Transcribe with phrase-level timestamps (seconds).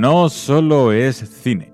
[0.00, 1.72] no solo es cine.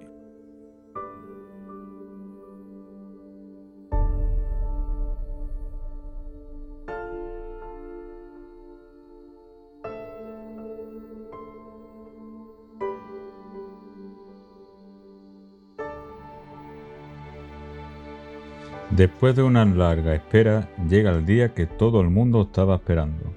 [18.90, 23.34] Después de una larga espera, llega el día que todo el mundo estaba esperando,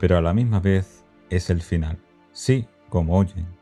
[0.00, 1.98] pero a la misma vez es el final.
[2.32, 3.55] Sí, como oyen.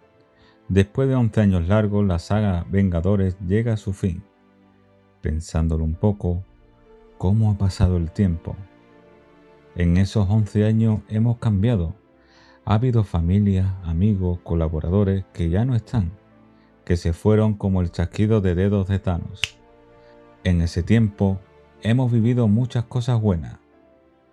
[0.68, 4.22] Después de 11 años largos, la saga Vengadores llega a su fin.
[5.20, 6.42] Pensándolo un poco,
[7.18, 8.56] ¿cómo ha pasado el tiempo?
[9.76, 11.94] En esos 11 años hemos cambiado.
[12.64, 16.12] Ha habido familias, amigos, colaboradores que ya no están,
[16.84, 19.40] que se fueron como el chasquido de dedos de Thanos
[20.44, 21.40] en ese tiempo
[21.82, 23.56] hemos vivido muchas cosas buenas,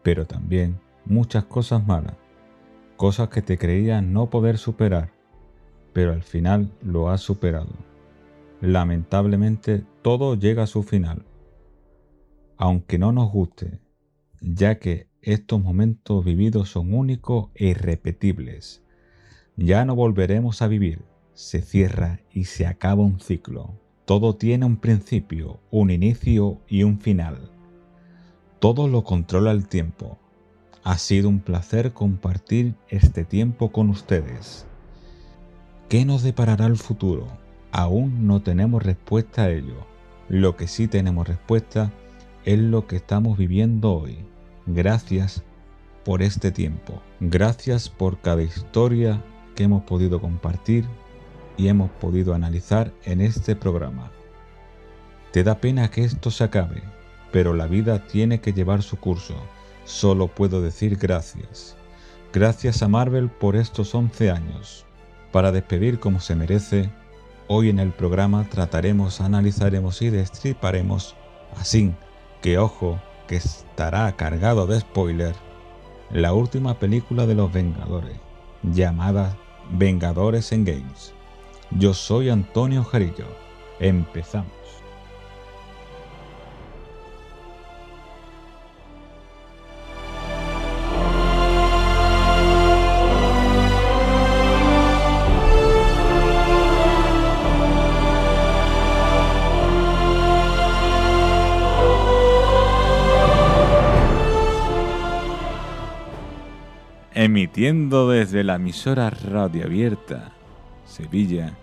[0.04, 2.16] pero también muchas cosas malas,
[2.98, 5.12] cosas que te creías no poder superar,
[5.93, 7.73] pero al final lo has superado.
[8.61, 11.25] Lamentablemente todo llega a su final,
[12.57, 13.79] aunque no nos guste,
[14.39, 18.84] ya que estos momentos vividos son únicos e irrepetibles.
[19.55, 21.03] Ya no volveremos a vivir,
[21.34, 23.79] se cierra y se acaba un ciclo.
[24.05, 27.51] Todo tiene un principio, un inicio y un final.
[28.59, 30.19] Todo lo controla el tiempo.
[30.84, 34.67] Ha sido un placer compartir este tiempo con ustedes.
[35.91, 37.27] ¿Qué nos deparará el futuro?
[37.73, 39.75] Aún no tenemos respuesta a ello.
[40.29, 41.91] Lo que sí tenemos respuesta
[42.45, 44.19] es lo que estamos viviendo hoy.
[44.67, 45.43] Gracias
[46.05, 47.01] por este tiempo.
[47.19, 49.21] Gracias por cada historia
[49.53, 50.85] que hemos podido compartir
[51.57, 54.13] y hemos podido analizar en este programa.
[55.34, 56.84] Te da pena que esto se acabe,
[57.34, 59.35] pero la vida tiene que llevar su curso.
[59.84, 61.75] Solo puedo decir gracias.
[62.31, 64.85] Gracias a Marvel por estos 11 años.
[65.31, 66.91] Para despedir como se merece,
[67.47, 71.16] hoy en el programa trataremos, analizaremos y destriparemos,
[71.58, 71.94] así
[72.42, 75.36] que ojo, que estará cargado de spoiler,
[76.12, 78.18] la última película de los Vengadores,
[78.64, 79.38] llamada
[79.72, 81.14] Vengadores en Games.
[81.72, 83.28] Yo soy Antonio Jarillo.
[83.80, 84.61] Empezamos.
[107.31, 110.34] Emitiendo desde la emisora Radio Abierta,
[110.86, 111.53] Sevilla,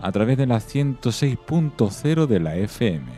[0.00, 3.12] a través de la 106.0 de la FM,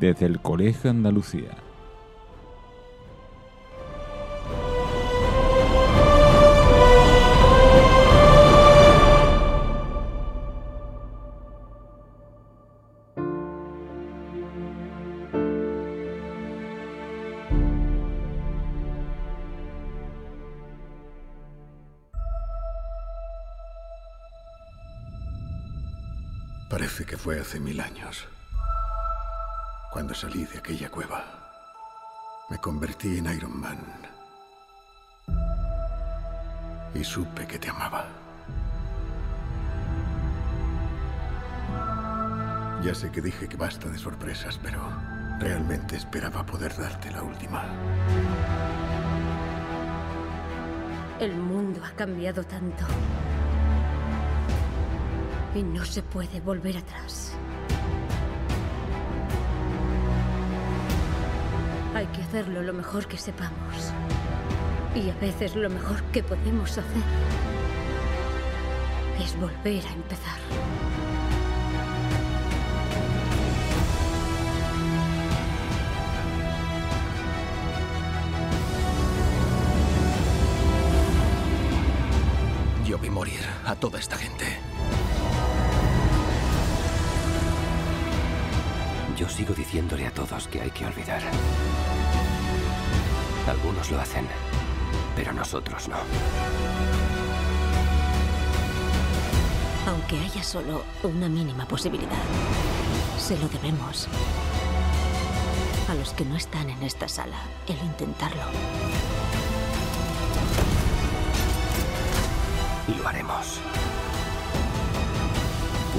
[0.00, 1.52] desde el Colegio Andalucía.
[27.30, 28.26] Fue hace mil años.
[29.92, 31.24] Cuando salí de aquella cueva,
[32.50, 33.78] me convertí en Iron Man.
[36.92, 38.08] Y supe que te amaba.
[42.82, 44.80] Ya sé que dije que basta de sorpresas, pero
[45.38, 47.62] realmente esperaba poder darte la última.
[51.20, 52.84] El mundo ha cambiado tanto.
[55.54, 57.32] Y no se puede volver atrás.
[61.94, 63.92] Hay que hacerlo lo mejor que sepamos.
[64.94, 67.02] Y a veces lo mejor que podemos hacer
[69.20, 70.38] es volver a empezar.
[82.86, 84.69] Yo vi morir a toda esta gente.
[89.20, 91.20] Yo sigo diciéndole a todos que hay que olvidar.
[93.46, 94.26] Algunos lo hacen,
[95.14, 95.96] pero nosotros no.
[99.86, 102.16] Aunque haya solo una mínima posibilidad,
[103.18, 104.08] se lo debemos
[105.90, 108.44] a los que no están en esta sala el intentarlo.
[112.96, 113.60] Lo haremos.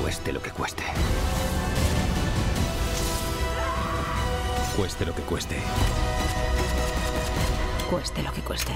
[0.02, 0.86] Cueste lo que cueste.
[4.76, 5.58] Cueste lo que cueste.
[7.90, 8.72] Cueste lo que cueste.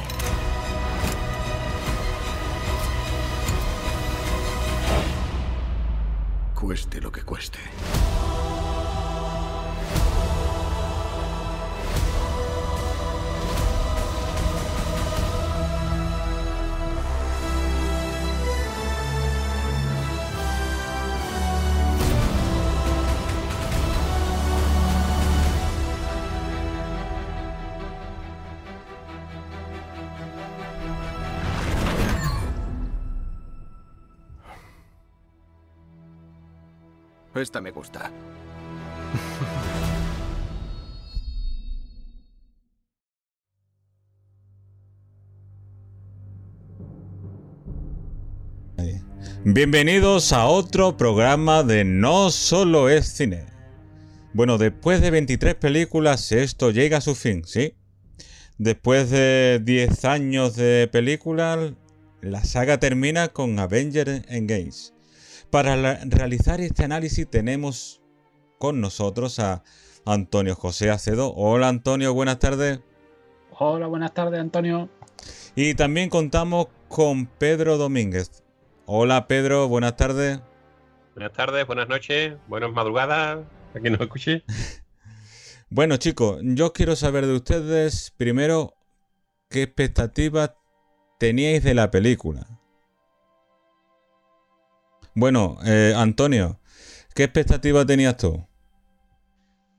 [6.53, 7.59] Cueste lo que cueste.
[37.35, 38.11] Esta me gusta.
[49.43, 53.45] Bienvenidos a otro programa de No Solo es Cine.
[54.33, 57.75] Bueno, después de 23 películas esto llega a su fin, ¿sí?
[58.57, 61.73] Después de 10 años de películas,
[62.21, 64.94] la saga termina con Avengers Endgame.
[65.55, 68.01] Para realizar este análisis tenemos
[68.57, 69.63] con nosotros a
[70.05, 71.33] Antonio José Acedo.
[71.33, 72.81] Hola Antonio, buenas tardes.
[73.51, 74.89] Hola, buenas tardes Antonio.
[75.55, 78.43] Y también contamos con Pedro Domínguez.
[78.85, 80.41] Hola Pedro, buenas tardes.
[81.13, 83.39] Buenas tardes, buenas noches, buenas madrugadas,
[83.73, 84.43] a quien nos escuche.
[85.69, 88.73] bueno chicos, yo quiero saber de ustedes primero
[89.49, 90.51] qué expectativas
[91.17, 92.54] teníais de la película.
[95.17, 96.59] Bueno, eh, Antonio,
[97.13, 98.45] ¿qué expectativas tenías tú?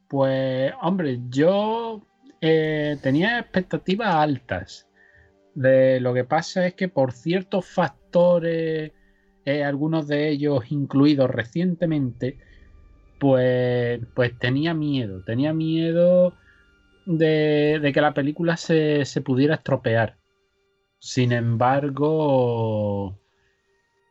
[0.09, 2.01] Pues, hombre, yo
[2.41, 4.89] eh, tenía expectativas altas.
[5.55, 8.93] De lo que pasa es que por ciertos factores,
[9.45, 12.39] eh, algunos de ellos incluidos recientemente,
[13.21, 15.23] pues, pues tenía miedo.
[15.23, 16.33] Tenía miedo
[17.05, 20.17] de, que la película se, se pudiera estropear.
[20.99, 23.19] Sin embargo,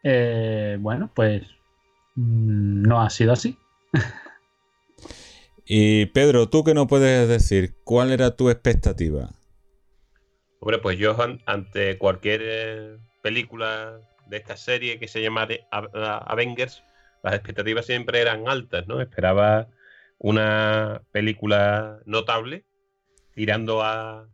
[0.07, 1.41] eh, bueno, pues
[2.13, 3.57] mm, no ha sido así.
[5.65, 7.73] y Pedro, ¿tú qué nos puedes decir?
[7.83, 9.31] ¿Cuál era tu expectativa?
[10.59, 11.17] Hombre, pues yo
[11.47, 16.83] ante cualquier eh, película de esta serie que se llama Avengers,
[17.23, 19.01] las expectativas siempre eran altas, ¿no?
[19.01, 19.69] Esperaba
[20.19, 22.63] una película notable,
[23.33, 24.27] tirando a,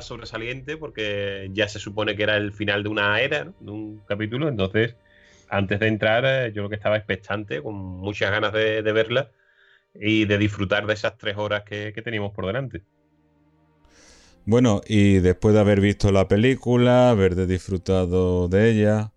[0.00, 4.48] sobresaliente porque ya se supone que era el final de una era, de un capítulo.
[4.48, 4.96] Entonces,
[5.48, 9.30] antes de entrar, eh, yo lo que estaba expectante, con muchas ganas de, verla
[9.94, 12.82] y de disfrutar de esas tres horas que, teníamos por delante.
[14.44, 19.12] Bueno, y después de haber visto la película, haber disfrutado de ella,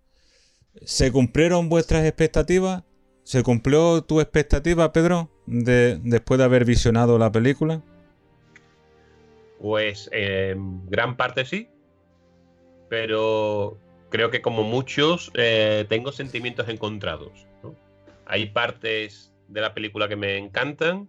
[0.84, 2.84] ¿se cumplieron vuestras expectativas?
[3.22, 7.82] ¿Se cumplió tu expectativa, Pedro, de, después de haber visionado la película?
[9.58, 11.68] Pues en gran parte sí,
[12.88, 13.78] pero
[14.10, 17.46] creo que como muchos eh, tengo sentimientos encontrados.
[18.26, 21.08] Hay partes de la película que me encantan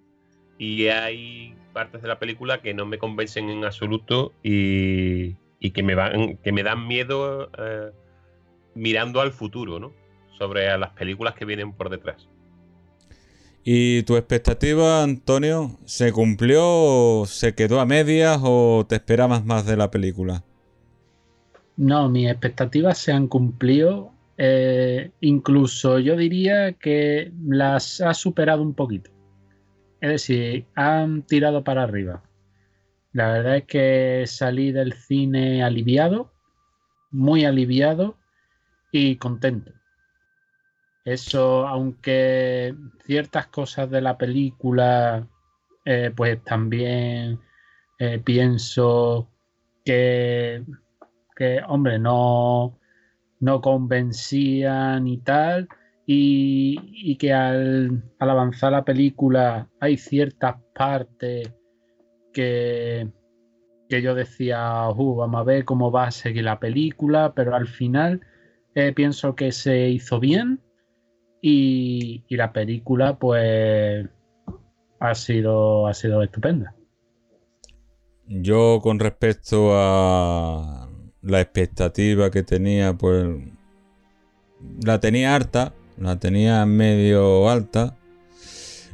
[0.57, 5.35] y hay partes de la película que no me convencen en absoluto y,
[5.71, 7.91] que, me van, que me dan miedo eh,
[8.73, 9.93] mirando al futuro, ¿no?
[10.37, 12.27] sobre las películas que vienen por detrás.
[13.67, 19.75] ¿Y tu expectativa, Antonio, se cumplió, se quedó a medias o te esperabas más de
[19.75, 20.43] la película?
[21.75, 24.11] No, mis expectativas se han cumplido.
[24.37, 29.09] Eh, incluso yo diría que las ha superado un poquito.
[29.99, 32.21] Es decir, han tirado para arriba.
[33.13, 36.31] La verdad es que salí del cine aliviado,
[37.09, 38.15] muy aliviado
[38.91, 39.71] y contento.
[41.05, 45.27] Eso, aunque ciertas cosas de la película,
[45.85, 47.39] eh, pues también
[47.99, 49.29] eh, pienso
[49.85, 50.63] que,
[51.35, 52.79] que, hombre, no,
[53.39, 55.69] no convencían y tal,
[56.07, 61.53] y, que al, avanzar la película hay ciertas partes
[62.33, 63.11] que,
[63.89, 67.67] que yo decía, uh, vamos a ver cómo va a seguir la película, pero al
[67.67, 68.21] final
[68.73, 70.64] eh, pienso que se hizo bien
[71.47, 74.09] y, la película, pues,
[74.99, 76.73] ha sido, ha sido estupenda.
[78.25, 80.89] Yo, con respecto a
[81.21, 83.27] la expectativa que tenía, pues,
[84.83, 87.95] la tenía alta, la tenía medio alta.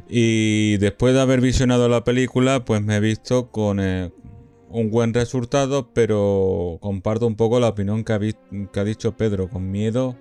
[0.09, 4.11] Y después de haber visionado la película, pues me he visto con eh,
[4.67, 10.17] un buen resultado, pero comparto un poco la opinión que ha dicho Pedro, con miedo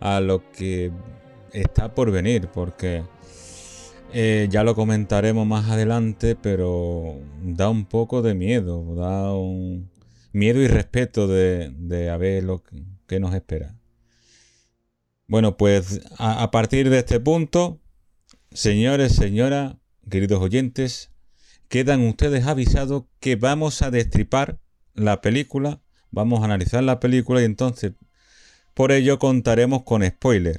[0.00, 0.90] a lo que
[1.54, 3.02] está por venir, porque
[4.12, 9.90] eh, ya lo comentaremos más adelante, pero da un poco de miedo, da un
[10.32, 13.78] miedo y respeto de, a ver lo que, nos espera.
[15.28, 17.80] Bueno, pues a, a partir de este punto,
[18.50, 19.76] señores, señoras,
[20.10, 21.12] queridos oyentes,
[21.68, 24.58] quedan ustedes avisados que vamos a destripar
[24.94, 25.80] la película,
[26.10, 27.92] vamos a analizar la película y entonces
[28.74, 30.58] por ello contaremos con spoiler.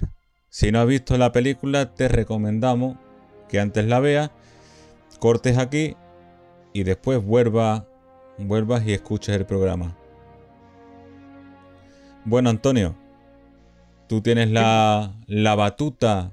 [0.55, 2.95] Si no has visto la película, te recomendamos
[3.49, 4.31] que antes la veas,
[5.19, 5.97] cortes aquí
[6.71, 7.83] y después vuelvas,
[8.37, 9.97] vuelvas y escuches el programa.
[12.23, 12.95] Bueno, Antonio,
[14.07, 16.31] tú tienes la, la batuta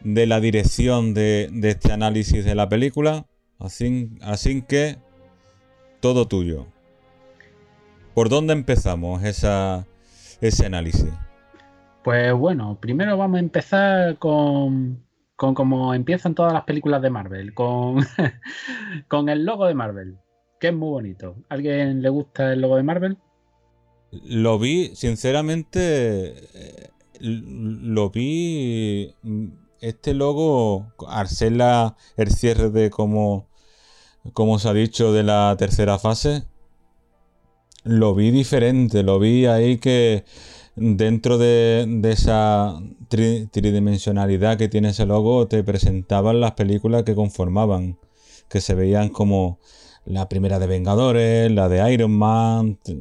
[0.00, 3.24] de la dirección de, de este análisis de la película.
[3.58, 4.98] Así, así que
[6.00, 6.66] todo tuyo.
[8.12, 11.08] ¿Por dónde empezamos ese análisis?
[12.08, 15.04] Pues bueno, primero vamos a empezar con,
[15.36, 17.98] con como empiezan todas las películas de Marvel, con,
[19.08, 20.16] con el logo de Marvel,
[20.58, 21.36] que es muy bonito.
[21.50, 23.18] ¿Alguien le gusta el logo de Marvel?
[24.24, 29.14] Lo vi, sinceramente, eh, lo vi
[29.82, 33.50] este logo, al ser la, el cierre de como,
[34.32, 36.44] como se ha dicho de la tercera fase,
[37.84, 40.24] lo vi diferente, lo vi ahí que
[40.80, 42.74] dentro de, de esa
[43.08, 47.98] tri- tridimensionalidad que tiene ese logo te presentaban las películas que conformaban,
[48.48, 49.58] que se veían como
[50.04, 52.96] la primera de Vengadores, la de Iron Man, te,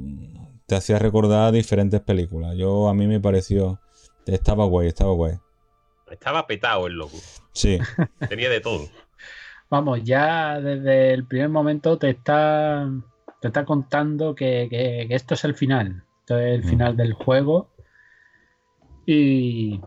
[0.65, 2.55] te hacía recordar diferentes películas.
[2.57, 3.79] Yo a mí me pareció,
[4.25, 5.33] estaba guay, estaba guay.
[6.11, 7.17] Estaba petado el loco.
[7.53, 7.77] Sí.
[8.29, 8.87] Tenía de todo.
[9.69, 12.89] Vamos, ya desde el primer momento te está,
[13.41, 16.03] te está contando que, que- que esto es el final.
[16.27, 16.67] Esto es el Mm.
[16.69, 17.69] final del juego.
[19.05, 19.79] Y,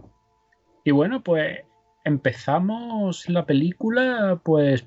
[0.84, 1.58] y bueno, pues
[2.02, 4.86] empezamos la película, pues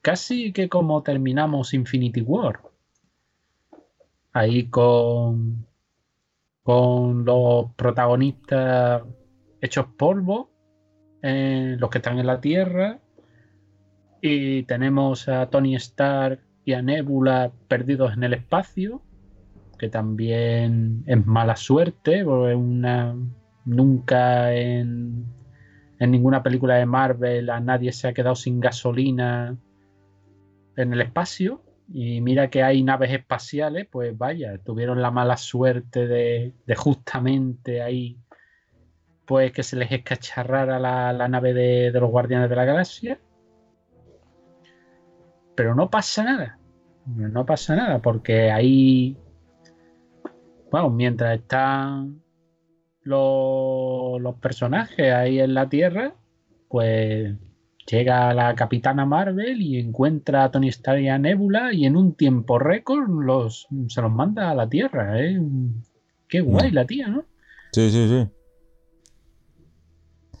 [0.00, 2.62] casi que como terminamos Infinity War.
[4.32, 5.66] Ahí con,
[6.62, 9.02] con los protagonistas
[9.60, 10.50] hechos polvo,
[11.20, 12.98] eh, los que están en la Tierra.
[14.22, 19.02] Y tenemos a Tony Stark y a Nebula perdidos en el espacio,
[19.78, 23.16] que también es mala suerte, una,
[23.64, 25.26] nunca en,
[25.98, 29.56] en ninguna película de Marvel a nadie se ha quedado sin gasolina
[30.76, 31.62] en el espacio.
[31.90, 37.80] Y mira que hay naves espaciales, pues vaya, tuvieron la mala suerte de, de justamente
[37.80, 38.18] ahí,
[39.24, 43.18] pues que se les escacharrara la, la nave de los Guardianes de la Galaxia.
[45.54, 46.58] Pero no pasa nada.
[47.16, 49.16] No pasa nada, porque ahí.
[50.70, 52.22] Bueno, mientras están
[53.02, 56.14] los, los personajes ahí en la Tierra,
[56.68, 57.34] pues
[57.90, 62.14] llega la Capitana Marvel y encuentra a Tony Stark y a Nebula y en un
[62.14, 65.20] tiempo récord los, se los manda a la Tierra.
[65.22, 65.40] ¿eh?
[66.28, 67.24] Qué guay la tía, ¿no?
[67.72, 68.28] Sí, sí, sí.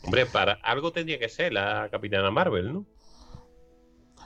[0.04, 2.86] Hombre, para algo tendría que ser la Capitana Marvel, ¿no?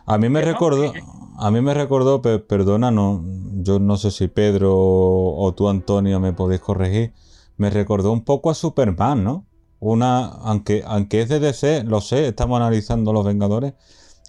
[0.06, 0.92] A mí me recordó,
[1.38, 3.24] a mí me recordó, pe- perdona, no,
[3.62, 7.12] yo no sé si Pedro o, o tú Antonio me podéis corregir,
[7.56, 9.46] me recordó un poco a Superman, ¿no?
[9.80, 13.74] Una, aunque, aunque es de DC, lo sé, estamos analizando Los Vengadores,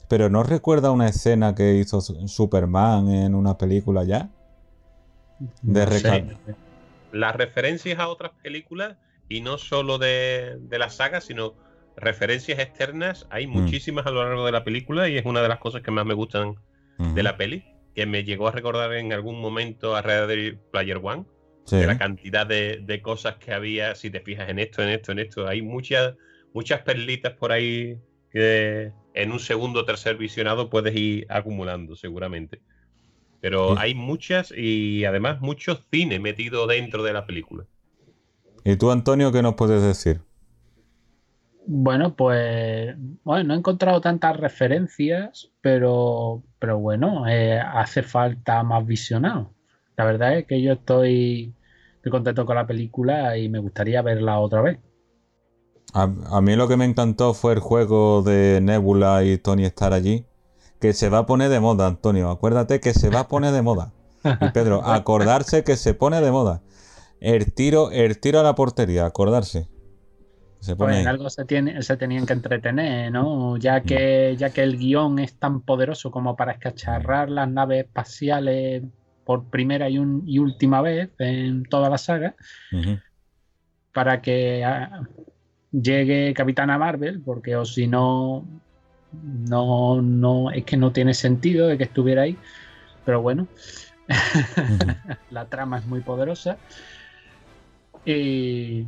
[0.08, 4.30] pero ¿no recuerda una escena que hizo Su- Superman en una película ya?
[5.62, 6.26] De No sé.
[7.12, 8.98] Las referencias a otras películas,
[9.30, 11.54] y no solo de, de la saga, sino
[11.96, 15.60] referencias externas, hay muchísimas a lo largo de la película y es una de las
[15.60, 16.56] cosas que más me gustan
[16.98, 17.64] de la peli,
[17.96, 21.26] que me llegó a recordar en algún momento a Ready Player One,
[21.66, 21.78] Sí.
[21.78, 25.14] de la cantidad de, de cosas que había, si te fijas en esto, en esto,
[25.14, 26.14] en esto, hay muchas,
[26.54, 27.98] muchas perlitas por ahí
[28.32, 32.60] que en un segundo o tercer visionado puedes ir acumulando seguramente.
[33.40, 33.76] Pero Sí.
[33.80, 37.66] hay muchas y además mucho cine metido dentro de la película.
[38.66, 40.20] ¿Y tú, Antonio, qué nos puedes decir?
[41.66, 48.86] Bueno, pues bueno, no he encontrado tantas referencias, pero, pero bueno, eh, hace falta más
[48.86, 49.54] visionado.
[49.96, 51.54] La verdad es que yo estoy,
[51.96, 54.80] estoy contento con la película y me gustaría verla otra vez.
[55.94, 59.94] A, a mí lo que me encantó fue el juego de Nebula y Tony Stark
[59.94, 60.26] allí,
[60.82, 62.30] que se va a poner de moda, Antonio.
[62.30, 63.94] Acuérdate que se va a poner de moda.
[64.42, 66.62] Y Pedro, acordarse que se pone de moda.
[67.20, 69.70] El tiro, el tiro a la portería, acordarse.
[70.64, 73.58] Se Pues en algo se, tiene, se tenían que entretener, ¿no?
[73.58, 78.82] Ya que, ya que el guion es tan poderoso como para escacharrar las naves espaciales
[79.26, 82.36] por primera y, un- y última vez en toda la saga,
[83.94, 85.02] para que ah,
[85.72, 88.46] llegue Capitana Marvel, porque o si no,
[89.50, 92.38] no, no, es que no tiene sentido de que estuviera ahí.
[93.06, 93.48] Pero bueno,
[95.30, 96.58] la trama es muy poderosa.
[98.06, 98.86] Y,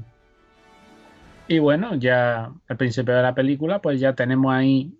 [1.48, 4.94] Y bueno, ya al principio de la película, pues ya tenemos ahí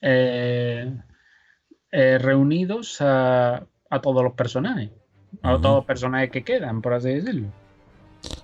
[0.00, 0.92] eh,
[1.92, 4.90] eh, reunidos a, a todos los personajes.
[5.42, 7.48] A todos los personajes que quedan, por así decirlo.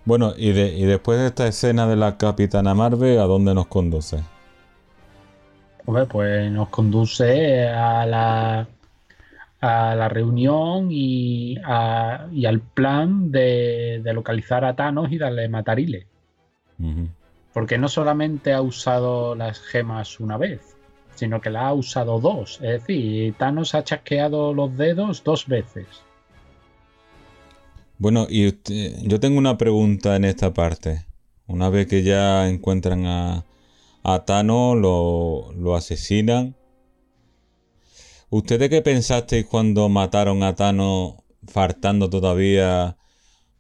[0.05, 3.67] Bueno, y, de- y después de esta escena de la Capitana Marvel, ¿a dónde nos
[3.67, 4.19] conduce?
[5.87, 8.69] Hombre, pues nos conduce a la,
[9.61, 15.49] a la reunión y, a- y al plan de, de localizar a Thanos y darle
[15.49, 16.07] matariles.
[17.53, 20.77] Porque no solamente ha usado las gemas una vez,
[21.15, 22.55] sino que la ha usado dos.
[22.63, 25.87] Es decir, Thanos ha chasqueado los dedos dos veces.
[27.99, 31.07] Bueno, y usted- yo tengo una pregunta en esta parte.
[31.47, 33.45] Una vez que ya encuentran a,
[34.03, 36.57] a Thanos, lo, lo asesinan.
[38.31, 41.15] ¿Ustedes qué pensasteis cuando mataron a Thanos
[41.47, 42.97] faltando todavía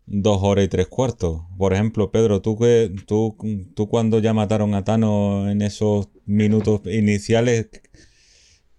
[0.07, 1.43] dos horas y tres cuartos?
[1.59, 3.37] Por ejemplo, Pedro, ¿tú, que, tú,
[3.75, 7.71] tú cuando ya mataron a Thanos en esos minutos iniciales,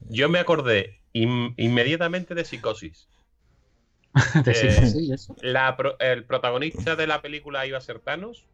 [0.07, 3.09] Yo me acordé in- inmediatamente de Psicosis.
[4.43, 5.35] Decir Eh, eso.
[5.41, 8.47] La pro- el protagonista de la película iba a ser Thanos.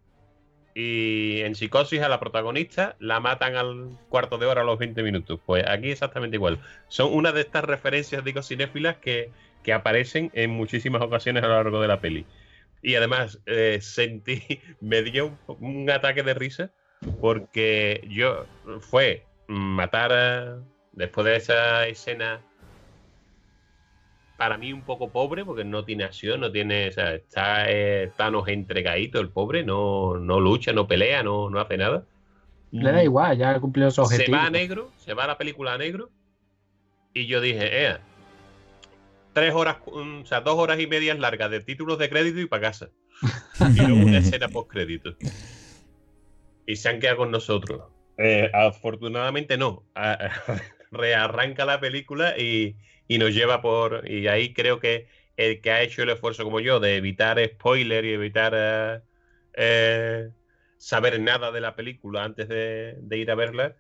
[0.76, 5.04] Y en Psicosis a la protagonista la matan al cuarto de hora a los 20
[5.04, 5.42] minutos.
[5.46, 6.62] Pues aquí exactamente igual.
[6.88, 11.56] Son una de estas referencias, digo, cinéfilas que, que aparecen en muchísimas ocasiones a lo
[11.56, 12.28] largo de la peli.
[12.82, 14.42] Y además eh, sentí,
[14.82, 16.72] me dio un, un ataque de risa
[17.20, 18.46] porque yo
[18.90, 22.42] fue matar a- después de esa escena
[24.38, 28.12] para mí un poco pobre porque no tiene acción, no tiene, o sea, está eh,
[28.18, 32.04] Thanos entregadito el pobre, no, no lucha, no pelea, no, no hace nada.
[32.72, 34.38] Le da igual, ya ha cumplido su Se objetivo.
[34.38, 36.10] va a negro, se va a la película a negro
[37.14, 37.98] y yo dije, eh,
[39.34, 42.62] tres horas, o sea, dos horas y media largas de títulos de crédito y para
[42.64, 42.90] casa.
[43.76, 45.16] Y luego una escena post crédito.
[46.66, 47.92] Y se han quedado con nosotros.
[48.18, 49.84] Eh, afortunadamente no.
[49.96, 50.18] A-
[50.92, 52.76] rearranca la película y,
[53.08, 54.10] y nos lleva por.
[54.10, 58.06] Y ahí creo que el que ha hecho el esfuerzo como yo de evitar spoiler
[58.06, 59.00] y evitar eh,
[59.54, 60.30] eh,
[60.78, 63.76] saber nada de la película antes de, de ir a verla,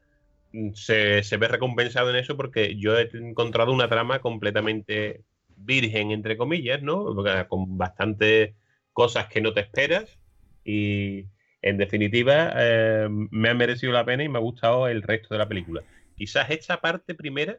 [0.53, 5.21] mm, se, se ve recompensado en eso porque yo he encontrado una trama completamente
[5.65, 7.15] virgen, entre comillas, ¿no?
[7.47, 8.55] Con bastantes
[8.93, 10.19] cosas que no te esperas
[10.63, 11.25] y
[11.61, 15.39] en definitiva eh, me ha merecido la pena y me ha gustado el resto de
[15.39, 15.83] la película.
[16.15, 17.57] Quizás esta parte primera,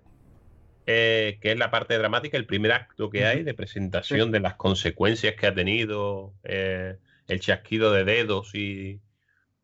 [0.87, 4.55] eh, que es la parte dramática, el primer acto que hay de presentación de las
[4.55, 6.97] consecuencias que ha tenido eh,
[7.29, 9.01] el chasquido de dedos y,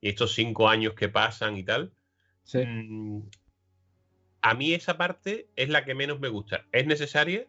[0.01, 1.92] y estos cinco años que pasan y tal.
[2.44, 2.64] Sí.
[2.64, 3.22] Mm,
[4.40, 6.64] a mí esa parte es la que menos me gusta.
[6.72, 7.46] Es necesaria,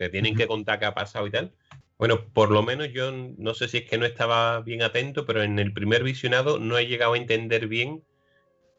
[0.00, 1.52] te tienen que contar qué ha pasado y tal.
[1.98, 5.42] Bueno, por lo menos yo no sé si es que no estaba bien atento, pero
[5.44, 8.04] en el primer visionado no he llegado a entender bien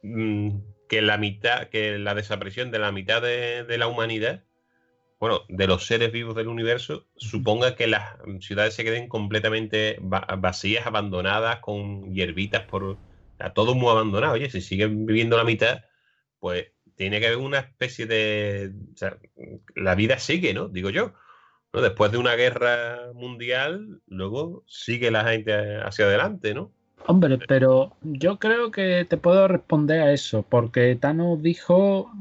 [0.03, 0.49] mm,
[0.89, 4.43] que la mitad, que la desaparición de la mitad de, de la humanidad,
[5.19, 10.25] bueno, de los seres vivos del universo, suponga que las ciudades se queden completamente va-
[10.39, 13.01] vacías, abandonadas, con hierbitas por, o
[13.37, 14.33] sea, todo muy abandonado.
[14.33, 15.83] Oye, si siguen viviendo la mitad,
[16.39, 16.67] pues
[17.01, 18.73] tiene que haber una especie de.
[19.75, 20.67] la vida sigue, ¿no?
[20.67, 21.13] Digo yo.
[21.73, 26.71] Después de una guerra mundial, luego sigue la gente hacia adelante, ¿no?
[27.07, 32.11] Hombre, pero yo creo que te puedo responder a eso, porque Thanos dijo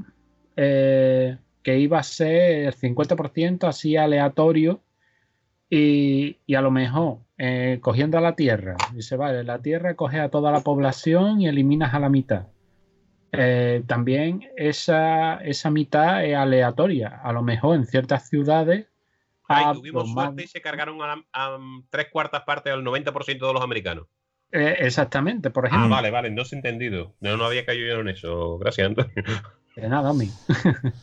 [0.57, 4.81] eh, que iba a ser 50% así aleatorio
[5.69, 10.21] y, y a lo mejor eh, cogiendo a la Tierra, dice, vale, la Tierra coge
[10.21, 12.47] a toda la población y eliminas a la mitad.
[13.33, 18.87] Eh, también esa, esa mitad es aleatoria, a lo mejor en ciertas ciudades
[19.49, 21.59] Ay, tuvimos suerte y se cargaron a, la- a
[21.91, 24.07] tres cuartas partes al 90% de los americanos.
[24.53, 25.91] eh, exactamente, por Ah, ejemplo.
[25.97, 27.15] vale, vale, no se ha entendido.
[27.21, 28.59] No, no había caído yo en eso.
[28.59, 29.13] Gracias, Antonio.
[29.77, 30.13] De nada.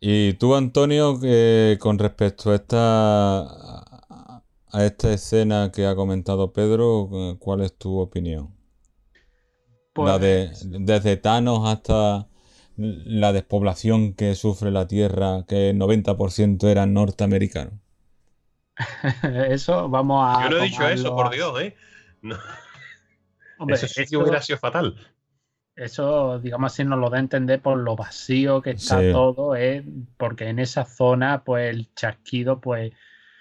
[0.00, 7.08] Y tú, Antonio, que con respecto a esta, a esta escena que ha comentado Pedro,
[7.12, 8.55] eh, ¿cuál es tu opinión?
[10.04, 12.26] La de, Pues- desde Thanos hasta
[12.76, 17.74] la despoblación que sufre la Tierra, que el 90% eran norteamericanos.
[19.48, 20.44] Eso vamos a.
[20.44, 21.74] Yo no he dicho eso, por Dios, ¿eh?
[22.22, 22.36] No,
[23.58, 24.96] Hombre, eso sí que esto- hubiera sido fatal.
[25.76, 29.12] eso, digamos así, nos lo da a entender por lo vacío que está Sí.
[29.12, 29.84] todo, ¿eh?
[30.18, 32.92] porque en esa zona, pues el chasquido, pues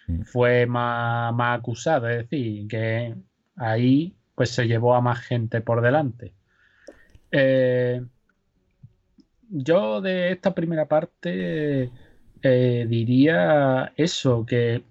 [0.07, 0.21] Mm.
[0.23, 3.15] fue más, más acusado, es decir, que
[3.57, 6.33] ahí, pues se llevó a más gente por delante.
[7.37, 8.01] Eh,
[9.49, 11.91] yo de esta primera parte
[12.41, 14.83] eh, diría eso, que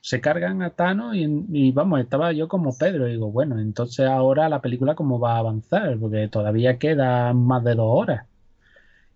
[0.00, 3.06] se cargan a Thanos y, vamos, estaba yo como Pedro.
[3.06, 7.74] Digo, bueno, entonces ahora la película cómo va a avanzar, porque todavía queda más de
[7.74, 8.26] dos horas.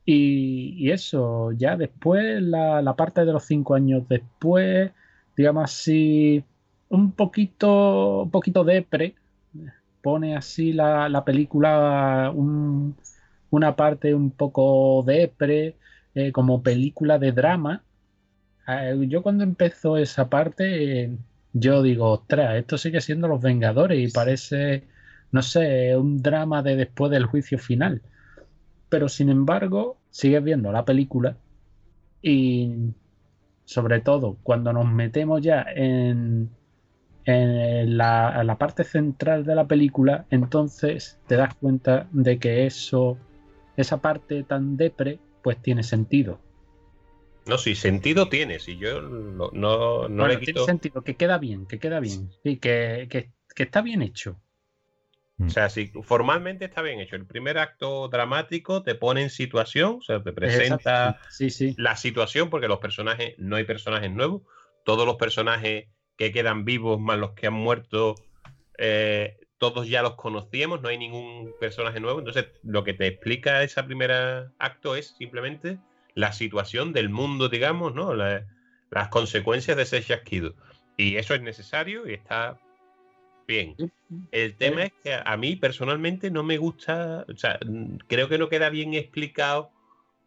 [0.04, 4.90] Y, y eso, ya después, la, la, parte de los cinco años después,
[5.36, 6.44] digamos así,
[6.88, 9.14] un poquito, un poquito depre,
[10.02, 12.96] pone así la, la película un,
[13.50, 15.76] una parte un poco depre,
[16.14, 17.82] eh, como película de drama.
[18.68, 21.16] Eh, yo cuando empezó esa parte,
[21.52, 24.84] yo digo, ostras, esto sigue siendo Los Vengadores y parece,
[25.32, 28.02] no sé, un drama de después del juicio final.
[28.88, 31.36] Pero sin embargo, sigues viendo la película
[32.22, 32.94] y
[33.64, 36.50] sobre todo cuando nos metemos ya en,
[37.24, 43.18] en la, la, parte central de la película, entonces te das cuenta de que eso,
[43.76, 46.40] esa parte tan depre, pues tiene sentido.
[47.46, 50.52] No, sí, sentido tiene, si yo no, no, no le quito...
[50.52, 54.40] Tiene sentido, que queda bien, que queda bien, sí, que, que, que está bien hecho.
[55.46, 57.16] O sea, sí, formalmente está bien hecho.
[57.16, 61.74] El primer acto dramático te pone en situación, o sea, te presenta sí, sí.
[61.78, 64.42] la situación, porque los personajes, no hay personajes nuevos.
[64.84, 68.14] Todos los personajes que quedan vivos, más los que han muerto,
[68.78, 72.18] eh, todos ya los conocíamos, no hay ningún personaje nuevo.
[72.18, 75.78] Entonces, lo que te explica ese primer acto es simplemente
[76.14, 78.14] la situación del mundo, digamos, ¿no?
[78.14, 78.46] La,
[78.90, 80.54] las consecuencias de ese chasquido.
[80.96, 82.58] Y eso es necesario y está
[83.48, 83.74] bien.
[84.30, 87.58] El tema es que a mí personalmente no me gusta, o sea,
[88.06, 89.70] creo que no queda bien explicado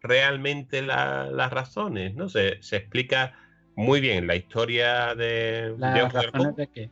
[0.02, 2.30] realmente la, las razones, ¿no?
[2.30, 3.38] Se, se, explica
[3.76, 5.76] muy bien la historia de...
[5.78, 6.90] ¿Las de razones de qué?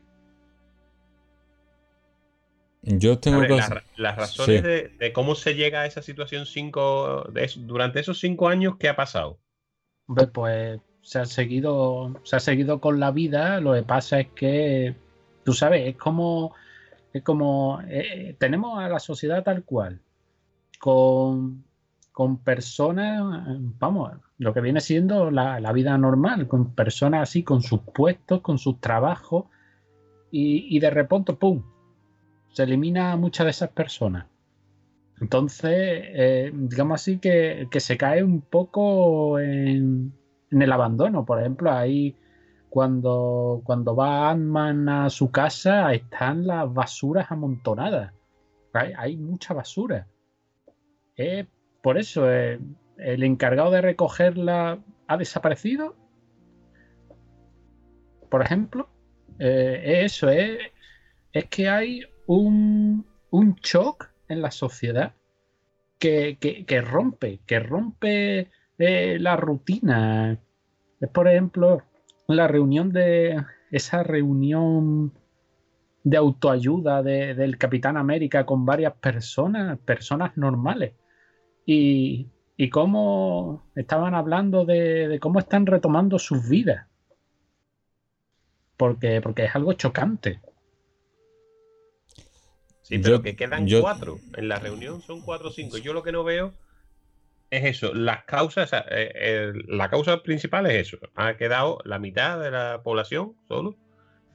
[2.85, 4.67] Yo tengo ver, las, las, razones sí.
[4.67, 8.89] de, de, cómo se llega a esa situación cinco, de, durante esos cinco años, ¿qué
[8.89, 9.39] ha pasado?
[10.33, 13.59] Pues se ha seguido, se ha seguido con la vida.
[13.61, 14.95] Lo que pasa es que,
[15.43, 16.55] tú sabes, es como,
[17.13, 20.01] es como eh, tenemos a la sociedad tal cual,
[20.79, 21.63] con,
[22.13, 23.21] con personas,
[23.80, 28.41] vamos, lo que viene siendo la, la, vida normal, con personas así, con sus puestos,
[28.41, 29.45] con sus trabajos,
[30.32, 31.63] y, y de repente, ¡pum!
[32.54, 34.28] se elimina a muchas de esas personas.
[35.19, 40.13] Entonces, eh, digamos así que, que, se cae un poco en,
[40.52, 41.26] en, el abandono.
[41.26, 42.15] Por ejemplo, ahí
[42.69, 48.13] cuando, cuando va Ant-Man a su casa están las basuras amontonadas.
[48.73, 50.08] Hay, hay mucha basura.
[51.15, 51.47] Eh,
[51.83, 52.61] por eso, eh,
[52.97, 55.97] el encargado de recogerla ha desaparecido.
[58.29, 58.87] Por ejemplo,
[59.37, 60.59] eh, eso es,
[61.33, 65.13] es que hay un, un shock en la sociedad
[65.99, 70.39] que, que, rompe, que rompe eh, la rutina.
[71.01, 71.83] Es, por ejemplo,
[72.29, 75.11] la reunión de esa reunión
[76.05, 80.93] de autoayuda de, del Capitán América con varias personas, personas normales.
[81.65, 86.88] Y, y cómo estaban hablando de, de, cómo están retomando sus vidas.
[88.78, 90.41] Porque, porque es algo chocante.
[92.82, 93.82] Sí, pero yo, que quedan yo...
[93.82, 94.19] cuatro.
[94.36, 95.78] En la reunión son cuatro o cinco.
[95.78, 96.54] Yo lo que no veo
[97.49, 97.93] es eso.
[97.93, 100.97] Las causas, eh, eh, la causa principal es eso.
[101.15, 103.78] Ha quedado la mitad de la población solo.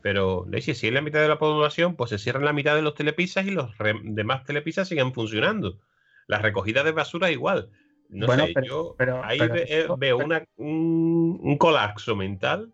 [0.00, 2.94] Pero si es la mitad de la población, pues se cierran la mitad de los
[2.94, 3.70] telepisas y los
[4.04, 5.80] demás telepisas siguen funcionando.
[6.28, 7.70] La recogida de basura igual.
[8.10, 12.16] No bueno, sé, pero, yo pero, ahí pero, ve, eh, veo una, un, un, colapso
[12.16, 12.72] mental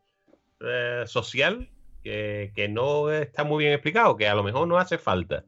[0.61, 1.71] eh, social
[2.03, 5.45] que, que, no está muy bien explicado, que a lo mejor no hace falta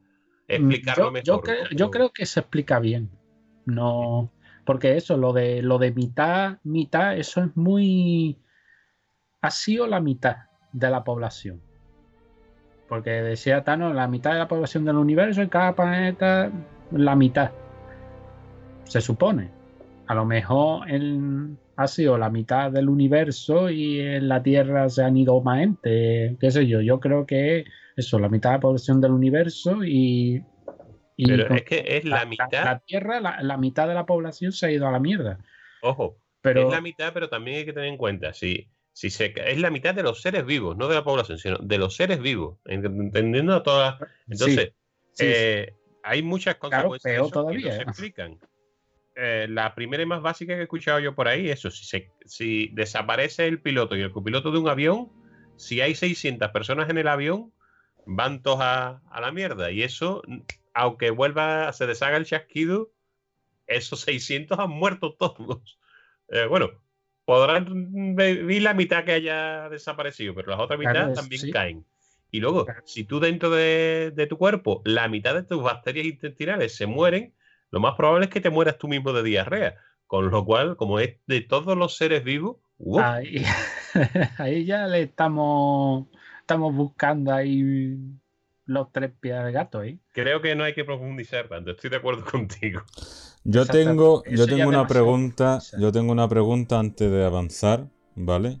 [0.47, 1.25] explicarlo yo, mejor.
[1.25, 1.69] Yo, creo, ¿no?
[1.71, 3.11] yo creo que se explica bien.
[3.65, 4.31] No,
[4.65, 8.41] porque eso, lo de lo de mitad, mitad, eso es muy.
[9.41, 10.37] Ha sido la mitad
[10.73, 11.61] de la población.
[12.89, 16.51] Porque decía Thanos, la mitad de la población del universo en cada planeta,
[16.91, 17.51] la mitad.
[18.87, 19.49] Se supone.
[20.07, 25.03] A lo mejor en, ha sido la mitad del universo y en la Tierra se
[25.03, 26.37] han ido más gente.
[26.39, 30.43] Qué sé yo, yo creo que eso, la mitad de la población del universo y.
[31.15, 32.47] y Pero es que es la, la mitad.
[32.51, 35.39] La, la Tierra, la, la, mitad de la población se ha ido a la mierda.
[35.81, 36.67] Ojo, pero...
[36.67, 39.69] es la mitad, pero también hay que tener en cuenta, si, si se, es la
[39.69, 43.53] mitad de los seres vivos, no de la población, sino de los seres vivos, entendiendo
[43.53, 43.99] a todas.
[44.27, 44.73] Entonces,
[45.13, 45.99] sí, sí, eh, sí.
[46.03, 48.39] hay muchas consecuencias claro, que no se explican.
[49.19, 52.11] Eh, la primera y más básica que he escuchado yo por ahí, eso, si, se,
[52.25, 55.11] si desaparece el piloto y el copiloto de un avión,
[55.55, 57.51] si hay 600 personas en el avión,
[58.05, 59.71] van todos a, a, la mierda.
[59.71, 60.21] Y eso,
[60.75, 62.91] aunque vuelva, se deshaga el chasquido,
[63.65, 65.79] esos 600 han muerto todos.
[66.29, 66.69] Eh, bueno,
[67.25, 71.51] podrán vivir la mitad que haya desaparecido, pero las otras mitad también sí.
[71.51, 71.85] caen.
[72.29, 76.75] Y luego, si tú dentro de, de tu cuerpo, la mitad de tus bacterias intestinales
[76.75, 77.33] se mueren,
[77.71, 79.75] lo más probable es que te mueras tú mismo de diarrea.
[80.05, 83.01] Con lo cual, como es de todos los seres vivos, ¡uf!
[83.01, 83.43] Ahí,
[84.37, 86.07] ahí ya le estamos,
[86.41, 87.97] estamos buscando ahí
[88.65, 89.99] los tres pies al gato, ¿eh?
[90.13, 91.71] creo que no hay que profundizar tanto.
[91.71, 92.81] Estoy de acuerdo contigo.
[93.43, 98.59] Yo tengo, yo tengo una pregunta, yo tengo una pregunta antes de avanzar, ¿vale?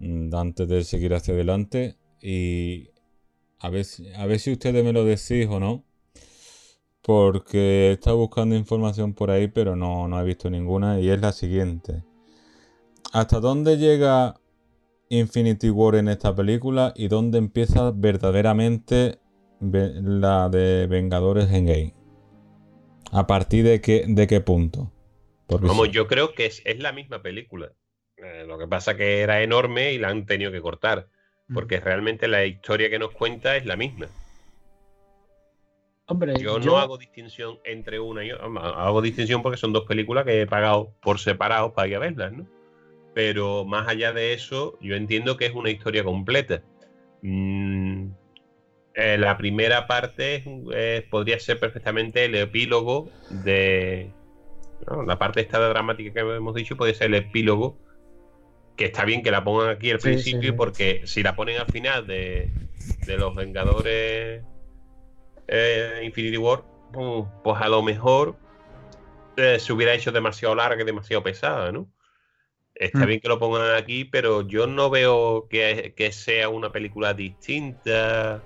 [0.00, 2.90] Mm, Antes de seguir hacia adelante y
[3.60, 5.84] a ver, si- a ver si ustedes me lo decís o no,
[7.08, 11.18] porque he estado buscando información por ahí, pero no, no he visto ninguna y es
[11.18, 12.04] la siguiente.
[13.14, 14.34] ¿Hasta dónde llega
[15.08, 19.20] Infinity War en esta película y dónde empieza verdaderamente
[19.58, 21.94] ve- la de Vengadores Endgame?
[23.10, 24.92] ¿A partir de qué, de qué punto?
[25.46, 27.72] Porque Vamos, si- yo creo que es, es la misma película.
[28.18, 31.08] Eh, lo que pasa que era enorme y la han tenido que cortar.
[31.54, 34.08] Porque realmente la historia que nos cuenta es la misma.
[36.10, 38.46] Hombre, Yo no hago distinción entre una y otra.
[38.46, 42.32] Hago distinción porque son dos películas que he pagado por separado para ir a verlas,
[42.32, 42.46] ¿no?
[43.14, 46.62] Pero más allá de eso, yo entiendo que es una historia completa.
[47.20, 48.06] Mm,
[48.94, 54.10] eh, la primera parte eh, podría ser perfectamente el epílogo de.
[54.86, 55.02] ¿no?
[55.02, 57.76] La parte esta dramática que hemos dicho puede ser el epílogo.
[58.76, 60.52] Que está bien que la pongan aquí al Sí, principio, sí, sí.
[60.52, 62.50] porque si la ponen al final de,
[63.06, 64.42] de los Vengadores
[65.48, 68.36] eh, Infinity War, pues, pues a lo mejor
[69.36, 71.88] eh, se hubiera hecho demasiado larga y demasiado pesada, ¿no?
[72.74, 73.08] Está Mm.
[73.08, 78.42] bien que lo pongan aquí, pero yo no veo que, que sea una película distinta.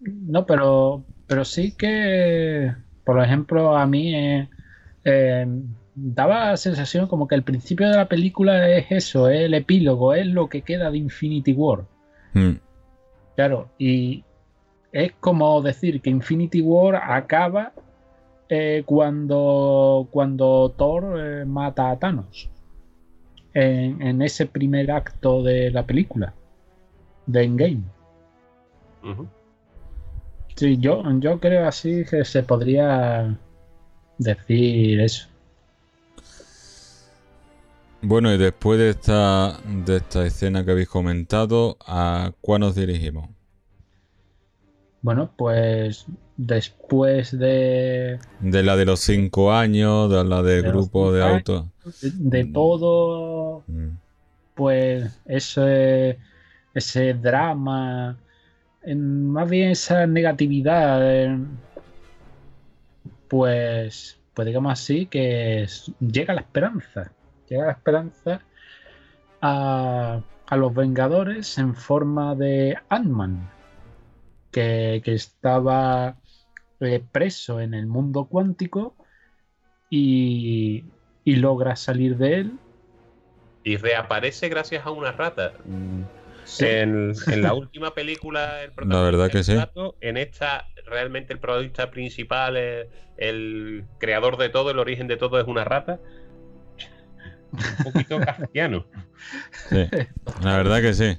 [0.00, 2.72] No, pero, pero sí que,
[3.04, 4.48] por ejemplo, a mí eh,
[5.04, 5.46] eh,
[5.94, 10.14] daba la sensación como que el principio de la película es eso, es el epílogo,
[10.14, 11.86] es lo que queda de Infinity War.
[12.34, 12.52] Mm,
[13.36, 14.24] Claro, y
[14.92, 17.72] es como decir que Infinity War acaba
[18.48, 22.50] eh, cuando, cuando Thor eh, mata a Thanos.
[23.54, 26.34] En, en ese primer acto de la película,
[27.26, 27.82] de Endgame.
[30.56, 33.36] Sí, yo, yo creo así que se podría
[34.18, 35.28] decir eso.
[38.04, 43.28] Bueno, y después de esta, de esta escena que habéis comentado, ¿a cuál nos dirigimos?
[45.02, 51.12] Bueno, pues después de, De la de los cinco años, de la del De grupo
[51.12, 51.64] de autos.
[52.02, 53.88] de todo Mm,
[54.54, 56.18] pues ese,
[56.74, 58.16] ese drama,
[58.82, 61.38] en- más bien esa negatividad, eh,
[63.28, 65.66] pues, pues digamos así, que
[66.00, 67.12] llega la esperanza,
[67.48, 68.40] llega la esperanza
[69.40, 73.50] a, a los Vengadores en forma de Ant-Man,
[74.50, 76.16] que, que estaba
[76.80, 78.96] eh, preso en el mundo cuántico
[79.90, 80.84] y,
[81.24, 82.52] y logra salir de él.
[83.64, 85.54] Y reaparece gracias a una rata.
[85.64, 86.02] Mm,
[86.44, 86.66] Sí.
[86.66, 89.52] En, en la última película, el La verdad que sí.
[89.52, 95.08] un gato, En esta, realmente el protagonista principal, el, el creador de todo, el origen
[95.08, 96.00] de todo es una rata.
[97.54, 98.84] Un poquito kafkiano.
[99.68, 99.88] sí,
[100.42, 101.18] la verdad que sí.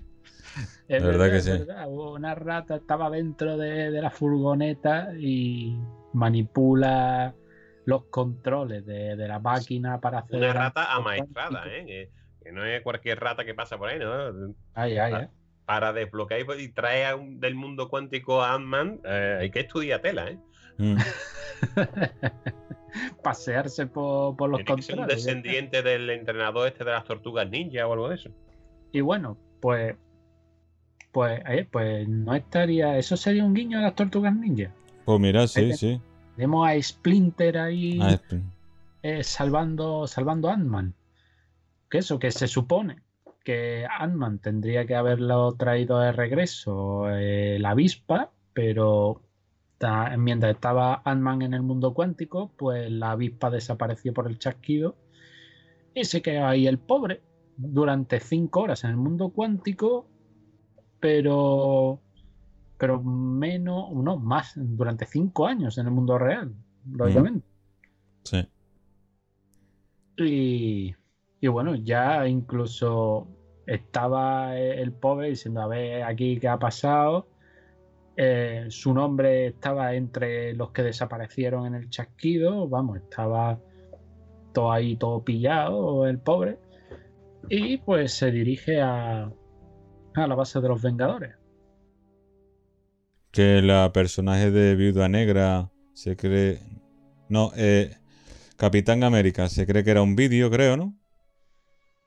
[0.87, 1.49] Es La verdad que sí.
[1.51, 1.87] verdad.
[1.89, 5.75] Una rata estaba dentro de, de la furgoneta y
[6.13, 7.33] manipula
[7.85, 10.37] los controles de, de la máquina para hacer.
[10.37, 11.63] Una rata amaestrada.
[11.67, 11.85] ¿eh?
[11.85, 12.09] Que,
[12.43, 14.53] que no es cualquier rata que pasa por ahí, ¿no?
[14.73, 15.17] Ay, ay, Ah.
[15.21, 15.27] ay.
[15.65, 19.61] Para desbloquear y- y traer a un- del mundo cuántico a Ant-Man, eh, hay que
[19.61, 20.37] estudiar tela, ¿eh?
[20.77, 20.95] Mm,
[23.23, 25.05] Pasearse por, por los un está.
[25.05, 28.29] descendiente del entrenador este de las tortugas ninja o algo de eso.
[28.91, 29.95] Y bueno, pues.
[31.11, 32.97] Pues, eh, pues no estaría.
[32.97, 34.71] Eso sería un guiño a las tortugas ninja.
[35.05, 35.77] Pues mira, sí, Vete.
[35.77, 36.01] sí.
[36.37, 37.99] Vemos a Splinter ahí.
[38.01, 38.19] Ah,
[39.03, 40.93] eh, salvando, salvando a Ant-Man.
[41.89, 42.97] Que eso, que se supone
[43.43, 49.21] que Ant-Man tendría que haberlo traído de regreso eh, la avispa, pero
[50.17, 54.95] mientras estaba Ant-Man en el mundo cuántico, pues la avispa desapareció por el chasquido
[55.93, 57.21] y se quedó ahí el pobre
[57.57, 60.07] durante cinco horas en el mundo cuántico,
[60.99, 61.99] pero
[62.77, 66.53] pero menos, no, más, durante cinco años en el mundo real,
[66.91, 67.47] lógicamente.
[68.23, 68.47] sí.
[70.17, 70.95] Y,
[71.41, 73.27] y bueno, ya incluso
[73.65, 77.27] estaba el pobre diciendo, a ver, aquí qué ha pasado.
[78.17, 83.59] Eh, su nombre estaba entre los que desaparecieron en el chasquido, vamos, estaba
[84.45, 86.57] visto ahí todo pillado, el pobre,
[87.49, 89.29] y pues se dirige a,
[90.13, 91.35] a la base de los Vengadores.
[93.31, 96.59] Que la personaje de Viuda Negra se cree...
[97.27, 97.97] No, eh,
[98.55, 100.95] Capitán América se cree que era un vídeo, creo, ¿no?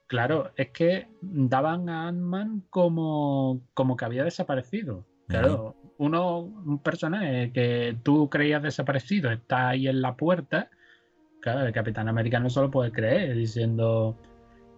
[0.06, 5.04] Claro, es que daban a Ant-Man como, como que había desaparecido.
[5.28, 10.70] Claro, uno, un personaje que tú creías desaparecido está ahí en la puerta.
[11.40, 14.16] Claro, el Capitán América no solo puede creer diciendo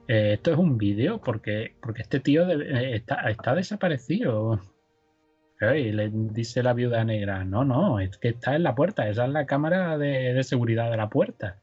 [0.09, 4.61] eh, esto es un vídeo porque, porque este tío eh, está, está, desaparecido.
[5.61, 9.27] Y le dice la viuda negra, no, no, es que está en la puerta, esa
[9.27, 11.61] es la cámara de, de seguridad de la puerta.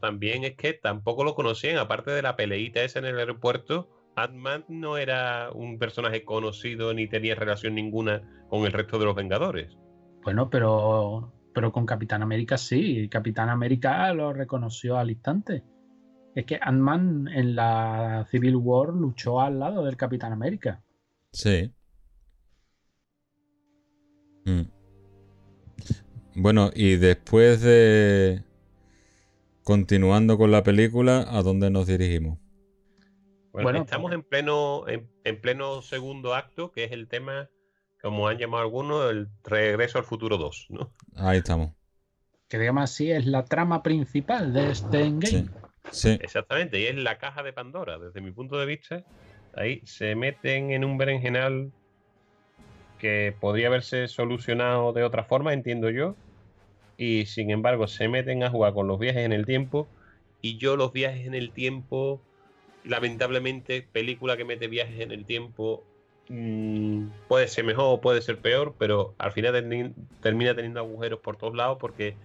[0.00, 4.64] También es que tampoco lo conocían, aparte de la peleita esa en el aeropuerto, Ant-Man
[4.68, 9.76] no era un personaje conocido ni tenía relación ninguna con el resto de los Vengadores.
[10.24, 13.08] Bueno, pero, pero con Capitán América sí.
[13.10, 15.62] Capitán América lo reconoció al instante.
[16.34, 20.82] Es que Ant-Man en la Civil War luchó al lado del Capitán América.
[21.32, 21.70] Sí.
[24.46, 24.62] Mm.
[26.36, 28.42] Bueno, y después de...
[29.62, 32.38] Continuando con la película, ¿a dónde nos dirigimos?
[33.62, 37.48] Bueno, estamos en pleno, en, pleno segundo acto, que es el tema,
[38.02, 40.92] como han llamado algunos, el regreso al futuro 2, ¿no?
[41.16, 41.72] Ahí estamos.
[42.48, 45.48] Que digamos así, es la trama principal de este Endgame.
[45.90, 46.18] Sí.
[46.20, 47.98] Exactamente, y es la caja de Pandora.
[47.98, 49.04] Desde mi punto de vista,
[49.54, 51.72] ahí se meten en un berenjenal
[52.98, 56.16] que podría haberse solucionado de otra forma, entiendo yo.
[56.96, 59.86] Y sin embargo, se meten a jugar con los viajes en el tiempo.
[60.40, 62.22] Y yo los viajes en el tiempo
[62.86, 65.84] lamentablemente, película que mete viajes en el tiempo
[66.28, 71.36] mm, puede ser mejor o puede ser peor, pero al final termina teniendo agujeros por
[71.36, 72.16] todos lados porque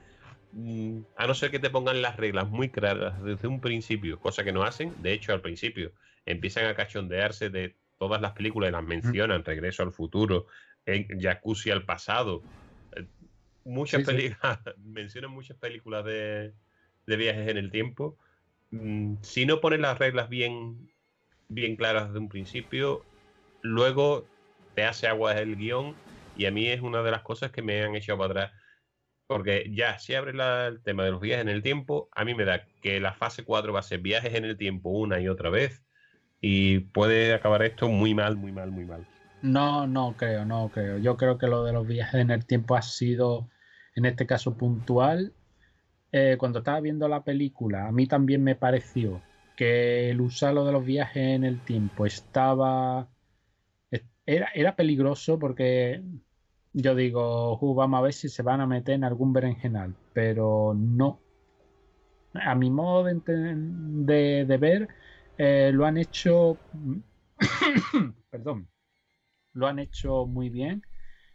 [0.54, 4.44] mm, a no ser que te pongan las reglas muy claras desde un principio, cosa
[4.44, 5.92] que no hacen, de hecho al principio
[6.26, 10.46] empiezan a cachondearse de todas las películas y las mencionan, Regreso al futuro,
[10.86, 12.44] en Jacuzzi al pasado,
[12.96, 13.06] eh,
[13.64, 16.54] muchas películas, mencionan muchas películas de,
[17.08, 18.18] de viajes en el tiempo
[18.72, 20.90] Mm, si no pones las reglas bien,
[21.50, 23.04] bien claras desde un principio,
[23.62, 24.26] luego
[24.76, 25.96] te hace agua el guion
[26.38, 28.62] y a mí es una de las cosas que me han echado para atrás.
[29.28, 30.36] Porque ya, si abres
[30.68, 33.46] el tema de los viajes en el tiempo, a mí me da que la fase
[33.46, 35.84] 4 va a ser viajes en el tiempo una y otra vez
[36.42, 39.06] y puede acabar esto muy mal, muy mal, muy mal.
[39.42, 40.98] No, no creo, no creo.
[40.98, 43.48] Yo creo que lo de los viajes en el tiempo ha sido,
[43.96, 45.34] en este caso, puntual
[46.12, 49.22] eh, cuando estaba viendo la película, a mí también me pareció
[49.56, 53.08] que el usarlo de los viajes en el tiempo estaba.
[54.26, 56.02] Era, era peligroso porque
[56.74, 61.20] yo digo, vamos a ver si se van a meter en algún berenjenal, pero no.
[62.34, 64.88] A mi modo de, de, ver,
[65.38, 66.58] eh, lo han hecho.
[68.30, 68.70] perdón.
[69.54, 70.82] Lo han hecho muy bien.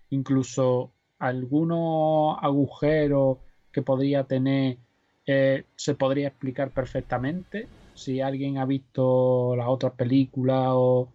[0.08, 3.38] Incluso algunos agujeros
[3.76, 4.78] que podría tener
[5.26, 7.68] eh, se podría explicar perfectamente.
[7.92, 11.12] Si alguien ha visto las otras películas o,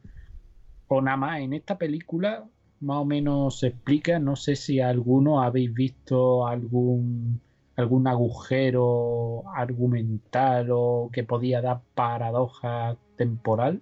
[0.88, 2.47] o nada más en esta película,
[2.82, 4.19] más o menos se explica.
[4.19, 7.41] No sé si alguno habéis visto algún
[7.78, 13.82] algún agujero argumental o que podía dar paradoja temporal.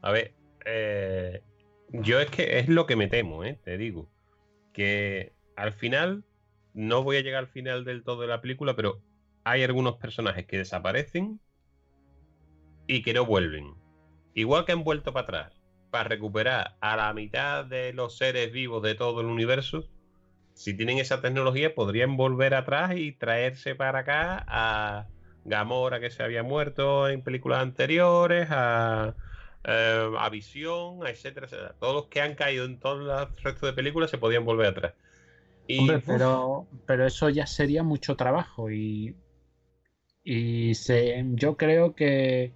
[0.00, 0.32] A ver,
[0.66, 1.40] eh,
[1.92, 4.08] yo es que es lo que me temo, eh, te digo.
[4.72, 6.24] Que al final
[6.74, 9.02] no voy a llegar al final del todo de la película, pero
[9.44, 11.40] hay algunos personajes que desaparecen
[12.86, 13.74] y que no vuelven.
[14.34, 18.82] Igual que han vuelto para atrás, para recuperar a la mitad de los seres vivos
[18.82, 19.88] de todo el universo,
[20.54, 25.08] si tienen esa tecnología, podrían volver atrás y traerse para acá a
[25.44, 29.16] Gamora que se había muerto en películas anteriores, a,
[29.64, 31.74] eh, a Visión, etcétera, etcétera.
[31.78, 34.94] Todos los que han caído en todo el resto de películas se podían volver atrás.
[35.78, 39.16] Hombre, pero, pero eso ya sería mucho trabajo y,
[40.24, 42.52] y se, yo creo que,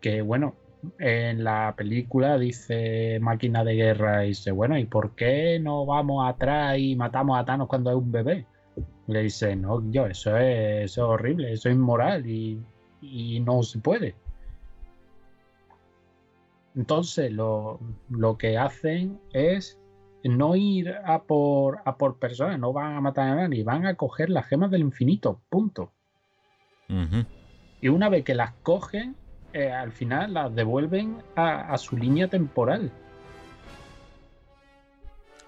[0.00, 0.54] que, bueno,
[0.98, 6.28] en la película dice máquina de guerra y dice, bueno, ¿y por qué no vamos
[6.28, 8.46] atrás y matamos a Thanos cuando es un bebé?
[9.06, 12.60] Le dice, no, yo, eso es, eso es horrible, eso es inmoral y,
[13.00, 14.14] y no se puede.
[16.74, 19.78] Entonces lo, lo que hacen es
[20.24, 23.94] no ir a por, a por personas, no van a matar a nadie, van a
[23.94, 25.92] coger las gemas del infinito, punto.
[27.80, 29.16] Y una vez que las cogen,
[29.54, 32.92] eh, al final las devuelven a, su línea temporal.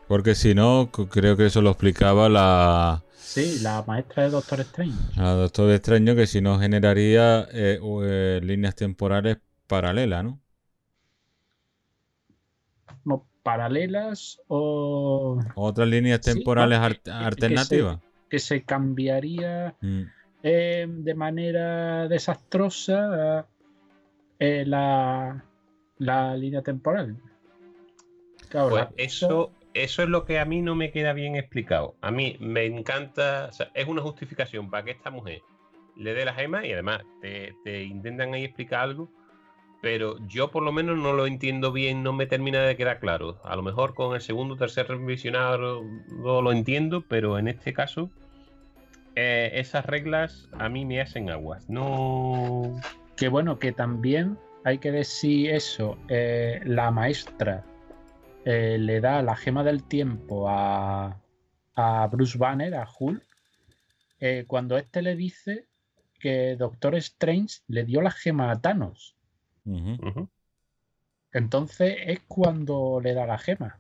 [0.08, 3.02] Porque si no, creo que eso lo explicaba la,
[3.34, 4.96] Sí, la maestra de Doctor Strange.
[5.16, 10.40] la Doctor Extraño, que si no generaría eh, eh, líneas temporales paralelas, ¿no?
[13.04, 17.98] No, paralelas o Otras líneas temporales que- que alternativas.
[18.28, 20.02] que se cambiaría Mm,
[20.42, 23.46] eh, de manera desastrosa
[24.40, 25.44] eh, la,
[25.98, 27.16] la línea temporal.
[28.48, 31.94] Claro, Pues la- eso, eso es lo que a mí no me queda bien explicado.
[32.00, 35.40] A mí me encanta, o sea, es una justificación para que esta mujer
[35.96, 39.10] le dé la gema y además te, te intentan ahí explicar algo,
[39.84, 43.38] pero yo por lo menos no lo entiendo bien, no me termina de quedar claro.
[43.44, 47.74] A lo mejor con el segundo o tercer revisionado lo, lo entiendo, pero en este
[47.74, 48.08] caso
[49.14, 51.68] eh, esas reglas a mí me hacen aguas.
[51.68, 52.80] No...
[53.14, 55.98] Que bueno, que también hay que decir eso.
[56.08, 57.62] eh, la maestra
[58.46, 61.20] eh, le da la gema del tiempo a,
[61.74, 63.22] a Bruce Banner, a Hulk,
[64.46, 65.66] cuando este le dice
[66.18, 69.13] que Doctor Strange le dio la gema a Thanos.
[71.32, 73.78] Entonces es cuando le da la gema.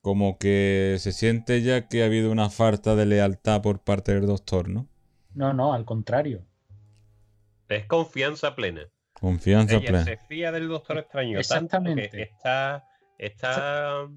[0.00, 4.26] Como que se siente ya que ha habido una falta de lealtad por parte del
[4.26, 4.88] doctor, ¿no?
[5.34, 6.46] No, no, al contrario.
[7.68, 8.88] Es confianza plena.
[9.14, 10.04] Confianza Ella plena.
[10.04, 12.10] se fía del Doctor Extraño tanto Exactamente.
[12.10, 12.84] que está,
[13.18, 14.08] está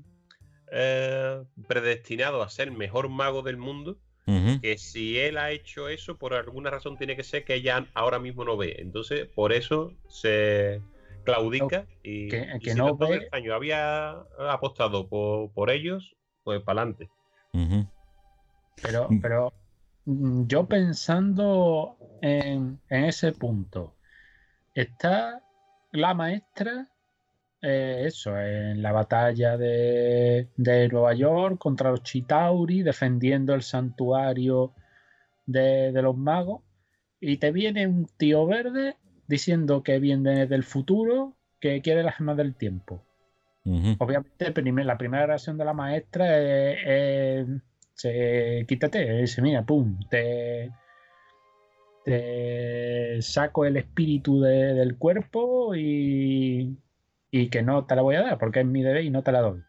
[0.71, 3.99] eh, predestinado a ser el mejor mago del mundo.
[4.61, 8.17] Que si él ha hecho eso, por alguna razón tiene que ser que ella ahora
[8.19, 8.75] mismo no ve.
[8.79, 10.81] Entonces, por eso se
[11.23, 14.11] claudica y, que- y que si no ve- Extraño había
[14.49, 17.09] apostado por, por ellos, pues para adelante.
[18.81, 19.21] Pero, Mm.
[19.21, 19.53] pero
[20.05, 23.95] mm, yo pensando en, en ese punto,
[24.73, 25.41] está
[25.91, 26.89] la maestra,
[27.65, 34.73] eh, eso, en la batalla de, de Nueva York contra los Chitauri, defendiendo el santuario
[35.45, 36.61] de, de los magos,
[37.19, 38.95] y te viene un tío verde
[39.27, 43.03] diciendo que viene del futuro, que quiere la gema del tiempo.
[43.97, 47.47] Obviamente, primer- la primera reacción de la maestra es,
[48.67, 50.69] quítate, dice, mira, pum, te,
[52.03, 56.77] te saco el espíritu de- del cuerpo y,
[57.37, 59.33] y que no te la voy a dar, porque es mi deber y no te
[59.33, 59.61] la doy.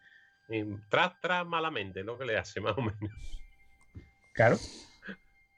[0.47, 2.97] Y tras, tras malamente, lo que le hace más o menos.
[4.33, 4.55] Claro.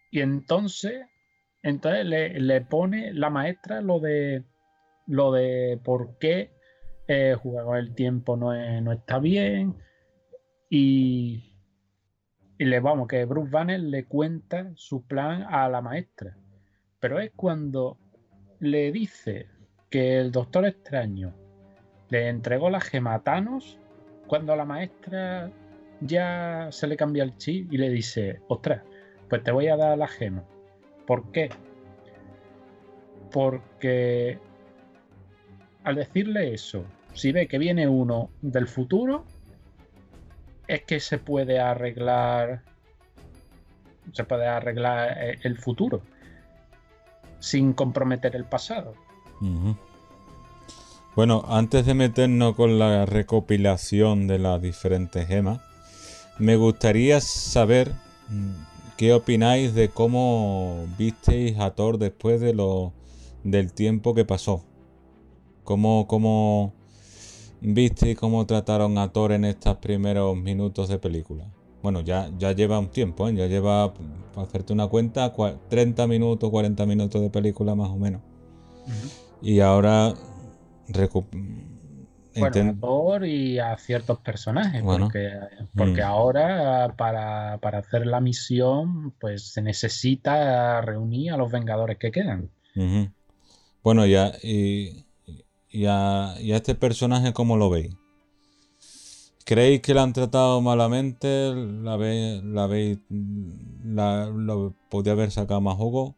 [0.10, 1.06] Y entonces,
[1.62, 4.44] entonces le, le pone la maestra lo de
[5.06, 6.52] lo de por qué
[7.08, 9.76] eh, jugar con el tiempo no, es- no está bien.
[10.68, 11.56] Y,
[12.58, 16.36] y le vamos, que Bruce Banner le cuenta su plan a la maestra.
[17.00, 18.00] Pero es cuando
[18.60, 19.48] le dice
[19.92, 21.36] que el Doctor Extraño
[22.10, 23.78] le entregó la gema a Thanos,
[24.28, 25.52] cuando la maestra
[26.02, 28.84] ya se le cambia el chip y le dice, ostras,
[29.28, 30.44] pues te voy a dar la gema.
[31.06, 31.50] ¿Por qué?
[33.32, 34.40] Porque
[35.84, 36.84] al decirle eso,
[37.14, 39.26] si ve que viene uno del futuro,
[40.68, 42.62] es que se puede arreglar.
[44.14, 46.02] Se puede arreglar eh, el futuro
[47.40, 48.94] sin comprometer el pasado.
[51.20, 55.60] Bueno, antes de meternos con la recopilación de las diferentes gemas,
[56.38, 57.92] me gustaría saber
[58.30, 62.94] mm, qué opináis de cómo visteis a Thor después de lo,
[63.44, 64.64] del tiempo que pasó.
[65.66, 66.72] ¿Cómo, cómo
[67.60, 71.52] visteis cómo trataron a Thor en estos primeros minutos de película?
[71.84, 73.36] Bueno, ya, ya lleva un tiempo, ¿eh?
[73.36, 73.94] ya lleva,
[74.34, 78.22] para hacerte una cuenta, cua- 30 minutos, 40 minutos de película más o menos.
[79.42, 80.14] Y ahora
[82.36, 85.06] Bueno, a Thor y a ciertos personajes, Bueno.
[85.08, 85.32] porque,
[85.76, 86.06] porque Mm.
[86.06, 92.50] ahora para, para hacer la misión, pues se necesita reunir a los Vengadores que quedan.
[93.84, 95.06] Bueno, ya y,
[95.70, 97.96] y a, y a este personaje, ¿cómo lo veis?
[99.46, 101.54] ¿Creéis que la han tratado malamente?
[101.56, 103.00] ¿La veis, la veis,
[103.84, 106.16] la, lo podía haber sacado más jugo?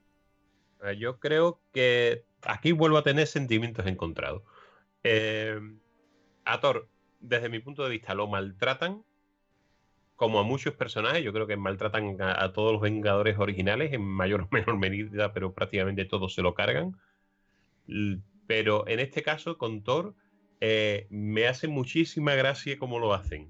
[1.00, 4.42] Yo creo que aquí vuelvo a tener sentimientos encontrados.
[5.04, 5.60] Eh,
[6.46, 6.90] a Thor,
[7.20, 9.04] desde mi punto de vista, lo maltratan
[10.16, 11.24] como a muchos personajes.
[11.24, 15.34] Yo creo que maltratan a, a todos los Vengadores originales en mayor o menor medida,
[15.34, 16.96] pero prácticamente todos se lo cargan.
[18.48, 20.14] Pero en este caso, con Thor,
[20.60, 23.50] eh, me hace muchísima gracia cómo lo hacen.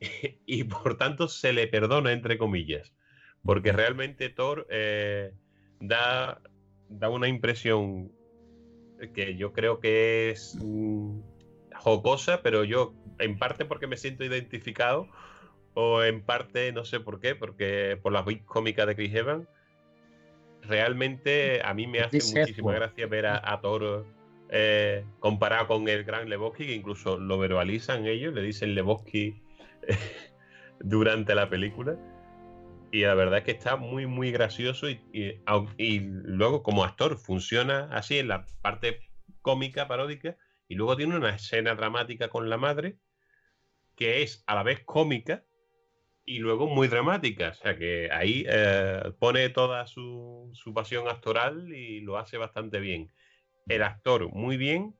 [0.46, 2.94] y por tanto se le perdona, entre comillas.
[3.42, 5.32] Porque realmente Thor eh,
[5.80, 6.40] da,
[6.88, 8.12] da una impresión
[9.14, 11.20] que yo creo que es mm,
[11.74, 15.08] jocosa, pero yo en parte porque me siento identificado
[15.74, 19.46] o en parte no sé por qué, porque por las bits cómicas de Chris Evans,
[20.62, 24.06] realmente a mí me hace muchísima gracia ver a, Thor
[24.50, 29.40] eh, comparado con el gran Lebowski, que incluso lo verbalizan ellos, le dicen Lebowski
[30.80, 31.96] durante la película.
[32.90, 38.18] Y la verdad es que está muy, muy gracioso y, luego como actor funciona así
[38.18, 39.00] en la parte
[39.42, 40.36] cómica, paródica,
[40.68, 42.98] y luego tiene una escena dramática con la madre
[43.94, 45.44] que es a la vez cómica
[46.24, 47.50] y luego muy dramática.
[47.50, 52.80] O sea que ahí eh, pone toda su, su, pasión actoral y lo hace bastante
[52.80, 53.12] bien.
[53.66, 54.94] El actor muy bien,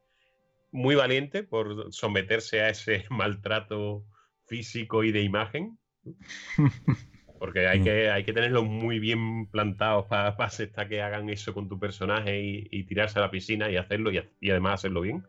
[0.73, 4.05] muy valiente por someterse a ese maltrato
[4.47, 5.79] físico y de imagen.
[7.39, 7.85] Porque hay mm.
[7.85, 10.49] que, hay que tenerlos muy bien plantados para pa
[10.89, 14.75] que hagan eso con tu personaje y, tirarse a la piscina y hacerlo y, además
[14.75, 15.27] hacerlo bien.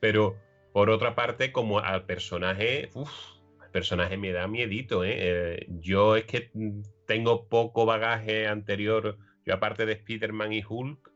[0.00, 0.36] Pero
[0.72, 3.10] por otra parte, como al personaje, uff,
[3.60, 5.14] al personaje me da miedito, ¿eh?
[5.18, 5.66] ¿eh?
[5.80, 6.50] Yo es que
[7.06, 9.18] tengo poco bagaje anterior.
[9.44, 11.10] Yo aparte de Spider-Man y Hulk,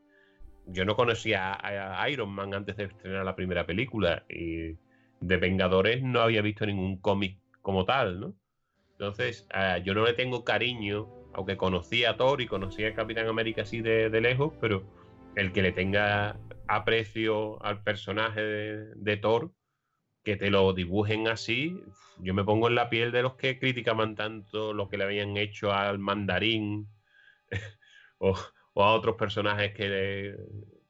[0.67, 4.25] yo no conocía a, a, Iron Man antes de estrenar la primera película.
[4.29, 4.77] Y
[5.21, 8.35] de Vengadores no había visto ningún cómic como tal, ¿no?
[9.01, 13.27] Entonces, ah, yo no le tengo cariño, aunque conocía a Thor y conocía a Capitán
[13.27, 14.83] América así de, lejos, pero
[15.35, 19.53] el que le tenga aprecio al personaje de, Thor,
[20.23, 21.81] que te lo dibujen así,
[22.19, 25.35] yo me pongo en la piel de los que criticaban tanto lo que le habían
[25.35, 26.87] hecho al mandarín
[28.19, 28.35] o,
[28.75, 30.35] a otros personajes que,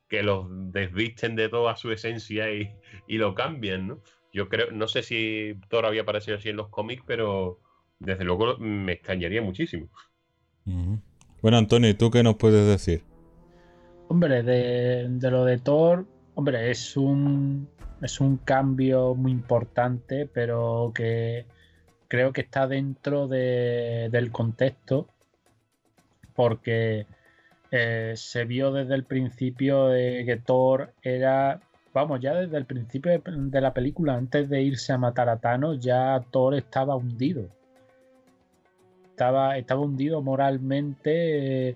[0.09, 2.76] que los desvisten de toda su esencia y,
[3.07, 4.03] y, lo cambian, ¿no?
[4.34, 7.62] Yo creo, no sé si Thor había aparecido así en los cómics, pero
[8.02, 9.88] desde luego me extrañaría muchísimo.
[11.41, 13.04] Bueno, Antonio, ¿tú qué nos puedes decir?
[14.08, 17.70] Hombre, de, lo de Thor, hombre, es un,
[18.02, 21.45] es un cambio muy importante, pero que
[22.08, 25.08] creo que está dentro del contexto,
[26.36, 27.06] porque
[27.72, 31.62] eh, se vio desde el principio de que Thor era,
[31.93, 35.38] vamos, ya desde el principio de, de la película, antes de irse a matar a
[35.38, 37.47] Thanos, ya Thor estaba hundido
[39.12, 41.76] estaba, hundido moralmente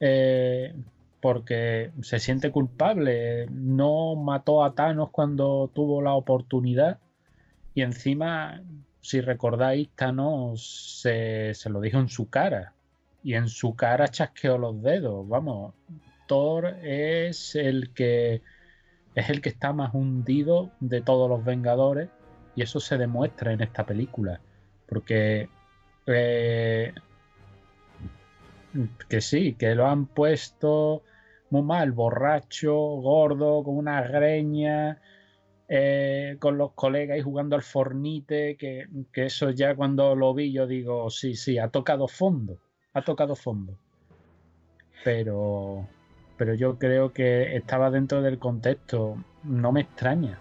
[0.00, 0.74] eh,
[1.20, 3.46] porque se siente culpable.
[3.50, 6.98] No mató a Thanos cuando tuvo la oportunidad
[7.74, 8.62] y encima,
[9.00, 12.72] si recordáis, Thanos se, se lo dijo en su cara
[13.22, 15.26] y en su cara chasqueó los dedos.
[15.28, 15.74] Vamos,
[16.26, 18.42] Thor es el que
[19.14, 22.08] es el que está más hundido de todos los Vengadores
[22.56, 24.40] y eso se demuestra en esta película
[24.88, 25.48] porque
[26.06, 26.92] eh,
[29.08, 31.02] que sí, que lo han puesto
[31.50, 35.00] muy mal, borracho, gordo, con una greña,
[35.68, 40.52] eh, con los colegas y jugando al fornite, que, que, eso ya cuando lo vi
[40.52, 42.58] yo digo, sí, sí, ha tocado fondo,
[42.92, 43.78] ha tocado fondo.
[45.04, 45.86] Pero,
[46.36, 50.40] pero yo creo que estaba dentro del contexto, no me extraña.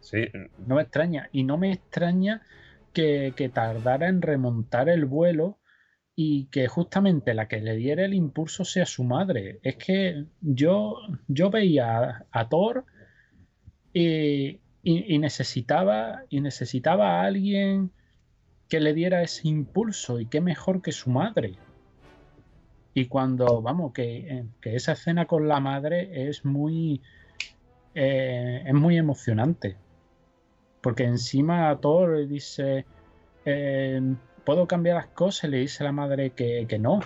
[0.00, 0.26] Sí.
[0.66, 1.28] No me extraña.
[1.32, 2.42] Y no me extraña
[2.92, 5.58] que, tardara en remontar el vuelo
[6.16, 9.60] y que justamente la que le diera el impulso sea su madre.
[9.62, 10.96] Es que yo,
[11.28, 12.84] yo veía a, Thor
[13.92, 17.92] y, necesitaba, y necesitaba a alguien
[18.68, 21.56] que le diera ese impulso y qué mejor que su madre.
[22.92, 27.00] Y cuando, vamos, que, esa escena con la madre es muy,
[27.94, 29.76] eh, es muy emocionante.
[30.80, 32.86] Porque encima Thor dice,
[33.44, 35.50] em, ¿puedo cambiar las cosas?
[35.50, 37.00] le dice la madre que, no.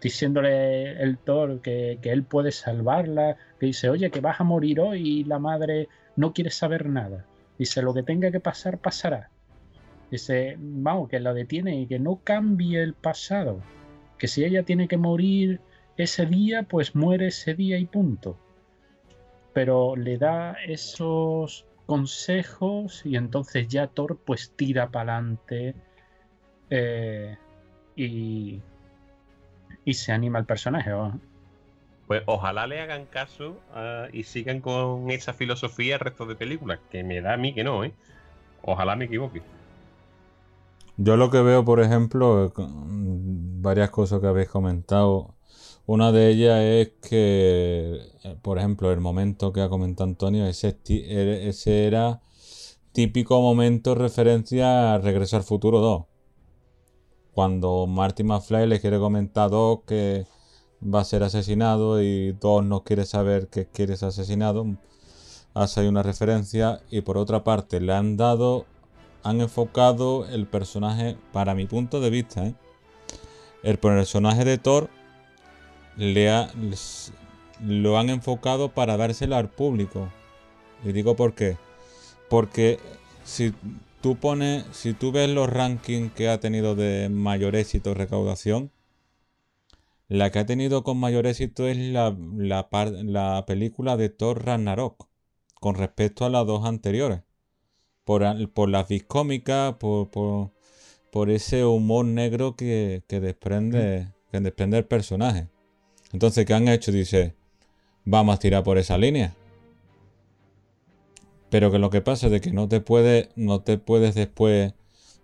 [0.00, 3.36] Diciéndole el Thor que, él puede salvarla.
[3.58, 7.26] Que dice, oye, que vas a morir hoy y la madre no quiere saber nada.
[7.58, 9.30] Dice, lo que tenga que pasar, pasará.
[10.10, 13.60] Dice, vamos, que la detiene y que no cambie el pasado.
[14.16, 15.60] Que si ella tiene que morir
[15.96, 18.38] ese día, pues muere ese día y punto.
[19.52, 25.74] Pero le da esos consejos y entonces ya Thor pues tira para adelante
[26.68, 27.34] eh,
[27.96, 28.60] y,
[29.86, 30.90] y se anima el personaje.
[32.06, 36.78] Pues ojalá le hagan caso ah, y sigan con esa filosofía el resto de películas,
[36.90, 37.94] que me da a mí que no, ¿eh?
[38.60, 39.40] Ojalá me equivoque.
[40.98, 45.36] Yo lo que veo, por ejemplo, varias cosas que habéis comentado,
[45.88, 50.76] una de ellas es que, eh, por ejemplo, el momento que ha comentado Antonio, ese,
[50.86, 52.20] e, ese era
[52.92, 56.04] típico momento referencia a Regreso al Futuro 2.
[57.32, 60.26] Cuando Marty McFly le quiere comentar a Doc que
[60.82, 64.66] va a ser asesinado y Doc no quiere saber que quiere ser asesinado,
[65.54, 68.66] hace ahí una referencia y por otra parte le han dado
[69.22, 72.54] han enfocado el personaje, para mi punto de vista, ¿eh?
[73.62, 74.90] el personaje de Thor
[75.98, 77.12] le ha- les-
[77.60, 80.08] lo han enfocado para dárselo al público.
[80.84, 81.56] Y digo por qué.
[82.30, 82.78] Porque
[83.24, 83.52] si
[84.00, 88.70] tú pones, si tú ves los rankings que ha tenido de mayor éxito recaudación,
[90.08, 95.08] la que ha tenido con mayor éxito es la, la, película de Thor Ragnarok,
[95.60, 97.22] con respecto a las dos anteriores.
[98.04, 100.52] Por, por las viscómicas, por, por,
[101.12, 105.48] por ese humor negro que, que desprende, que desprende el personaje.
[106.12, 106.92] Entonces, ¿qué han hecho?
[106.92, 107.34] Dice,
[108.04, 109.34] vamos a tirar por esa línea.
[111.50, 114.74] Pero que lo que pasa es de que no te puedes, no te puedes después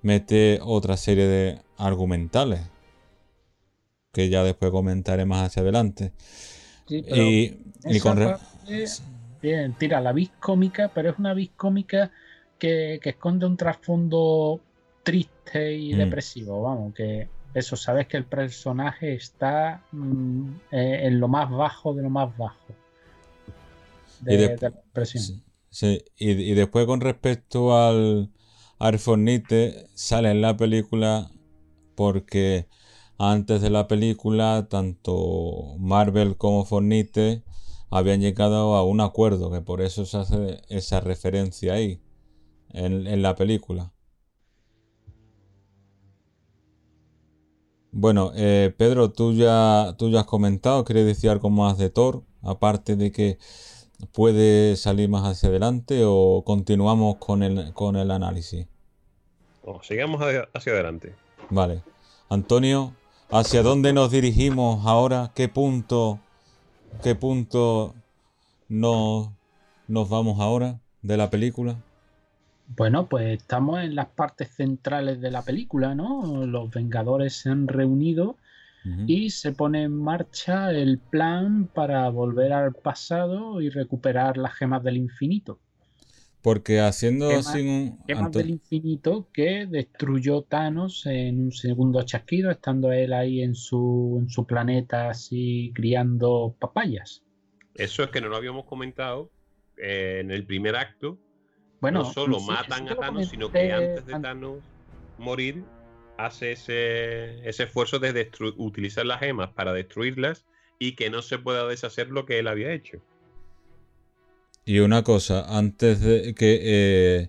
[0.03, 2.61] meter otra serie de argumentales.
[4.13, 6.13] Que ya después comentaré más hacia adelante.
[6.87, 8.85] Sí, pero Y, con re- parte,
[9.43, 12.11] bien, tira la vis cómica, pero es una vis cómica
[12.59, 14.61] que, que esconde un trasfondo
[15.03, 15.99] triste y Mm.
[15.99, 16.63] depresivo.
[16.63, 22.03] Vamos, que eso, sabes que el personaje está mm, eh, en lo más bajo de
[22.03, 22.75] lo más bajo.
[24.19, 25.31] De, Y de- de la depresión.
[25.31, 26.01] Sí, sí.
[26.17, 28.33] Y, y después con respecto al,
[28.79, 31.31] al Fornite, sale en la película
[31.97, 32.69] porque
[33.19, 37.45] antes de la película, tanto Marvel como Fornite
[37.91, 42.03] habían llegado a un acuerdo, que por eso se hace esa referencia ahí,
[42.71, 43.94] en, en la película.
[47.97, 52.25] Bueno, eh, Pedro, tú ya, tú ya has comentado, ¿quieres decir algo más de Thor?
[52.43, 53.39] Aparte de que
[54.11, 58.67] puede salir más hacia adelante o continuamos con el, con el análisis.
[59.83, 61.15] Sigamos hacia, hacia adelante.
[61.51, 61.83] Vale.
[62.29, 62.95] Antonio,
[63.31, 65.31] ¿hacia dónde nos dirigimos ahora?
[65.33, 66.19] ¿Qué punto,
[67.01, 67.95] qué punto
[68.69, 69.29] nos,
[69.87, 71.77] nos vamos ahora de la película?
[72.67, 76.47] Bueno, pues estamos en las partes centrales de la película, ¿no?
[76.47, 78.39] Los Vengadores se han reunido
[79.07, 84.83] y se pone en marcha el plan para volver al pasado y recuperar las gemas
[84.83, 85.61] del infinito.
[86.43, 87.99] Porque haciendo Gemas- así un...
[88.07, 93.55] Gemas Anto- del infinito que destruyó Thanos en un segundo chasquido, estando él ahí en
[93.55, 97.23] su, en su planeta así criando papayas.
[97.75, 99.31] Eso es que no lo habíamos comentado
[99.79, 101.19] eh, en el primer acto.
[101.81, 104.65] Bueno, no solo sí, matan a Thanos, sino que antes de an- Thanos
[105.19, 105.65] morir,
[106.17, 110.45] hace ese, ese esfuerzo de utilizar las gemas para destruirlas
[110.79, 112.99] y que no se pueda deshacer lo que él había hecho.
[114.65, 116.61] Y una cosa, antes de que...
[116.63, 117.29] eh,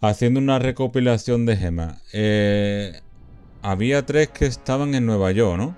[0.00, 3.00] haciendo una recopilación de gemas, eh,
[3.62, 5.76] había tres que estaban en Nueva York, ¿no?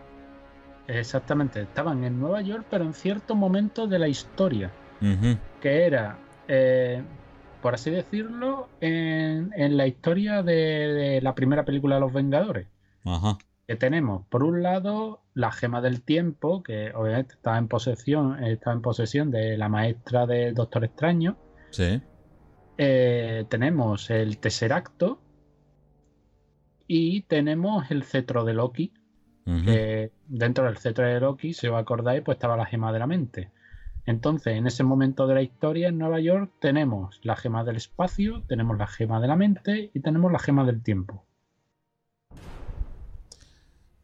[0.88, 4.70] Exactamente, estaban en Nueva York, pero en cierto momento de la historia.
[5.60, 7.02] Que era, eh,
[7.66, 12.68] por así decirlo, en, en la historia de, de la primera película de Los Vengadores.
[13.04, 13.38] Ajá.
[13.66, 18.76] Que tenemos, por un lado, la gema del tiempo, que obviamente estaba en posesión, estaba
[18.76, 21.36] en posesión de la maestra del Doctor Extraño.
[21.70, 22.00] Sí.
[22.78, 25.18] Eh, tenemos el Tesseracto.
[26.86, 28.92] Y tenemos el cetro de Loki,
[29.44, 33.08] que dentro del cetro de Loki, si os acordáis, pues estaba la gema de la
[33.08, 33.50] mente.
[34.06, 38.42] Entonces, en ese momento de la historia en Nueva York tenemos la gema del espacio,
[38.48, 41.24] tenemos la gema de la mente y tenemos la gema del tiempo.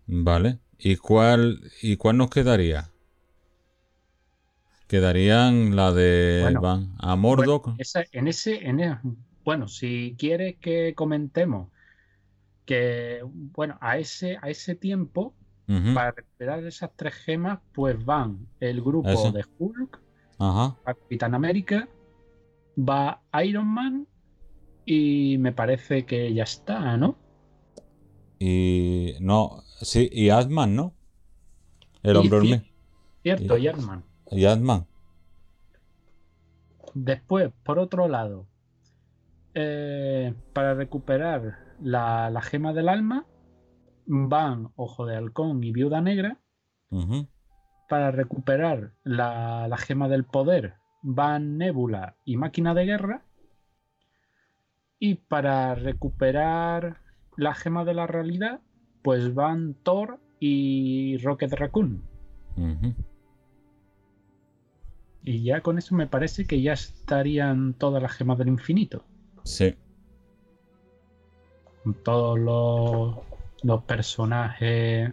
[0.07, 0.59] Vale.
[0.79, 2.91] ¿Y cuál, ¿Y cuál nos quedaría?
[4.89, 7.65] Quedarían la de Bueno, Van a Mordok.
[7.67, 8.99] Bueno, esa- en ese, en e-
[9.45, 11.71] bueno, si quieres que comentemos
[12.67, 15.35] que, bueno, a ese, a ese tiempo,
[15.95, 19.33] Para recuperar esas tres gemas, pues van el grupo Eso.
[19.33, 20.01] de Hulk,
[20.39, 20.77] Ajá.
[20.85, 21.89] Capitán América,
[22.77, 24.07] va Iron Man
[24.85, 27.17] y me parece que ya está, ¿no?
[28.39, 30.93] Y no, sí, y Ant-Man, ¿no?
[32.03, 32.65] El hombre hormiga.
[33.23, 34.05] Cierto, Y- y Ant-Man.
[34.33, 34.87] Y Ant-Man.
[36.95, 38.47] Después, por otro lado,
[39.55, 43.25] eh, para recuperar la, la gema del alma,
[44.07, 46.39] van Ojo de Halcón y Viuda Negra.
[47.89, 53.25] Para recuperar la, la gema del poder, van Nebula y Máquina de Guerra.
[54.99, 56.99] Y para recuperar
[57.37, 58.61] la gema de la realidad,
[59.03, 62.03] pues van Thor y Rocket Raccoon.
[65.25, 69.05] Y ya con eso me parece que ya estarían todas las gemas del infinito.
[69.45, 69.75] Sí.
[72.05, 73.17] todos los,
[73.63, 75.13] los personajes,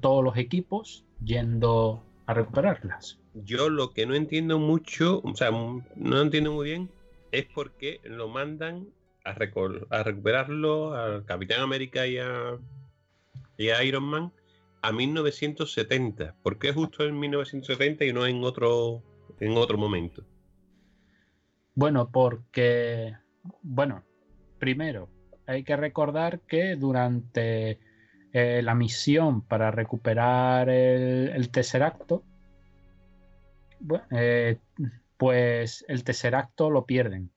[0.00, 3.20] todos los equipos yendo a recuperarlas.
[3.34, 6.90] Yo lo que no entiendo mucho, o sea, no entiendo muy bien
[7.32, 8.88] es porque lo mandan
[9.24, 12.58] a recuperarlo al Capitán América y a,
[13.56, 14.32] y a Iron Man
[14.82, 16.36] a 1970.
[16.42, 19.02] ¿Por qué justo en 1970 y no en otro,
[19.40, 20.24] en otro momento?
[21.74, 23.16] Bueno, porque,
[23.62, 24.04] bueno,
[24.58, 25.08] primero,
[25.52, 27.78] hay que recordar que durante
[28.32, 32.24] eh, la misión para recuperar el, el Tesseracto,
[34.10, 34.58] eh,
[35.16, 37.30] pues el Tesseracto lo pierden.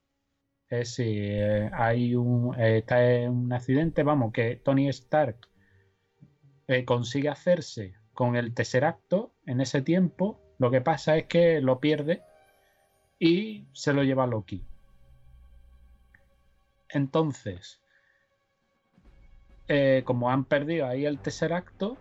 [0.70, 5.38] Es eh, hay un, un accidente, vamos, que Tony Stark
[6.86, 10.42] consigue hacerse con el Tesseracto en ese tiempo.
[10.58, 12.24] Lo que pasa es que lo pierde
[13.20, 14.66] y se lo lleva Loki.
[16.90, 17.82] Entonces,
[19.68, 21.98] eh, como han perdido ahí el Tesseracto,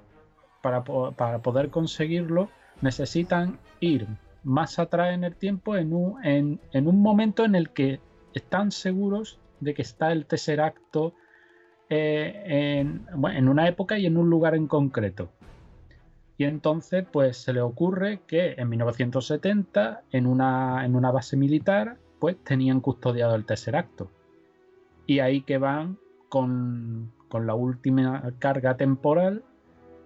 [0.63, 2.49] para, po- para poder conseguirlo,
[2.81, 4.07] necesitan ir
[4.43, 8.01] más atrás en el tiempo, en un, en- un momento en el que
[8.35, 11.15] están seguros de que está el Tesseracto
[11.91, 15.31] eh, en, bueno, en una época y en un lugar en concreto.
[16.37, 21.97] Y entonces, pues se le ocurre que en 1970, en una, en una base militar,
[22.19, 24.11] pues tenían custodiado el Tesseracto.
[25.07, 25.99] Y ahí que van
[26.29, 29.43] con, con la última carga temporal,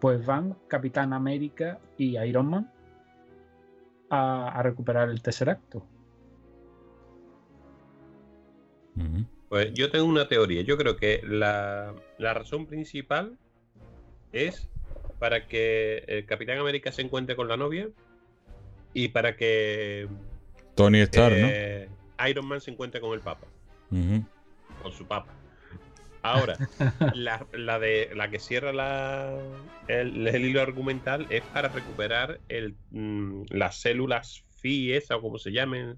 [0.01, 2.73] pues van Capitán América y Iron Man
[4.09, 5.87] a, a recuperar el Tesseracto.
[8.97, 9.27] Ujú.
[9.51, 10.63] Pues yo tengo una teoría.
[10.63, 13.37] Yo creo que la, la razón principal
[14.33, 14.71] es
[15.19, 17.91] para que el Capitán América se encuentre con la novia
[18.95, 20.09] y para que
[20.75, 21.91] Tony Stark, eh,
[22.27, 23.47] Iron Man se encuentre con el Papa,
[23.91, 24.27] ¿no?
[24.83, 25.35] Con su Papa.
[26.23, 26.57] Ahora,
[27.15, 29.39] la, la de la que cierra la,
[29.87, 35.39] el, el hilo argumental es para recuperar el, mm, las células phi, esa o como
[35.39, 35.97] se llamen,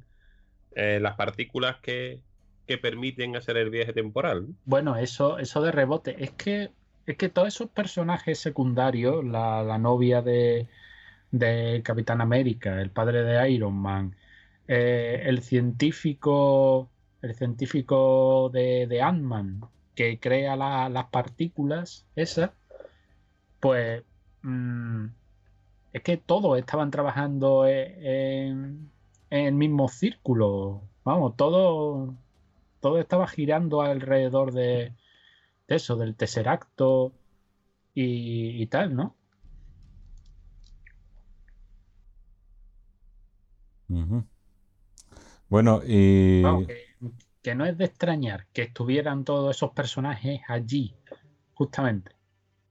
[0.72, 2.20] eh, las partículas que,
[2.66, 4.48] que permiten hacer el viaje temporal.
[4.48, 4.54] ¿no?
[4.64, 6.22] Bueno, eso, eso de rebote.
[6.22, 6.70] Es que,
[7.06, 10.68] es que todos esos personajes secundarios, la, la novia de,
[11.30, 14.16] de Capitán América, el padre de Iron Man,
[14.68, 16.90] eh, el científico,
[17.22, 19.62] el científico de, de Ant-Man,
[20.00, 22.52] que crea la- las partículas esas,
[23.60, 24.02] pues
[24.42, 25.06] mm,
[25.92, 28.90] es que todos estaban trabajando en,
[29.30, 30.82] en el mismo círculo.
[31.04, 32.14] Vamos, todo,
[32.80, 34.94] todo estaba girando alrededor de,
[35.68, 37.12] de eso, del Tesseracto
[37.94, 39.16] y, y tal, ¿no?
[45.48, 46.89] Bueno, y Vamos, que,
[47.42, 50.94] que no es de extrañar que estuvieran todos esos personajes allí,
[51.54, 52.12] justamente.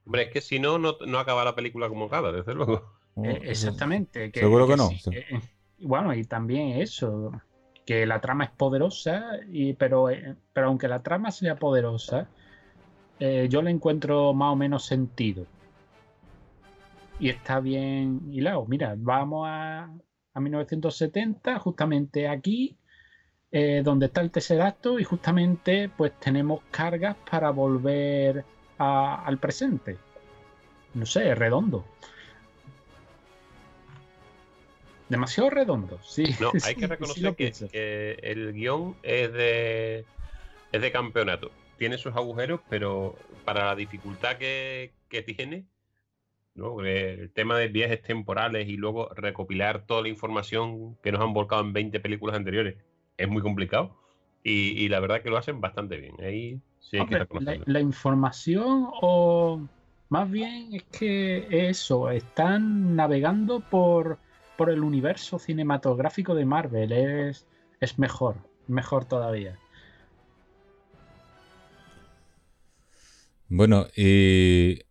[0.06, 3.00] Hombre, es que si no, no, no acaba la película como acaba, desde luego.
[3.24, 4.32] Eh, exactamente.
[4.32, 5.10] Que, Seguro que no, sí, sí.
[5.14, 5.42] eh,
[5.80, 7.32] bueno, y también eso,
[7.86, 12.28] que la trama es poderosa, y, pero, eh, pero aunque la trama sea poderosa,
[13.20, 15.46] eh, yo le encuentro más o menos sentido.
[17.20, 18.66] Y está bien hilado.
[18.66, 19.92] Mira, vamos a,
[20.34, 22.78] a 1970, justamente aquí,
[23.52, 28.46] eh, donde está el Tesseracto, y justamente pues tenemos cargas para volver
[28.78, 29.98] a- al presente.
[30.94, 31.86] No sé, redondo.
[35.10, 36.24] Demasiado redondo, sí.
[36.40, 40.06] No, hay que sí reconocer que, el guion es de,
[40.72, 41.52] es de campeonato.
[41.78, 45.66] Tiene sus agujeros, pero para la dificultad que, que tiene,
[46.56, 51.62] el tema de viajes temporales y luego recopilar toda la información que nos han volcado
[51.62, 52.76] en 20 películas anteriores
[53.20, 53.96] es muy complicado.
[54.44, 56.16] Y, y la verdad que lo hacen bastante bien.
[56.22, 57.68] Ahí sí hay que la, reconocerlo.
[57.68, 59.62] la información o
[60.10, 64.20] más bien es que eso, están navegando por,
[64.58, 66.92] por el universo cinematográfico de Marvel.
[66.92, 67.48] Es,
[67.80, 69.60] es mejor, mejor todavía.
[73.48, 74.82] bueno, y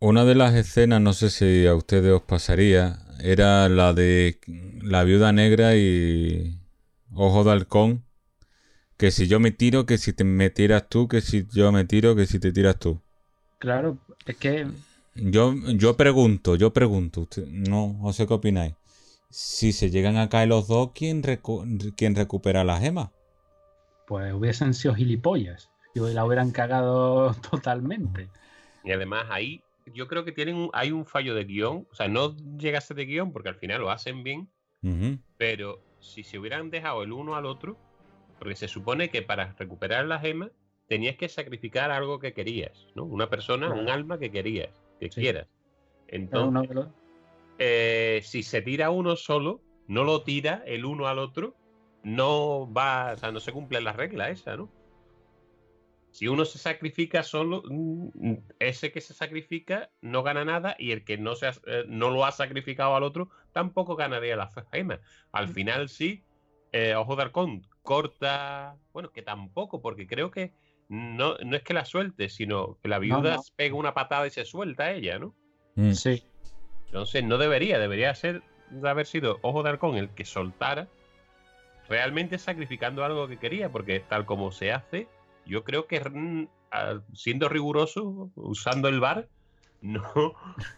[0.00, 4.40] una de las escenas, no sé si a ustedes os pasaría, era la de
[4.82, 6.57] la viuda negra y
[7.14, 8.04] Ojo de Halcón.
[8.96, 11.84] Que si yo me tiro, que si te me tiras tú, que si yo me
[11.84, 13.00] tiro, que si te tiras tú.
[13.58, 14.66] Claro, es que
[15.14, 18.74] Yo, yo pregunto, yo pregunto, usted- no, no sé qué opináis.
[19.30, 23.12] Si se llegan a caer los dos, ¿quién, recu- quién recupera la gema?
[24.06, 28.28] pues hubiesen sido gilipollas y la hubieran cagado totalmente.
[28.82, 29.62] Y además ahí
[29.94, 31.86] yo creo que tienen un- hay un fallo de guion.
[31.90, 34.48] O sea, no llega a ser de guion porque al final lo hacen bien.
[35.36, 37.76] Pero si se hubieran dejado el uno al otro,
[38.38, 40.50] porque se supone que para recuperar la gema
[40.86, 43.04] tenías que sacrificar algo que querías, ¿no?
[43.04, 45.20] Una persona, un alma que querías, que Sí.
[45.20, 45.46] quieras.
[46.06, 46.86] Era Entonces,
[47.58, 51.54] eh, si se tira uno solo, no lo tira el uno al otro,
[52.02, 54.70] no va, o sea, no se cumple la regla esa, ¿no?
[56.10, 61.04] Si uno se sacrifica solo, mm, ese que se sacrifica no gana nada y el
[61.04, 65.00] que no, se ha- eh, no lo ha sacrificado al otro tampoco ganaría la gema.
[65.32, 66.22] Al final sí,
[66.72, 70.52] eh, Ojo de Halcón corta, bueno, que tampoco, porque creo que
[70.88, 73.42] no, no es que la suelte, sino que la viuda no.
[73.56, 75.34] pega una patada y se suelta a ella, ¿no?
[75.74, 75.92] Mm.
[75.92, 76.22] Sí.
[76.86, 80.88] Entonces no debería, debería ser de haber sido Ojo de Halcón el que soltara,
[81.88, 85.08] realmente sacrificando algo que quería, porque tal como se hace,
[85.48, 89.28] yo creo que mm, ah, siendo riguroso, usando el bar,
[89.82, 90.02] no,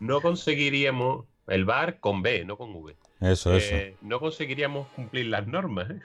[0.00, 3.74] no conseguiríamos, el bar con B, no con V, Eso, eso.
[3.74, 5.90] eh, no conseguiríamos cumplir las normas.
[5.90, 6.00] ¿eh?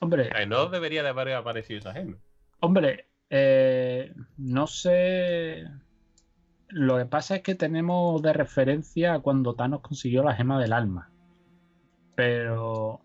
[0.00, 2.16] Hombre, O sea, no debería de haber aparecido esa gema.
[2.60, 5.64] Hombre, eh, no sé.
[6.68, 11.10] Lo que pasa es que tenemos de referencia cuando Thanos consiguió la gema del alma.
[12.16, 13.00] Pero.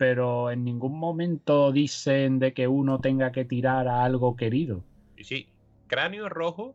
[0.00, 4.82] Pero en ningún momento dicen de que uno tenga que tirar a algo querido.
[5.14, 5.46] Y sí,
[5.88, 6.74] Cráneo Rojo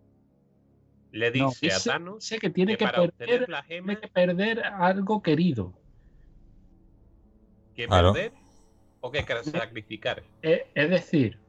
[1.12, 3.88] le No, dice a Thanos dice que tiene que que, para obtener perder, la gema,
[3.88, 5.74] tiene que perder algo querido.
[7.76, 8.14] que Claro.
[8.14, 8.32] perder
[9.02, 10.22] o que sacrificar.
[10.44, 11.40] Eh, Es decir,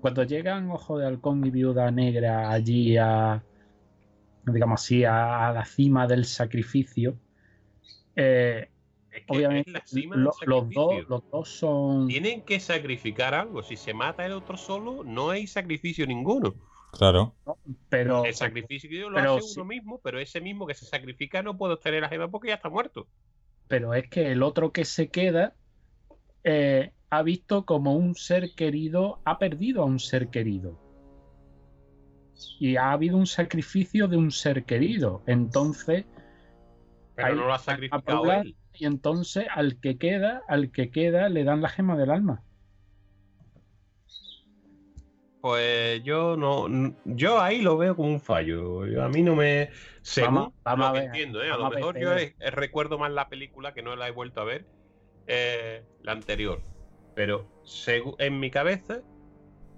[0.00, 3.42] cuando llegan Ojo de Halcón y Viuda Negra allí a,
[4.46, 7.18] digamos así, a, a la cima del sacrificio,
[8.14, 8.70] eh,
[9.16, 11.06] Es que obviamente es la cima lo- del los, dos, sacrificio.
[11.08, 12.08] los dos son...
[12.08, 13.62] Tienen que sacrificar algo.
[13.62, 16.54] Si se mata el otro solo, no hay sacrificio ninguno.
[16.92, 17.34] Claro.
[17.88, 19.54] Pero, el sacrificio lo pero hace sí.
[19.60, 22.54] uno mismo, pero ese mismo que se sacrifica no puede obtener la gema porque ya
[22.54, 23.06] está muerto.
[23.68, 25.54] pero es que el otro que se queda
[26.44, 30.78] eh, ha visto como un ser querido ha perdido a un ser querido.
[32.60, 35.22] Y ha habido un sacrificio de un ser querido.
[35.26, 36.04] Entonces,
[37.14, 38.56] Pero no lo ha sacrificado a él.
[38.78, 42.42] Y entonces al que queda, al que queda, le dan la gema del alma.
[45.40, 46.66] Pues yo no,
[47.04, 48.84] yo ahí lo veo como un fallo.
[48.86, 49.70] Yo- a mí no me,
[50.02, 51.50] según Vamos- lo a que ver, entiendo, ¿eh?
[51.52, 52.10] a lo a mejor yo
[52.50, 54.64] recuerdo más la película que no la he vuelto a ver,
[55.28, 56.60] eh, la anterior.
[57.14, 57.46] Pero
[58.18, 59.02] en mi cabeza,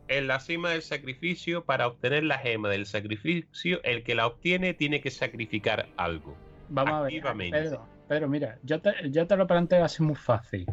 [0.09, 4.73] en la cima del sacrificio, para obtener la gema del sacrificio, el que la obtiene
[4.73, 6.35] tiene que sacrificar algo.
[6.71, 7.23] Vamos a ver.
[7.51, 10.67] Pedro, Pedro, mira, yo te, yo te lo planteo así muy fácil.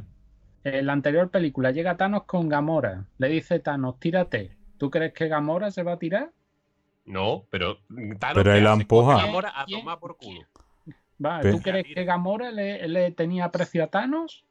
[0.64, 3.06] En la anterior película llega Thanos con Gamora.
[3.18, 4.58] Le dice Thanos, tírate.
[4.78, 6.32] ¿Tú crees que Gamora se va a tirar?
[7.06, 9.18] No, pero Thanos Pero ¿qué él la empuja.
[9.18, 10.42] Gamora a tomar por culo.
[11.24, 14.46] Va, ¿Tú crees que Gamora le, le tenía aprecio a Thanos?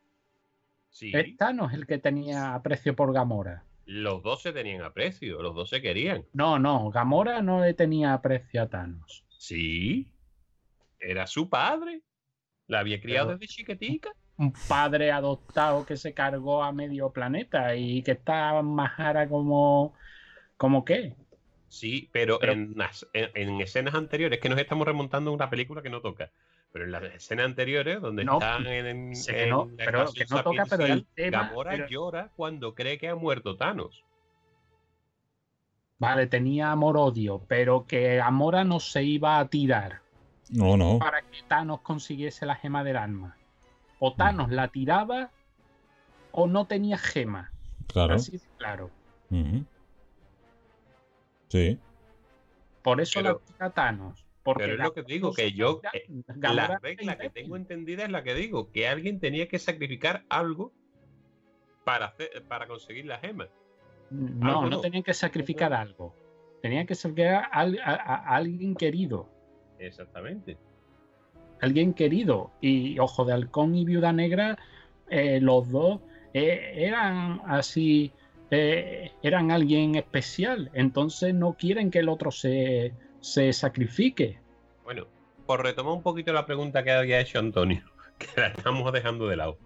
[0.91, 3.65] Sí, Es Thanos el que tenía aprecio por Gamora.
[3.87, 6.25] los dos se tenían aprecio, los dos se querían.
[6.33, 9.25] No, no, Gamora no le tenía aprecio a Thanos.
[9.29, 10.07] Sí,
[11.01, 12.03] era su padre.
[12.67, 14.11] La había criado Pero- desde chiquitica.
[14.37, 19.95] Un padre adoptado que se cargó a medio planeta y que está majara como.
[20.57, 21.15] ¿Como qué?
[21.69, 25.51] Sí, pero, Pero- en, las- en- en escenas anteriores, que nos estamos remontando a una
[25.51, 26.31] película que no toca.
[26.73, 29.85] Pero en las escenas anteriores, donde No, están en, en- sé que en no, la
[29.85, 33.57] pero que no toca, pero el tema- Gamora pero- llora cuando cree que ha muerto
[33.57, 34.03] Thanos.
[35.99, 40.01] Vale, tenía amor-odio, pero que Gamora no se iba a tirar
[40.51, 40.99] No, no.
[40.99, 43.37] para que Thanos consiguiese la gema del alma.
[43.99, 45.31] O Thanos la tiraba
[46.33, 47.51] o no tenía gema.
[47.87, 48.15] Claro.
[48.15, 48.91] Así de claro.
[49.31, 49.65] Ujú.
[51.49, 51.79] Sí.
[52.83, 54.27] Por eso Pero- la tira Thanos.
[54.43, 56.07] Porque pero es lo que digo, que yo- eh,
[56.37, 60.71] La regla que tengo entendida es la que digo, que alguien tenía que sacrificar algo
[61.85, 63.49] para, hacer, para conseguir la gema.
[64.11, 64.81] No, no no.
[64.83, 66.15] tenían que sacrificar algo.
[66.61, 69.31] Tenían que sacrificar a, a- a- a alguien querido.
[69.79, 70.59] Exactamente.
[71.65, 72.53] Alguien querido.
[72.61, 74.59] Y Ojo de Halcón y Viuda Negra,
[75.09, 76.01] eh, los dos
[76.35, 78.13] eh, eran así.
[78.51, 80.71] eh, eran alguien especial.
[80.75, 84.43] Entonces no quieren que el otro se, se sacrifique.
[84.85, 85.07] Bueno,
[85.47, 87.83] por retomar un poquito la pregunta que había hecho Antonio,
[88.19, 89.59] que la estamos dejando de lado.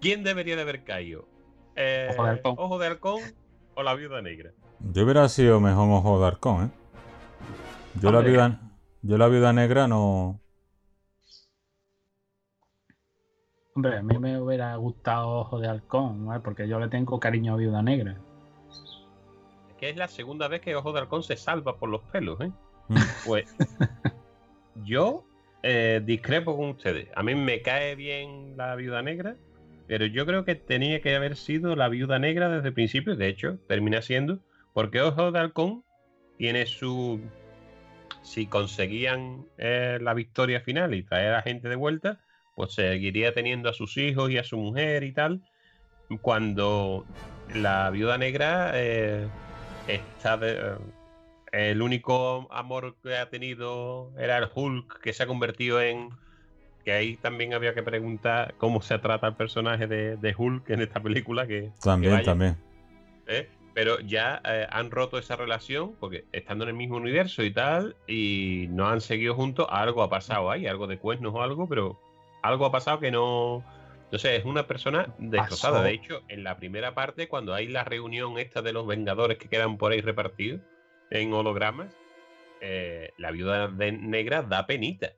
[0.00, 1.28] ¿Quién debería de haber caído?
[1.76, 2.54] Eh, Ojo de Halcón.
[2.58, 3.36] ¿Ojo de Halcón
[3.74, 4.54] o la viuda negra?
[4.80, 6.70] Yo hubiera sido mejor ojo de halcón, ¿eh?
[7.94, 8.60] Yo la viuda,
[9.02, 10.41] yo la viuda negra no.
[13.74, 16.42] Hombre, a mí me hubiera gustado Ojo de Halcón, ¿no?
[16.42, 18.16] porque yo le tengo cariño a Viuda Negra.
[18.70, 22.40] Es que es la segunda vez que Ojo de Halcón se salva por los pelos,
[22.40, 22.50] ¿eh?
[22.88, 22.96] Mm.
[23.26, 23.56] Pues
[24.84, 25.24] yo
[25.62, 27.08] eh, discrepo con ustedes.
[27.14, 29.36] A mí me cae bien la viuda negra,
[29.86, 33.16] pero yo creo que tenía que haber sido la viuda negra desde el principio.
[33.16, 34.40] De hecho, termina siendo,
[34.74, 35.84] porque Ojo de Halcón
[36.36, 37.20] tiene su.
[38.22, 42.20] Si conseguían eh, la victoria final y traer a la gente de vuelta,
[42.54, 45.40] pues seguiría teniendo a sus hijos y a su mujer y tal.
[46.20, 47.06] cuando
[47.54, 49.26] la viuda negra eh,
[49.88, 50.76] está de-
[51.52, 56.10] eh, el único amor que ha tenido era el Hulk, que se ha convertido en.
[56.84, 60.82] Que ahí también había que preguntar cómo se trata el personaje de, de Hulk en
[60.82, 61.46] esta película.
[61.46, 62.56] Que, También, también.
[63.28, 63.48] ¿eh?
[63.72, 67.96] Pero ya eh, han roto esa relación porque estando en el mismo universo y tal,
[68.06, 71.98] y no han seguido juntos, algo ha pasado ahí, algo de cuernos o algo, pero
[72.42, 73.64] algo ha pasado que no.
[74.10, 75.78] No sé, es una persona destrozada.
[75.78, 75.84] Pasó.
[75.84, 79.48] De hecho, en la primera parte, cuando hay la reunión esta de los Vengadores que
[79.48, 80.60] quedan por ahí repartidos
[81.10, 81.96] en hologramas,
[82.60, 85.12] eh, la viuda de- negra da penita.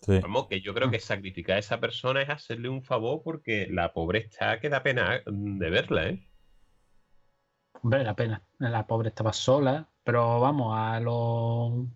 [0.00, 0.18] Sí.
[0.20, 3.92] Vamos, que yo creo que sacrificar a esa persona es hacerle un favor porque la
[3.92, 6.28] pobre está que da pena mm, de verla, ¿eh?
[7.82, 8.42] Hombre, la pena.
[8.58, 11.86] La pobre estaba sola, pero vamos, a lo,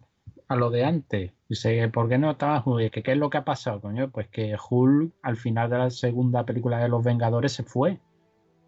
[0.50, 1.32] a lo de antes.
[1.48, 2.90] Dice, ¿por qué no estaba Hulk?
[2.90, 4.10] ¿Qué, ¿Qué es lo que ha pasado, coño?
[4.10, 8.00] Pues que Hulk, al final de la segunda película de Los Vengadores, se fue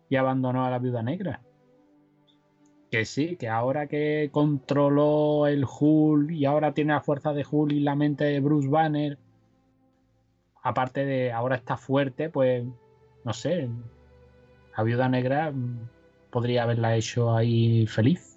[0.08, 1.42] y abandonó a la Viuda Negra.
[2.88, 7.72] Que sí, que ahora que controló el Hulk y ahora tiene la fuerza de Hulk
[7.72, 9.18] y la mente de Bruce Banner,
[10.62, 12.64] aparte de ahora está fuerte, pues
[13.24, 13.68] no sé,
[14.76, 15.88] la Viuda Negra mm,
[16.30, 18.31] podría haberla hecho ahí feliz.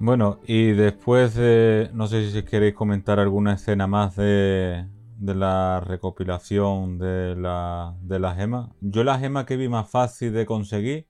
[0.00, 4.86] Bueno, y después de, no sé si queréis comentar alguna escena más de,
[5.18, 8.70] de la recopilación de la, de la gema.
[8.80, 11.08] Yo la gema que vi más fácil de conseguir,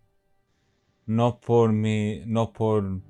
[1.07, 3.01] no es por mi, no es por, mm,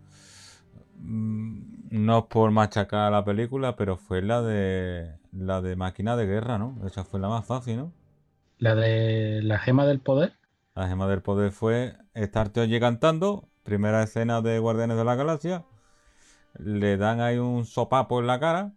[1.90, 6.58] no es por machacar la película, pero fue la de, la de máquina de guerra,
[6.58, 6.78] ¿no?
[6.86, 7.92] Esa fue la más fácil, ¿no?
[8.58, 10.34] La de la gema del poder.
[10.74, 15.64] La gema del poder fue estarte oye cantando, primera escena de Guardianes de la Galaxia,
[16.58, 18.72] le dan ahí un sopapo en la cara,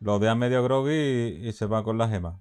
[0.00, 2.40] lo dejan medio groggy y, y se va con la gema.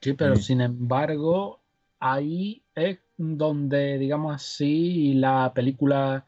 [0.00, 0.38] Sí, pero Mm.
[0.38, 1.60] sin embargo,
[2.00, 6.26] ahí es donde, digamos así, la película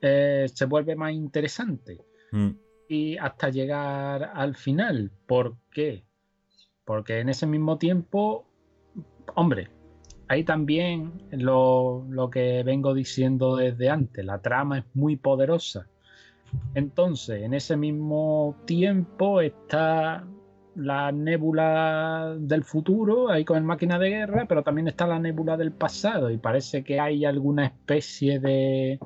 [0.00, 2.00] eh, se vuelve más interesante.
[2.32, 2.54] Mm,
[2.88, 5.10] y hasta llegar al final.
[5.26, 6.04] ¿Por qué?
[6.84, 8.46] Porque en ese mismo tiempo,
[9.36, 9.70] hombre,
[10.28, 15.86] ahí también lo, lo que vengo diciendo desde antes, la trama es muy poderosa.
[16.74, 20.24] Entonces, en ese mismo tiempo está
[20.74, 25.56] la nébula del futuro, ahí con el máquina de guerra, pero también está la nébula
[25.56, 29.00] del pasado y parece que hay alguna especie de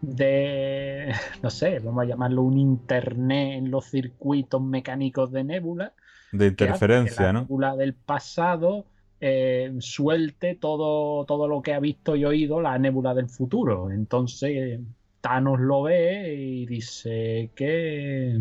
[0.00, 1.12] de,
[1.42, 5.92] no sé, vamos a llamarlo un internet en los circuitos mecánicos de Nebula.
[6.32, 7.40] De que hace que interferencia, la ¿no?
[7.42, 8.86] Nebula del pasado
[9.26, 13.90] eh, suelte todo, todo lo que ha visto y oído la Nebula del futuro.
[13.90, 14.80] Entonces
[15.20, 18.40] Thanos lo ve y dice que...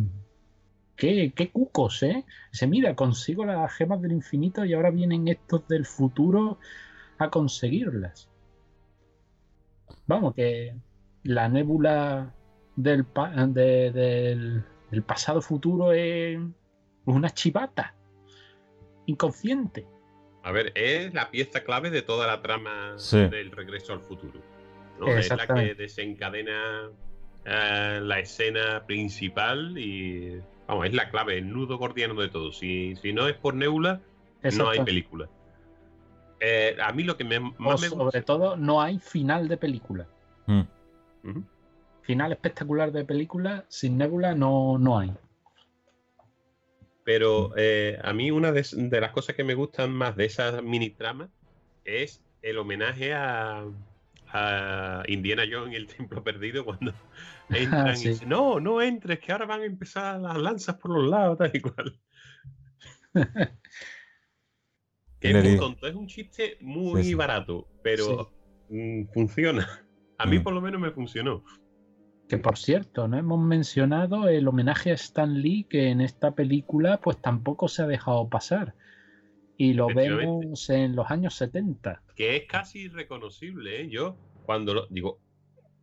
[0.98, 2.24] Qué, qué cucos, ¿eh?
[2.54, 6.58] Dice, mira, consigo las gemas del infinito y ahora vienen estos del futuro
[7.18, 8.30] a conseguirlas.
[10.08, 10.74] Vamos, que
[11.24, 12.34] la nébula
[12.78, 16.40] del, pa- de- del, del pasado futuro es
[17.04, 17.94] una chivata
[19.06, 19.86] inconsciente.
[20.46, 23.18] A ver, es la pieza clave de toda la trama Sí.
[23.28, 24.40] del regreso al futuro.
[25.00, 25.08] ¿no?
[25.08, 26.90] Es la que desencadena
[27.46, 30.40] eh, la escena principal y.
[30.68, 32.52] Vamos, es la clave, el nudo gordiano de todo.
[32.52, 34.02] Si, si no es por Nebula,
[34.56, 35.28] no hay película.
[36.40, 38.22] Eh, a mí lo que me, O más me sobre gusta.
[38.22, 40.08] todo, no hay final de película.
[40.46, 40.62] Mm.
[42.02, 45.12] Final espectacular de película, sin Nebula no, no hay.
[47.06, 50.62] Pero eh, a mí una de, de las cosas que me gustan más de esas
[50.64, 51.30] mini tramas
[51.86, 53.64] es el homenaje a,
[54.28, 56.94] a Indiana Jones y el Templo Perdido cuando
[57.50, 58.08] entran Sí.
[58.08, 61.38] y dicen, no, no entres, que ahora van a empezar las lanzas por los lados,
[61.38, 62.00] tal y cual.
[65.20, 67.16] que es muy tonto, es un chiste muy Sí, sí.
[67.16, 68.34] barato, pero
[68.70, 69.68] mm, funciona.
[70.18, 70.44] A mí Mm.
[70.44, 71.44] por lo menos me funcionó.
[72.28, 77.00] Que por cierto, no hemos mencionado el homenaje a Stan Lee que en esta película
[77.02, 78.74] pues tampoco se ha dejado pasar.
[79.58, 82.02] Y lo vemos en los años 70.
[82.16, 83.82] que es casi irreconocible.
[83.82, 83.90] ¿eh?
[83.90, 85.20] Yo, cuando lo digo,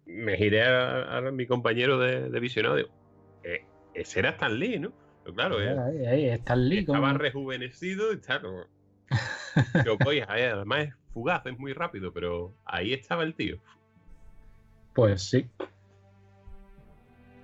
[0.04, 2.88] me giré a, a mi compañero de, de visionado, digo,
[3.44, 3.64] "Eh,
[3.94, 4.92] ese era Stan Lee, ¿no?
[5.22, 8.42] Pero claro, eh, Ahí, ahí, Stan Lee estaba rejuvenecido y tal.
[9.86, 13.58] Yo, oye, además es fugaz, es muy rápido, pero ahí estaba el tío.
[14.94, 15.46] Pues sí.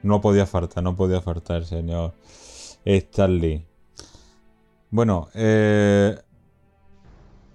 [0.02, 2.14] No podía faltar, no podía faltar, señor
[2.84, 3.66] Stanley.
[4.90, 6.16] Bueno, eh,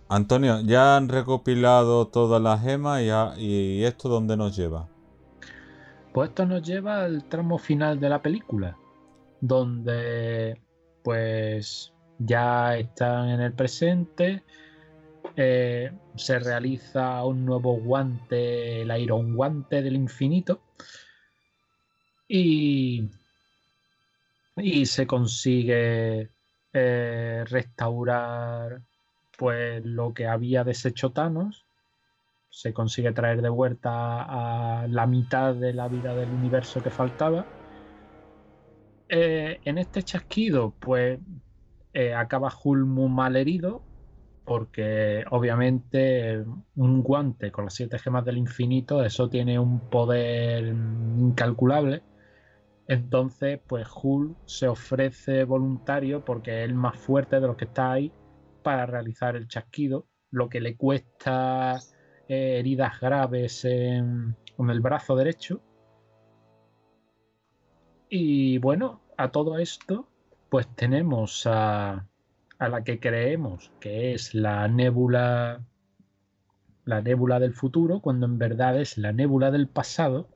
[0.09, 3.01] Antonio, ya han recopilado todas las gemas
[3.37, 4.87] y, esto dónde nos lleva.
[6.13, 8.77] Pues esto nos lleva al tramo final de la película,
[9.41, 10.61] donde
[11.03, 14.43] pues ya están en el presente.
[15.35, 20.59] Eh, se realiza un nuevo guante, el Iron Guante del Infinito.
[22.35, 23.11] Y,
[24.57, 26.29] y se consigue
[26.73, 28.81] eh, restaurar
[29.37, 31.63] pues lo que había deshecho Thanos.
[32.49, 34.23] Se consigue traer de vuelta
[34.81, 37.45] a la mitad de la vida del universo que faltaba.
[39.09, 41.19] Eh, en este chasquido, pues
[41.93, 43.83] eh, acaba Hulk mal herido,
[44.43, 46.43] porque obviamente
[46.77, 52.01] un guante con las siete gemas del infinito, eso tiene un poder incalculable.
[52.87, 57.91] Entonces, pues Hulk se ofrece voluntario porque es el más fuerte de los que está
[57.91, 58.11] ahí
[58.61, 61.79] para realizar el chasquido, lo que le cuesta
[62.27, 65.61] eh, heridas graves en, el brazo derecho.
[68.09, 70.07] Y bueno, a todo esto,
[70.49, 72.07] pues tenemos a,
[72.59, 75.63] a la que creemos que es la nébula
[76.85, 80.29] la nébula del futuro, cuando en verdad es la nébula del pasado,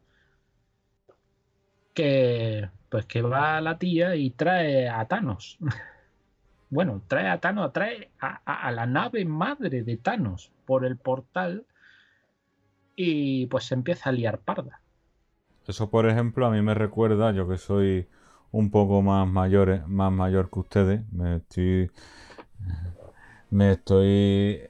[1.97, 5.57] que pues que va a la tía y trae a Thanos.
[6.69, 11.65] bueno, trae a Thanos, trae a, a, la nave madre de Thanos por el portal
[12.95, 14.79] y pues se empieza a liar parda.
[15.67, 18.07] Eso, por ejemplo, a mí me recuerda, yo que soy
[18.51, 21.89] un poco más mayor, más mayor que ustedes, me estoy
[23.49, 24.61] me estoy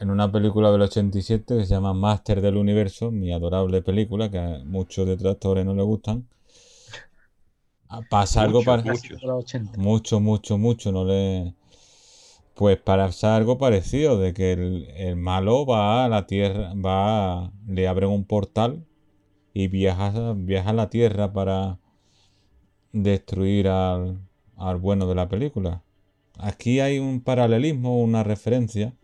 [0.00, 4.38] en una película del 87 que se llama Master del Universo, mi adorable película que
[4.38, 6.26] a muchos detractores no le gustan.
[8.08, 8.82] Pasa algo para
[9.76, 11.54] mucho, mucho, mucho, no le
[12.54, 17.86] pues pasa algo parecido de que el, el, malo va a la tierra, va le
[17.86, 18.86] abren un portal
[19.52, 21.78] y viaja, viaja a la tierra para
[22.92, 24.20] destruir al,
[24.56, 25.82] al bueno de la película.
[26.38, 28.94] Aquí hay un paralelismo, una referencia.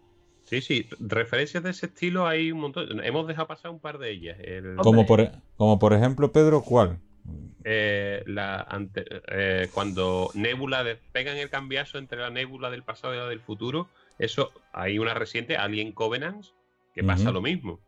[0.45, 3.05] Sí, sí, referencias de ese estilo hay un montón.
[3.05, 4.38] Hemos dejado pasar un par de ellas.
[4.78, 6.99] Como, por, como por ejemplo, Pedro, ¿cuál?
[7.64, 8.66] Eh, la
[9.29, 13.89] eh, cuando Nebula pegan el cambiazo entre la Nebula del pasado y la del futuro,
[14.18, 16.55] eso hay una reciente, Alien Covenants,
[16.95, 17.81] que pasa lo mismo.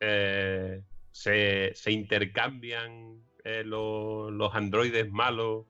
[0.00, 3.22] Eh, se, se, intercambian
[3.64, 5.66] los, los androides malos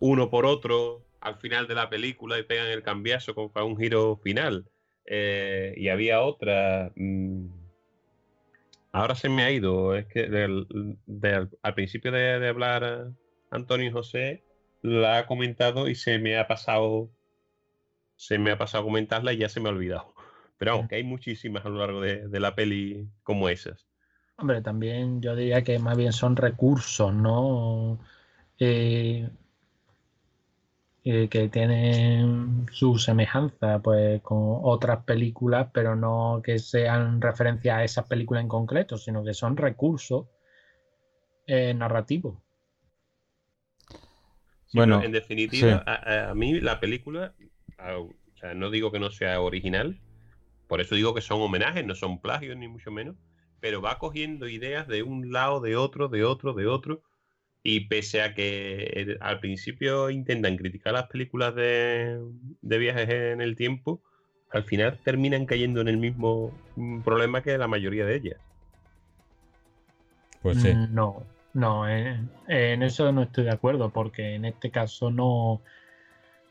[0.00, 4.16] uno por otro al final de la película y pegan el cambiazo con un giro
[4.16, 4.68] final.
[5.06, 6.92] Y había otra.
[6.96, 7.57] Mmm,
[8.92, 9.94] ahora se me ha ido.
[9.94, 10.26] Es que
[11.62, 13.10] al principio de, de, hablar
[13.50, 14.44] Antonio y José
[14.82, 17.10] la ha comentado y se me ha pasado.
[18.16, 20.12] Se me ha pasado comentarla y ya se me ha olvidado.
[20.58, 23.86] Pero aunque hay muchísimas a lo largo de, de la peli como esas.
[24.36, 27.98] Hombre, también yo diría que más bien son recursos, ¿no?
[28.58, 29.28] Eh,
[31.04, 37.84] eh, que tienen su semejanza pues con otras películas, pero no que sean referencia a
[37.84, 40.26] esas películas en concreto, sino que son recursos
[41.46, 42.38] eh, narrativos.
[44.66, 45.84] Sí, bueno, en definitiva, sí.
[45.86, 47.32] a, a, mí la película,
[47.78, 49.98] a, o sea, no digo que no sea original,
[50.66, 53.16] por eso digo que son homenajes, no son plagios ni mucho menos,
[53.60, 57.02] pero va cogiendo ideas de un lado, de otro, de otro, de otro,
[57.62, 62.20] y pese a que al principio intentan criticar las películas de,
[62.62, 64.00] de, viajes en el tiempo,
[64.50, 68.36] al final terminan cayendo en el mismo mm, problema que la mayoría de ellas.
[70.42, 70.72] Pues sí.
[70.72, 71.22] Mm, no,
[71.52, 75.60] no, en, en eso no estoy de acuerdo, porque en este caso no,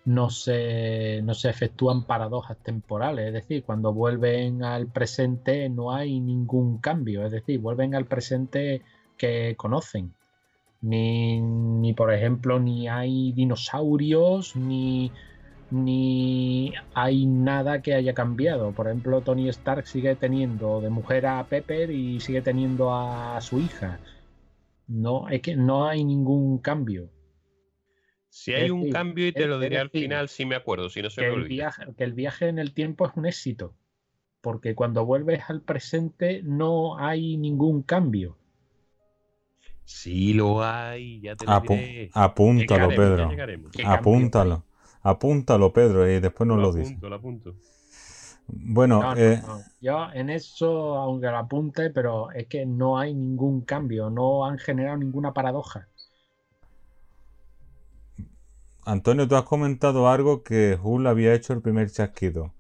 [0.08, 6.20] no se, no se efectúan paradojas temporales, es decir, cuando vuelven al presente no hay
[6.20, 8.84] ningún cambio, es decir, vuelven al presente
[9.18, 10.14] que conocen
[10.82, 15.12] ni, ni por ejemplo, ni hay dinosaurios, ni,
[15.72, 18.72] ni hay nada que haya cambiado.
[18.72, 23.60] Por ejemplo, Tony Stark sigue teniendo de mujer a Pepper y sigue teniendo a su
[23.60, 24.00] hija.
[24.88, 27.10] No, es que no hay ningún cambio.
[28.30, 30.90] Si hay es un decir, cambio, y te lo diré al final si me acuerdo,
[30.90, 33.26] si no se que me el, viaje, que el viaje en el tiempo es un
[33.26, 33.76] éxito.
[34.42, 38.38] Porque cuando vuelves al presente no hay ningún cambio.
[39.88, 42.12] Sí lo hay, ya te lo Apu diré.
[42.26, 43.26] Apúntalo, Llegaremos, Pedro.
[43.96, 44.58] Apúntalo.
[45.02, 46.72] Apúntalo, Pedro, y después nos Lo lo,
[47.16, 47.56] apunto.
[48.48, 49.66] Bueno, No, no, eh, no.
[49.80, 54.58] Yo en eso, aunque lo apunte, pero es que no hay ningún cambio, no han
[54.58, 55.88] generado ninguna paradoja.
[58.86, 62.54] Antonio, tú has comentado algo que Hull había hecho el primer chasquido.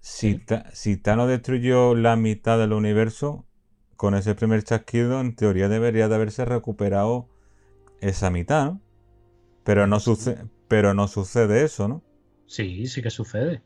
[0.00, 0.40] Si, Sí.
[0.40, 3.45] Ta- si Thanos destruyó la mitad del universo,
[3.96, 7.26] con ese primer chasquido, en teoría debería de haberse recuperado
[8.00, 8.80] esa mitad, ¿no?
[9.64, 12.02] Pero no, sucede, pero no sucede eso, ¿no?
[12.46, 13.62] Sí, sí que sucede.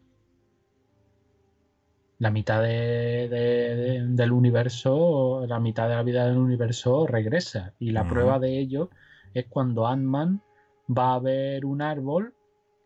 [2.18, 7.74] La mitad de, de- de- del universo, la mitad de la vida del universo regresa.
[7.78, 8.90] Y la prueba de ello
[9.34, 10.42] es cuando Ant-Man
[10.88, 12.34] va a ver un árbol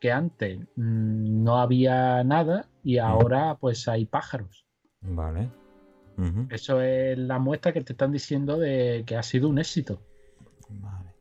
[0.01, 4.65] que antes mm, no había nada y ahora pues hay pájaros.
[5.03, 5.51] Vale.
[6.51, 10.01] Eso es la muestra que te están diciendo de que ha sido un éxito.
[10.69, 11.15] Vale.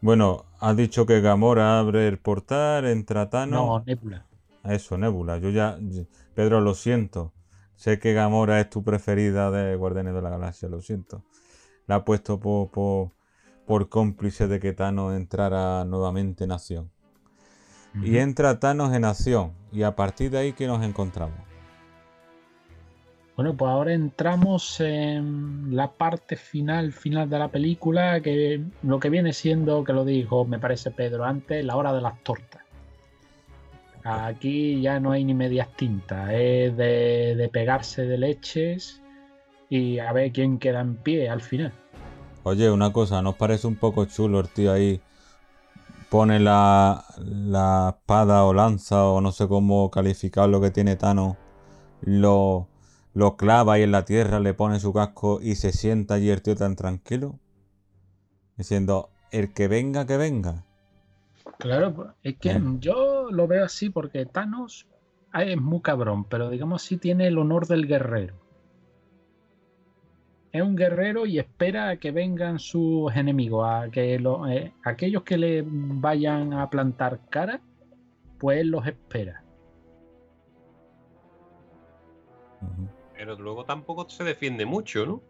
[0.00, 3.86] Bueno, has dicho que Gamora abre el portal, entra No, Thanos.
[3.86, 4.26] Nebula.
[4.64, 5.38] Eso, Nebula.
[5.38, 5.78] Yo ya.
[6.34, 7.32] Pedro, lo siento.
[7.74, 11.24] Sé que Gamora es tu preferida de Guardianes de la Galaxia, lo siento.
[11.86, 13.12] La he puesto por, por,
[13.66, 16.90] por cómplice de que Thanos entrara nuevamente en acción.
[17.94, 19.52] Y entra Thanos en acción.
[19.72, 21.38] Y a partir de ahí, ¿qué nos encontramos?
[23.36, 29.10] Bueno, pues ahora entramos en la parte final, final de la película, que lo que
[29.10, 32.62] viene siendo, que lo dijo, me parece Pedro antes, la hora de las tortas.
[34.02, 39.02] Aquí ya no hay ni medias tintas, es de, de pegarse de leches
[39.68, 41.72] y a ver quién queda en pie al final.
[42.42, 45.00] Oye, una cosa, ¿nos parece un poco chulo el tío ahí?
[46.10, 51.36] Pone la, la espada o lanza o no sé cómo calificar lo que tiene Thanos.
[52.00, 52.68] Lo,
[53.12, 56.40] lo clava ahí en la tierra, le pone su casco y se sienta allí el
[56.40, 57.38] tío tan tranquilo.
[58.56, 60.64] Diciendo, el que venga, que venga.
[61.58, 62.80] Claro, pues, es que Bien.
[62.80, 64.86] yo lo veo así porque Thanos
[65.32, 68.34] ah, es muy cabrón, pero digamos así tiene el honor del guerrero.
[70.52, 75.22] Es un guerrero y espera a que vengan sus enemigos, a que lo- eh, aquellos
[75.22, 77.60] que le vayan a plantar cara,
[78.38, 79.42] pues los espera.
[83.14, 85.20] Pero luego tampoco se defiende mucho, ¿no?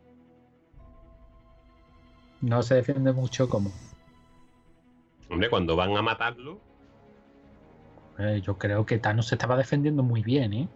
[2.41, 3.73] No se defiende mucho como.
[5.31, 6.61] Hombre, cuando van a matarlo,
[8.21, 10.69] Eh, yo creo que Thanos se estaba defendiendo muy bien, ¿eh?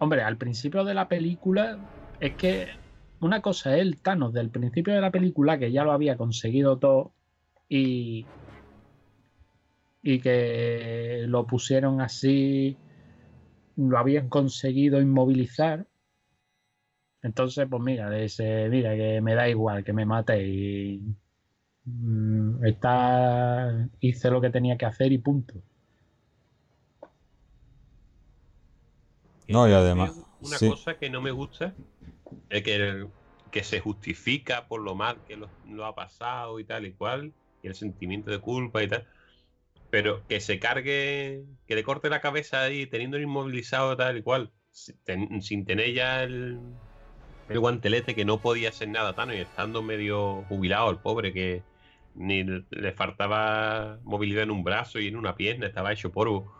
[0.00, 1.78] Hombre, al principio de la película
[2.24, 2.68] es que
[3.20, 6.78] una cosa es el Thanos del principio de la película que ya lo había conseguido
[6.78, 7.12] todo
[7.68, 8.24] y
[10.02, 12.76] y que lo pusieron así,
[13.76, 15.86] lo habían conseguido inmovilizar.
[17.22, 21.00] Entonces, pues mira, dice, mira, que me da igual que me mate y
[21.86, 25.54] mm, está, hice lo que tenía que hacer y punto.
[29.48, 30.68] No, y Yo además, Una sí.
[30.68, 31.74] cosa que no me gusta
[32.48, 33.06] que,
[33.50, 37.34] que se justifica por lo mal que lo, lo ha pasado y tal y cual,
[37.62, 39.06] y el sentimiento de culpa y tal.
[39.90, 44.52] Pero que se cargue, que le corte la cabeza ahí, teniendo inmovilizado tal y cual,
[44.70, 46.58] sin, ten- sin tener ya el,
[47.48, 51.62] el guantelete que no podía hacer nada tan y estando medio jubilado el pobre que
[52.14, 56.52] ni le le faltaba movilidad en un brazo y en una pierna, estaba hecho polvo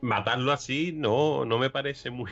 [0.00, 2.30] matarlo así no, no me parece muy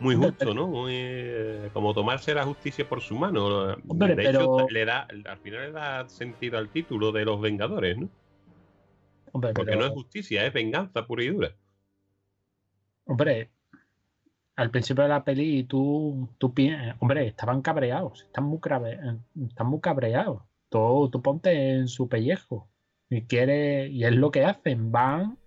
[0.00, 0.14] muy
[0.50, 0.66] justo, ¿no?
[0.68, 3.74] Muy, eh, como tomarse la justicia por su mano.
[3.88, 7.40] Hombre, de pero- hecho, le da, al final le da sentido al título de los
[7.40, 8.08] Vengadores, ¿no?
[9.32, 11.52] Hombre, Porque pero- no es justicia, es venganza pura y dura.
[13.04, 13.50] Hombre,
[14.56, 16.52] al principio de la peli tú, tú
[17.00, 19.16] hombre, estaban cabreados, están muy, cabre- eh,
[19.48, 20.42] están muy cabreados.
[20.68, 22.68] Tú, tú ponte en su pellejo
[23.08, 25.38] y quiere, y es lo que hacen, van,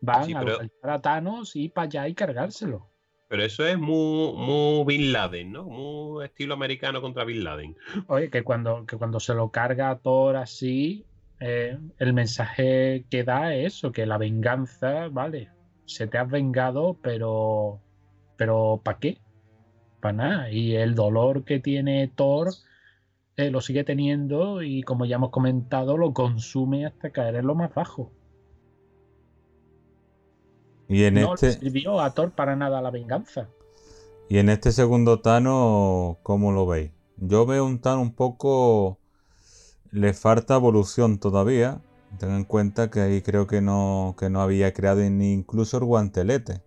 [0.00, 2.88] van Sí, a pero- localizar a Thanos y para allá y cargárselo.
[3.32, 5.64] Pero eso es muy, muy Bin Laden, ¿no?
[5.64, 7.74] Muy estilo americano contra Bin Laden.
[8.08, 11.06] Oye, que cuando, que cuando se lo carga a Thor así,
[11.40, 15.48] eh, el mensaje que da es eso, que la venganza, vale,
[15.86, 17.80] se te has vengado, pero,
[18.36, 19.16] pero ¿para qué?
[20.02, 20.50] Para nada.
[20.50, 22.50] Y el dolor que tiene Thor
[23.38, 27.54] eh, lo sigue teniendo y como ya hemos comentado, lo consume hasta caer en lo
[27.54, 28.12] más bajo.
[30.92, 31.52] Y en no este.
[31.52, 33.48] sirvió a Thor para nada la venganza.
[34.28, 36.90] Y en este segundo Thanos, ¿cómo lo veis?
[37.16, 38.98] Yo veo un Thanos un poco...
[39.90, 41.80] Le falta evolución todavía.
[42.18, 45.84] Ten en cuenta que ahí creo que no, que no había creado ni incluso el
[45.84, 46.60] guantelete.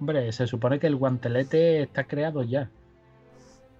[0.00, 2.70] Hombre, se supone que el guantelete está creado ya.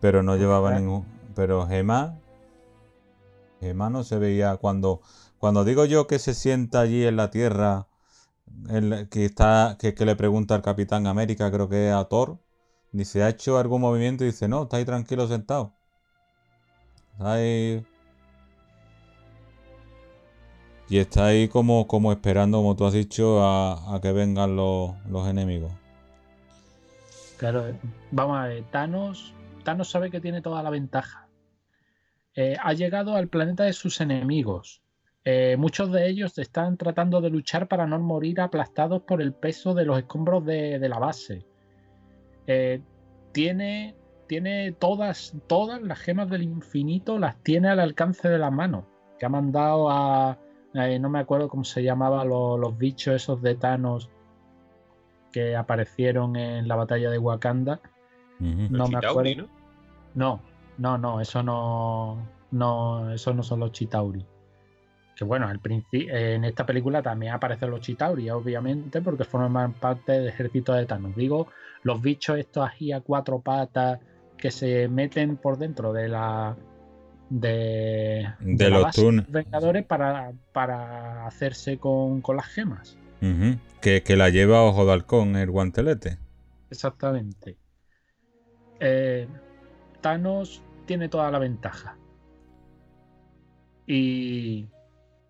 [0.01, 0.85] Pero no llevaba claro.
[0.85, 1.07] ningún...
[1.35, 2.19] Pero Gemma...
[3.61, 5.01] Gemma no se veía cuando...
[5.39, 7.88] Cuando digo yo que se sienta allí en la Tierra...
[9.11, 9.77] que está...
[9.79, 12.39] Que, le pregunta al Capitán América, creo que es a Thor.
[12.93, 14.25] Dice, ¿ha hecho algún movimiento?
[14.25, 15.75] Y dice, no, está ahí tranquilo sentado.
[17.13, 17.87] Está ahí...
[20.91, 25.29] Y está ahí como, como esperando, como tú has dicho, a, que vengan los, los
[25.29, 25.71] enemigos.
[27.37, 27.67] Claro,
[28.11, 29.35] vamos a ver, Thanos,
[29.65, 31.29] Thanos sabe que tiene toda la ventaja.
[32.35, 34.83] Eh, ha llegado al planeta de sus enemigos.
[35.31, 39.75] Eh, muchos de ellos están tratando de luchar para no morir aplastados por el peso
[39.75, 41.45] de los escombros de, de la base.
[42.47, 42.81] Eh,
[43.33, 43.95] tiene,
[44.27, 48.87] tiene todas, todas las gemas del infinito, las tiene al alcance de la mano.
[49.19, 50.39] Que ha mandado a.
[50.73, 54.09] eh, no me acuerdo cómo se llamaban los, los bichos esos de Thanos
[55.31, 57.83] que aparecieron en la batalla de Wakanda.
[58.41, 58.69] Ujú.
[58.71, 59.51] No Los me Chitauri, acuerdo.
[60.15, 60.41] ¿no?
[60.79, 62.17] No, no, no, eso no.
[62.51, 64.25] No, eso no son los Chitauri.
[65.19, 70.29] Que bueno, al en esta película también aparecen los Chitauri, obviamente, porque forman parte del
[70.29, 71.17] ejército de Thanos.
[71.17, 71.49] Digo,
[71.83, 73.99] los bichos estos así a cuatro patas
[74.37, 76.55] que se meten por dentro de la.
[77.31, 78.95] de, De de los
[79.29, 82.97] Vengadores para, para hacerse con, con las gemas.
[83.81, 86.19] Que, que la lleva Ojo de Halcón, el guantelete.
[86.71, 87.57] Exactamente.
[88.79, 89.27] Eh,
[90.01, 91.97] Thanos tiene toda la ventaja.
[93.85, 94.69] Y,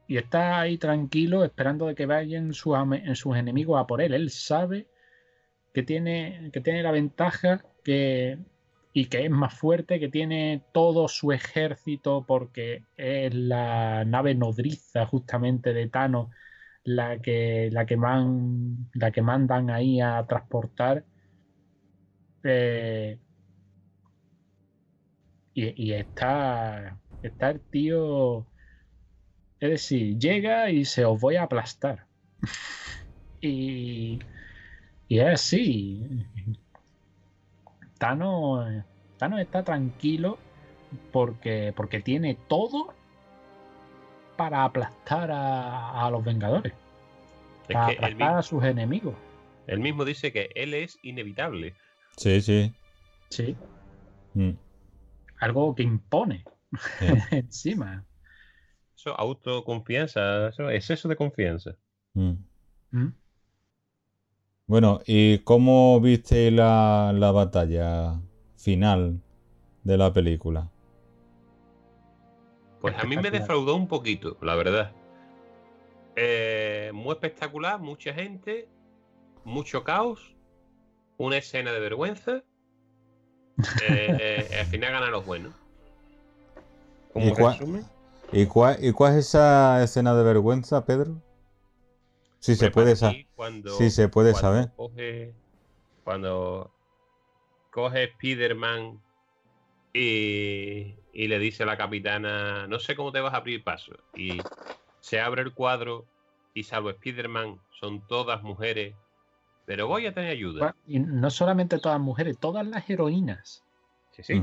[0.08, 4.14] y está ahí tranquilo esperando de que vayan en sus enemigos a por él.
[4.14, 4.88] Él sabe
[5.74, 8.38] que tiene, que tiene la ventaja que,
[8.94, 15.06] y que es más fuerte, que tiene todo su ejército porque es la nave nodriza
[15.06, 16.30] justamente de Thanos
[16.84, 17.96] la que, la que,
[18.94, 21.04] la que mandan ahí a transportar.
[22.44, 23.18] Eh,
[25.54, 28.46] y, y está, está el tío.
[29.60, 32.06] Es decir, llega y se os voy a aplastar.
[33.40, 34.18] y,
[35.08, 36.06] y es así.
[37.98, 38.84] Thanos,
[39.18, 40.38] Thanos está tranquilo
[41.12, 42.94] porque, porque tiene todo
[44.36, 46.72] para aplastar a, a los Vengadores.
[47.68, 49.14] Es Para que aplastar a sus enemigos.
[49.66, 51.74] él mismo dice que él es inevitable.
[52.16, 52.72] Sí, sí.
[53.30, 53.56] Sí.
[54.34, 54.52] Mm.
[55.40, 56.44] Algo que impone
[56.98, 57.06] Sí.
[57.32, 58.04] encima.
[58.98, 61.76] Eso, autoconfianza, eso, exceso de confianza.
[62.14, 62.32] Mm.
[62.90, 63.06] ¿Mm?
[64.66, 68.20] Bueno, ¿y cómo viste la, la batalla
[68.56, 69.20] final
[69.84, 70.68] de la película?
[72.80, 74.92] Pues a mí me defraudó un poquito, la verdad.
[76.16, 78.68] Eh, muy espectacular, mucha gente,
[79.44, 80.34] mucho caos,
[81.18, 82.42] una escena de vergüenza.
[83.82, 85.52] Eh, eh, al final ganan los buenos.
[87.12, 87.84] Como ¿Y cuál- resumen,
[88.32, 91.22] ¿Y cuál, y cuál es esa escena de vergüenza, Pedro?
[92.40, 93.26] Si se pues puede saber.
[93.78, 94.72] Si se puede cuando saber.
[94.76, 95.34] Coge,
[96.04, 96.72] cuando
[97.70, 99.00] coge Spider-Man
[99.92, 103.92] y, y le dice a la capitana, no sé cómo te vas a abrir paso.
[104.14, 104.40] Y
[105.00, 106.06] se abre el cuadro
[106.54, 108.94] y salvo Spider-Man son todas mujeres,
[109.64, 110.74] pero voy a tener ayuda.
[110.86, 113.64] Y no solamente todas mujeres, todas las heroínas.
[114.12, 114.42] Sí, sí.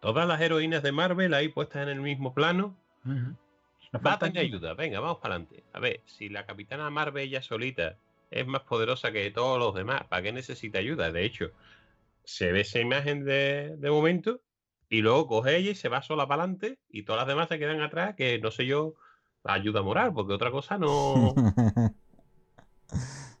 [0.00, 2.76] Todas las heroínas de Marvel ahí puestas en el mismo plano.
[4.06, 5.64] Va a tener ayuda, venga, vamos para adelante.
[5.72, 7.96] A ver, si la capitana Marvel ella solita
[8.30, 11.10] es más poderosa que todos los demás, ¿para qué necesita ayuda?
[11.10, 11.50] De hecho,
[12.24, 14.40] se ve esa imagen de, de momento
[14.90, 17.58] y luego coge ella y se va sola para adelante y todas las demás se
[17.58, 18.94] quedan atrás, que no sé yo,
[19.44, 21.34] ayuda moral, porque otra cosa no.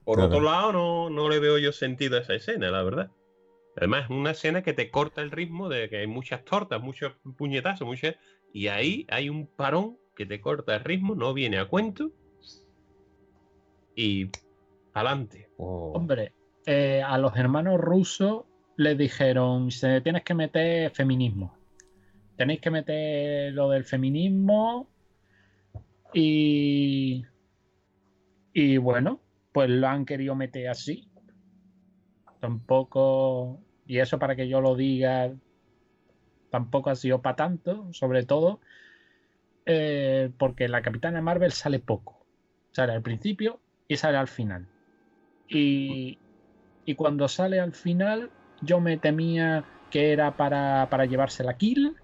[0.04, 0.28] Por Claro.
[0.28, 3.10] otro lado, no, no le veo yo sentido a esa escena, la verdad.
[3.78, 7.12] Además, es una escena que te corta el ritmo de que hay muchas tortas, muchos
[7.36, 8.16] puñetazos, muchas.
[8.52, 12.10] Y ahí hay un parón que te corta el ritmo, no viene a cuento.
[13.94, 14.30] Y
[14.94, 15.48] adelante.
[15.58, 16.32] Hombre,
[16.66, 18.46] eh, a los hermanos rusos
[18.76, 21.56] les dijeron, se tienes que meter feminismo.
[22.36, 24.88] Tenéis que meter lo del feminismo
[26.12, 27.24] y...
[28.52, 29.20] Y bueno,
[29.52, 31.08] pues lo han querido meter así.
[32.40, 33.60] Tampoco...
[33.88, 35.32] Y eso para que yo lo diga,
[36.50, 38.60] tampoco ha sido para tanto, sobre todo
[39.64, 42.24] eh, porque la Capitana Marvel sale poco.
[42.70, 44.66] Sale al principio y sale al final.
[45.48, 46.18] Y,
[46.84, 51.96] y cuando sale al final, yo me temía que era para, para llevarse la kill.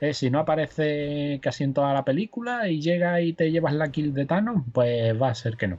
[0.00, 3.90] Eh, si no aparece casi en toda la película y llega y te llevas la
[3.90, 5.78] kill de Thanos, pues va a ser que no.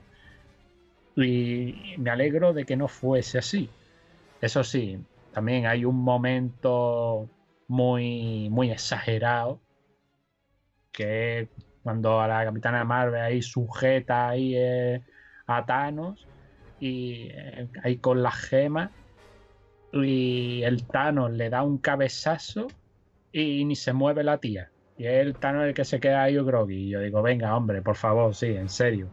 [1.16, 3.68] Y me alegro de que no fuese así.
[4.40, 4.98] Eso sí,
[5.38, 7.30] también hay un momento
[7.68, 9.60] muy, muy exagerado
[10.90, 11.48] que
[11.84, 15.00] cuando a la capitana Marvel ahí sujeta ahí eh,
[15.46, 16.26] a Thanos
[16.80, 18.90] y eh, ahí con las gemas
[19.92, 22.66] y el Thanos le da un cabezazo
[23.30, 24.72] y ni se mueve la tía.
[24.96, 26.88] Y el Thanos el que se queda ahí groggy.
[26.88, 29.08] Y yo digo, venga, hombre, por favor, sí, en serio.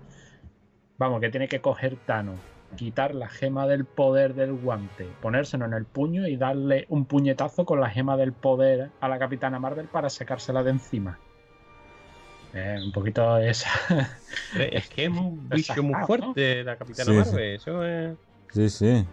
[0.97, 2.39] Vamos, que tiene que coger Thanos.
[2.76, 7.65] Quitar la gema del poder del guante, ponérselo en el puño y darle un puñetazo
[7.65, 11.19] con la gema del poder a la Capitana Marvel para sacársela de encima.
[12.53, 13.69] Eh, un poquito esa.
[14.57, 17.31] Es que es un bicho muy fuerte la Capitana Sí, sí.
[17.31, 17.56] Marvel.
[17.56, 18.18] Eso es...
[18.52, 19.06] Sí, sí.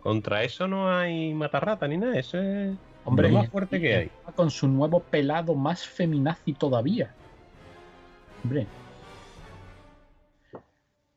[0.00, 2.18] Contra eso no hay matarrata ni nada.
[2.18, 4.10] Eso es Hombre, lo más fuerte que hay.
[4.34, 7.14] con su nuevo pelado más feminazi todavía.
[8.42, 8.66] Hombre.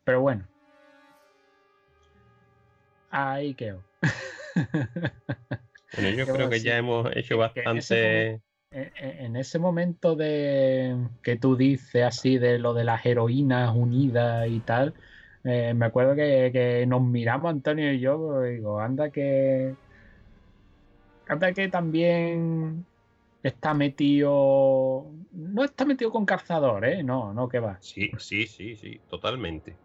[0.03, 0.43] Pero bueno.
[3.11, 3.85] Ahí quedó.
[5.93, 8.41] Bueno, yo creo que ya hemos hecho en ese bastante.
[8.71, 14.61] En- ese momento de que tú dices así de lo de las heroínas unidas y
[14.61, 14.95] tal,
[15.43, 19.77] eh, me acuerdo que, que nos miramos Antonio y yo, pues, digo, anda que
[21.27, 22.88] anda que también
[23.43, 27.03] está metido, no está metido con calzador, ¿eh?
[27.03, 27.79] No, no, que va.
[27.81, 29.79] Sí, sí, sí, sí, totalmente.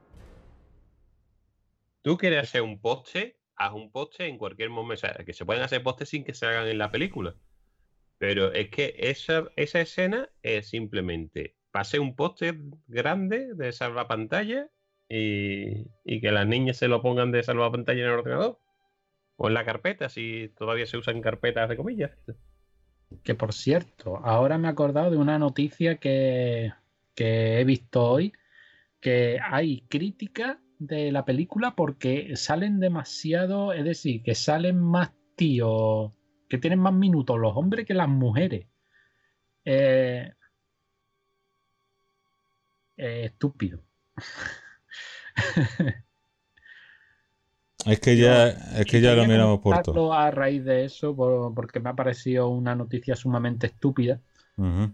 [2.06, 4.94] Tú quieres hacer un poste, haz un poste en cualquier momento.
[4.94, 7.34] O sea, que se pueden hacer postes sin que se hagan en la película.
[8.18, 14.68] Pero es que esa, esa escena es simplemente pase un póster grande de salvapantalla
[15.08, 18.60] y, y que las niñas se lo pongan de salvapantalla en el ordenador.
[19.34, 22.12] O en la carpeta, si todavía se usan carpetas de comillas.
[23.24, 26.72] Que por cierto, ahora me he acordado de una noticia que,
[27.16, 28.32] que he visto hoy,
[29.00, 36.12] que hay crítica de la película porque salen demasiado, es decir, que salen más tíos,
[36.48, 38.66] que tienen más minutos los hombres que las mujeres.
[39.64, 40.32] Eh,
[42.96, 43.80] eh, estúpido.
[47.86, 50.12] Es que ya, es que ya lo miramos por todo.
[50.12, 54.20] a raíz de eso, por- porque me ha parecido una noticia sumamente estúpida.
[54.56, 54.92] Ujú.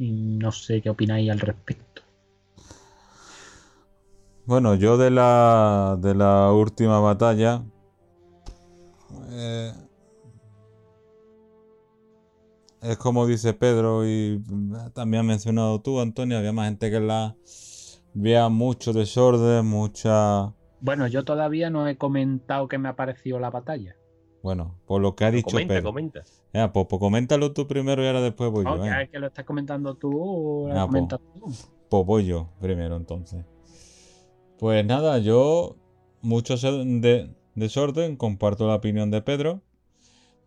[0.00, 2.00] Y no sé qué opináis al respecto.
[4.46, 7.62] Bueno, yo de la de la última batalla
[9.28, 9.72] eh,
[12.80, 14.42] es como dice Pedro y
[14.94, 17.36] también has mencionado tú, Antonio, había más gente que la
[18.14, 23.50] vea mucho desorden, mucha Bueno, yo todavía no he comentado que me ha parecido la
[23.50, 23.96] batalla.
[24.42, 25.90] Bueno, por lo que ha dicho Comenta, Pedro.
[25.90, 26.24] comenta.
[26.52, 28.82] Ya, pues, pues coméntalo tú primero y ahora después voy No, yo.
[28.82, 29.02] que, ¿eh?
[29.04, 31.52] es que lo estás comentando tú, lo Ah, comentas tú.
[31.88, 33.44] Pues voy yo primero entonces.
[34.58, 35.76] Pues nada, yo
[36.22, 39.62] mucho de- desorden, comparto la opinión de Pedro.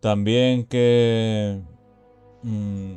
[0.00, 1.62] También que
[2.42, 2.94] mm,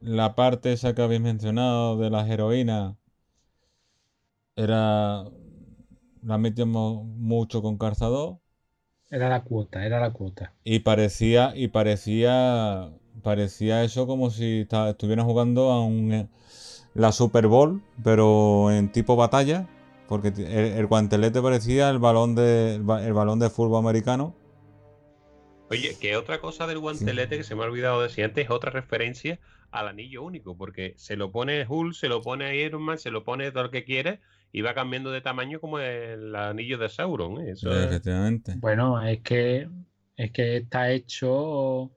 [0.00, 2.96] la parte esa que habéis mencionado de las heroínas
[4.56, 5.24] era
[6.22, 8.38] la metimos mucho con Calzador.
[9.18, 10.54] Era la cuota, era la cuota.
[10.64, 12.92] Y parecía, y parecía,
[13.22, 16.28] parecía eso como si estuvieran jugando a un, eh,
[16.94, 19.68] la Super Bowl, pero en tipo batalla,
[20.08, 24.34] porque el, el guantelete parecía el balón de, el, ba- el balón de fútbol americano.
[25.70, 28.70] Oye, que otra cosa del guantelete que se me ha olvidado decir antes es otra
[28.72, 29.40] referencia
[29.70, 33.24] al anillo único, porque se lo pone Hulk, se lo pone Iron Man, se lo
[33.24, 34.20] pone todo el que quiere
[34.52, 37.40] y va cambiando de tamaño como el anillo de Sauron.
[37.46, 37.50] ¿eh?
[37.52, 38.54] Eso es- Efectivamente.
[38.58, 39.68] Bueno, es que
[40.16, 41.90] es que está hecho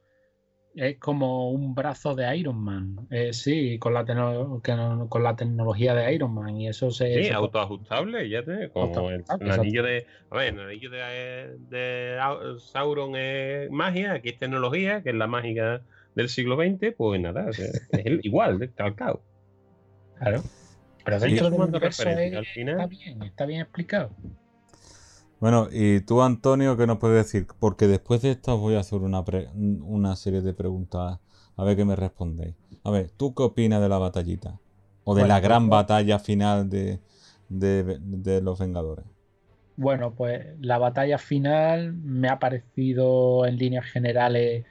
[0.76, 2.96] es como un brazo de Iron Man.
[3.12, 4.60] Eh, sí, con la, no-
[5.08, 8.86] con la tecnología de Iron Man y eso se Sí, se- autoajustable, ya te, como
[9.12, 9.62] el, Autoajustable, el exacto.
[9.62, 10.08] anillo de.
[10.32, 15.16] A ver, el anillo de, de Au- Sauron es magia, aquí es tecnología, que es
[15.16, 15.82] la mágica
[16.16, 19.22] del siglo XX, pues nada, es, es el- igual, calcado.
[20.18, 20.42] Claro.
[21.04, 21.26] Pero Sí.
[21.28, 24.10] dentro del Tomando universo referencia, es- al final- está bien, está bien explicado.
[25.40, 27.48] Bueno, y tú, Antonio, ¿qué nos puedes decir?
[27.60, 31.20] Porque después de esto os voy a hacer una, pre- una serie de preguntas,
[31.58, 32.56] a ver qué me respondéis.
[32.84, 34.60] A ver, ¿tú qué opinas de la batallita?
[35.04, 37.00] O de Bueno, la gran pues- batalla final de,
[37.50, 39.06] de- de los Vengadores.
[39.76, 44.66] Bueno, pues la batalla final me ha parecido en líneas generales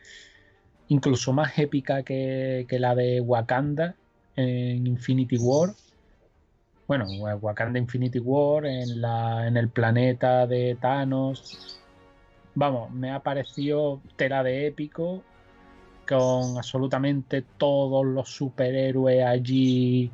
[0.88, 3.96] incluso más épica que, que la de Wakanda
[4.36, 5.74] en Infinity War.
[6.86, 11.78] Bueno, Wa- Wakanda Infinity War en, la, en el planeta de Thanos.
[12.54, 15.22] Vamos, me ha parecido tela de épico
[16.06, 20.10] con absolutamente todos los superhéroes allí,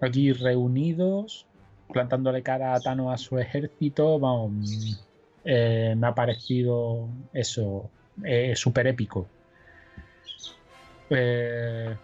[0.00, 1.46] allí reunidos
[1.92, 5.04] plantándole cara a Thanos a su ejército, vamos,
[5.44, 7.90] eh, me ha parecido eso,
[8.24, 9.28] eh, súper épico.
[11.10, 11.96] Eh,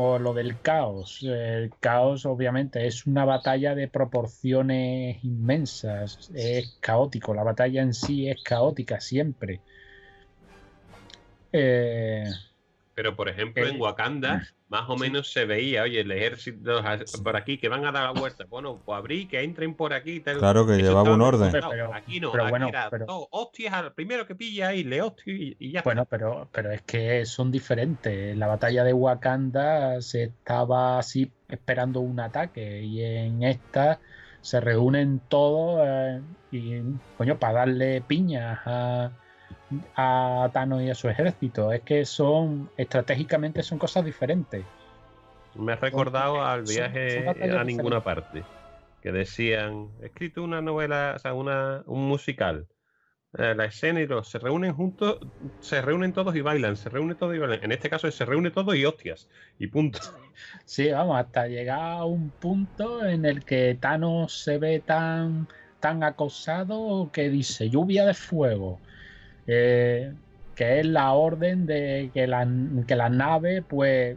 [0.00, 1.24] o lo del caos.
[1.24, 6.30] El caos, obviamente, es una batalla de proporciones inmensas.
[6.34, 7.34] Es caótico.
[7.34, 9.60] La batalla en sí es caótica siempre.
[11.52, 12.30] Eh,
[12.94, 16.82] Pero, por ejemplo, en Eh, Wakanda, más o menos se veía, oye, el ejército
[17.24, 18.44] por aquí que van a dar la vuelta.
[18.48, 20.12] Bueno, pues abrí, que entren por aquí.
[20.16, 20.38] y Tal.
[20.38, 21.50] Claro que Eso llevaba un orden.
[21.50, 24.84] Pero- aquí no, pero aquí bueno, era pero- todo, hostias al primero que pilla ahí,
[24.84, 25.82] le hostio y, y ya.
[25.82, 28.32] Bueno, pero, pero es que son diferentes.
[28.32, 34.00] En la batalla de Wakanda se estaba así esperando un ataque y en esta
[34.40, 36.20] se reúnen todos eh,
[36.52, 36.80] y,
[37.16, 39.10] coño, para darle piñas a,
[39.96, 41.72] a Thanos y a su ejército.
[41.72, 44.64] Es que son, estratégicamente son cosas diferentes.
[45.54, 48.44] Me ha recordado al viaje son a ninguna parte.
[49.02, 52.66] Que decían, he escrito una novela, o sea, una, un musical.
[53.36, 55.18] Eh, la escena y los se reúnen juntos,
[55.60, 57.62] se reúnen todos y bailan, se reúnen todos y bailan.
[57.62, 59.28] En este caso se reúne todo y hostias.
[59.58, 60.00] Y punto.
[60.64, 65.48] Sí, vamos, hasta llegar a un punto en el que Thanos se ve tan,
[65.80, 68.78] tan acosado que dice lluvia de fuego.
[69.48, 70.12] Eh,
[70.54, 72.46] que es la orden de que, la,
[72.86, 74.16] que las naves pues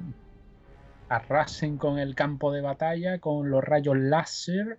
[1.10, 4.78] arrasen con el campo de batalla, con los rayos láser.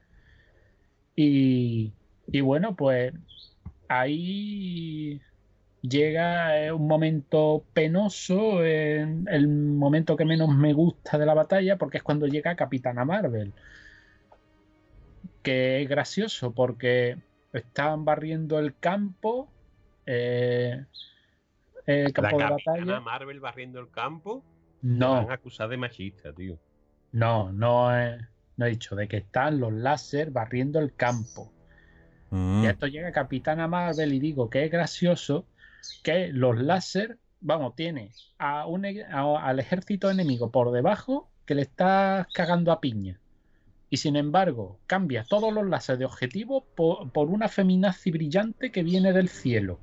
[1.16, 1.92] Y,
[2.26, 3.12] y bueno, pues
[3.88, 5.20] ahí
[5.82, 11.98] llega eh, un momento penoso, el momento que menos me gusta de la batalla, porque
[11.98, 13.52] es cuando llega Capitana Marvel.
[15.42, 17.18] Que es gracioso porque
[17.52, 19.48] están barriendo el campo,
[20.06, 20.84] eh,
[21.86, 23.00] el La de batalla.
[23.00, 24.44] Marvel barriendo el campo.
[24.82, 26.58] No, Van a acusar de machista, tío.
[27.12, 28.18] no, no he,
[28.56, 31.52] no he dicho de que están los láser barriendo el campo.
[32.30, 32.64] Mm.
[32.64, 35.46] Y esto llega Capitana Marvel y digo que es gracioso
[36.02, 41.54] que los láser, vamos, tiene a un, e- a- al ejército enemigo por debajo que
[41.54, 43.20] le está cagando a piña.
[43.90, 48.82] Y sin embargo, cambia todos los láser de objetivo por, por una feminazi brillante que
[48.82, 49.78] viene del cielo.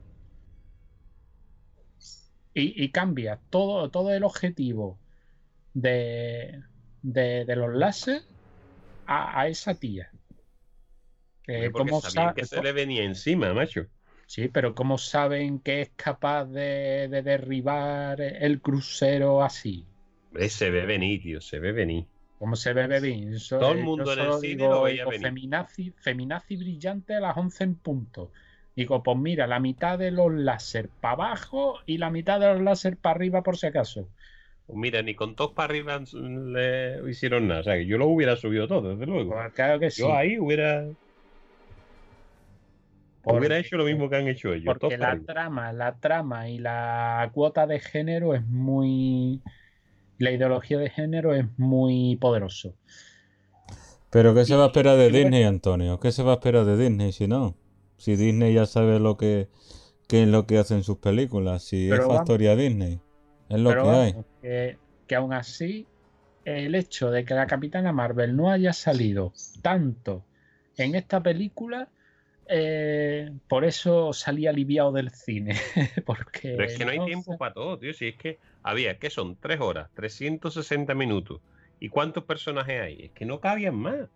[2.60, 4.98] Y, y cambia todo, todo el objetivo
[5.74, 6.62] de,
[7.02, 8.22] de, de los láser
[9.08, 10.10] a, a esa tía.
[11.48, 13.88] Eh, ¿cómo sabían sa- que se le venía encima, macho.
[14.28, 19.86] Sí, pero ¿cómo saben que es capaz de, de derribar el crucero así?
[20.32, 22.06] Hombre, se ve venir, tío, se ve venir.
[22.38, 22.86] ¿Cómo se ve?
[23.34, 25.28] Eso- Todo el mundo en el cine lo veía venir.
[25.30, 28.32] Feminazi, feminazi brillante a las 11 en punto.
[28.80, 32.62] Digo, pues mira, la mitad de los láser para abajo y la mitad de los
[32.62, 34.08] láser para arriba por si acaso.
[34.68, 37.60] Pues mira, ni con todos para arriba le hicieron nada.
[37.60, 39.34] O sea, que yo lo hubiera subido todo, desde luego.
[39.34, 40.02] Pues claro que sí.
[40.02, 40.86] Yo ahí hubiera,
[43.22, 44.78] porque- hubiera hecho lo mismo que han hecho ellos.
[44.80, 45.26] Porque la arriba.
[45.34, 49.42] trama, la trama y la cuota de género es muy.
[50.20, 52.76] La ideología de género es muy poderoso.
[54.10, 56.00] Pero ¿qué se va a esperar de bueno- Disney, Antonio?
[56.00, 57.56] ¿Qué se va a esperar de Disney si no?
[58.00, 59.48] Si Disney ya sabe lo que
[60.08, 63.00] qué es lo que hacen sus películas, si Pero es vamos- factoría Disney,
[63.50, 64.16] es lo Pero que hay.
[64.42, 65.86] que, que aún así,
[66.46, 70.26] el hecho de que la Capitana Marvel no haya salido tanto
[70.78, 71.90] en esta película,
[72.48, 75.56] eh, por eso salí aliviado del cine.
[76.06, 77.94] Porque Pero es que no hay no tiempo para todo, tío.
[77.94, 79.36] Si es que había, que son?
[79.36, 81.42] Tres horas, 360 minutos.
[81.80, 83.04] ¿Y cuántos personajes hay?
[83.04, 84.10] Es que no cabían más.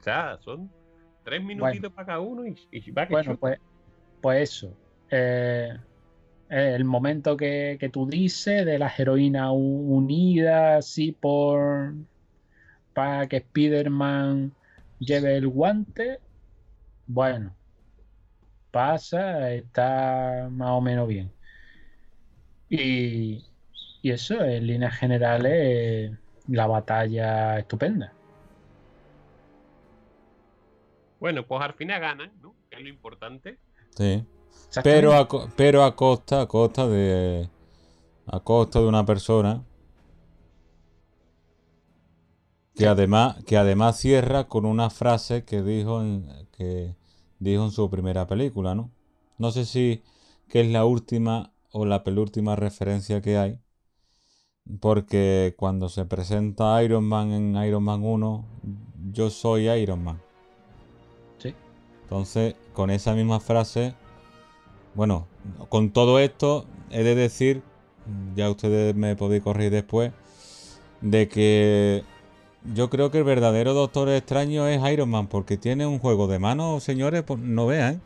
[0.00, 0.70] O sea, son
[1.28, 3.40] tres minutitos para cada uno y, y va que Bueno, chuta.
[3.40, 3.58] pues,
[4.20, 4.78] pues eso.
[5.10, 5.70] eh,
[6.50, 11.94] eh, el momento que, que tú dices de las heroínas unidas así por
[12.92, 14.56] para que Spider-Man
[14.98, 16.20] lleve el guante.
[17.06, 17.58] Bueno,
[18.70, 21.34] pasa, está más o menos bien.
[22.68, 23.46] Y,
[24.02, 26.12] y eso, en líneas generales,
[26.46, 28.17] la batalla estupenda.
[31.20, 32.54] Bueno, pues al final ganan, ¿no?
[32.70, 33.58] Que es lo importante.
[33.96, 34.24] Sí.
[34.82, 37.48] Pero a, pero a costa, a costa de
[38.26, 39.64] a costa de una persona
[42.74, 46.94] que además que además cierra con una frase que dijo en, que
[47.38, 48.90] dijo en su primera película, ¿no?
[49.38, 50.02] No sé si
[50.48, 53.58] que es la última o la penúltima referencia que hay,
[54.80, 58.46] porque cuando se presenta Iron Man en Iron Man 1,
[59.12, 60.27] yo soy Iron Man.
[62.08, 63.92] Entonces, con esa misma frase,
[64.94, 65.26] bueno,
[65.68, 67.62] con todo esto, he de decir,
[68.34, 70.12] ya ustedes me podéis corregir después,
[71.02, 72.04] de que
[72.72, 76.38] yo creo que el verdadero Doctor Extraño es Iron Man, porque tiene un juego de
[76.38, 78.00] manos, señores, pues no vean, ¿eh?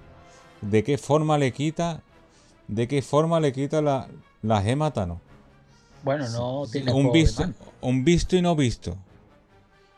[0.63, 2.03] de qué forma le quita,
[2.67, 4.09] de qué forma le quita la,
[4.43, 5.19] la gema Thanos.
[6.03, 7.45] Bueno, no tiene un juego de visto,
[7.81, 8.97] un visto y no visto.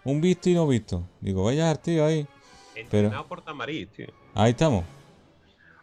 [0.04, 1.02] Un visto y no visto.
[1.22, 2.26] Digo, vaya tío ahí.
[2.74, 4.06] Entrenado Pero- por Tamariz, tío.
[4.34, 4.84] Ahí estamos.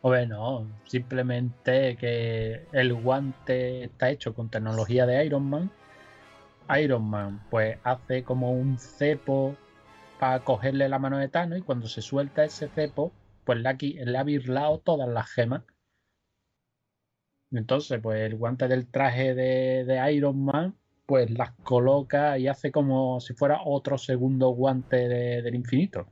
[0.02, 5.72] O bueno, simplemente que el guante está hecho con tecnología de Iron Man.
[6.82, 9.56] Iron Man pues hace como un cepo
[10.20, 13.12] para cogerle la mano de Thanos y cuando se suelta ese cepo,
[13.44, 15.64] pues le ha, le ha birlado todas las gemas.
[17.52, 22.72] Entonces, pues el guante del traje de, de Iron Man, pues las coloca y hace
[22.72, 26.08] como si fuera otro segundo guante de- del infinito.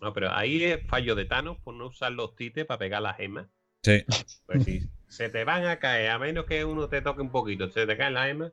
[0.00, 3.16] No, pero ahí es fallo de Thanos por no usar los tites para pegar las
[3.16, 3.46] gemas.
[3.82, 4.04] Sí.
[4.46, 7.68] Pues si se te van a caer, a menos que uno te toque un poquito,
[7.70, 8.52] se te caen las gemas,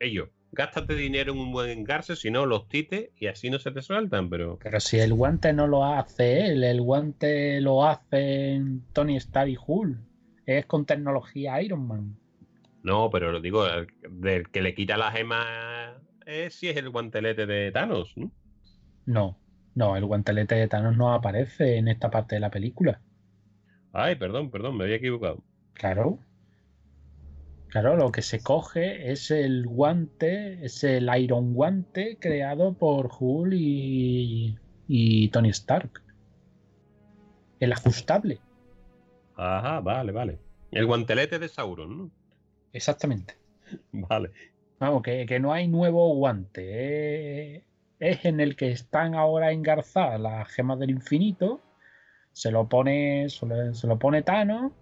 [0.00, 3.70] ellos, gástate dinero en un buen engarce, si no, los tites y así no se
[3.70, 8.60] te sueltan, pero Pero si el guante no lo hace él, el guante lo hace
[8.92, 9.98] Tony Stark y Hulk.
[10.46, 12.16] Es con tecnología Iron Man.
[12.82, 15.46] no, pero lo digo, el- del que le quita las gemas
[16.26, 18.30] es si es el guantelete de Thanos, ¿no?
[19.06, 19.38] No,
[19.74, 23.00] no, el guantelete de Thanos no aparece en esta parte de la película.
[23.92, 25.42] Ay, perdón, perdón, me había equivocado.
[25.74, 26.18] Claro.
[27.68, 33.52] Claro, lo que se coge es el guante, es el Iron Guante creado por Hulk
[33.54, 34.56] y,
[34.86, 36.02] y Tony Stark.
[37.58, 38.40] El ajustable,
[39.36, 40.38] Ajá, vale, vale.
[40.70, 42.10] El guantelete de Sauron, ¿no?
[42.72, 43.34] exactamente.
[43.92, 44.30] Vale.
[44.78, 46.62] Vamos, que, que no hay nuevo guante.
[47.56, 47.64] eh,
[48.04, 51.62] Es en el que están ahora engarzadas las gemas del infinito.
[52.32, 54.72] Se lo pone, se lo, pone Thanos.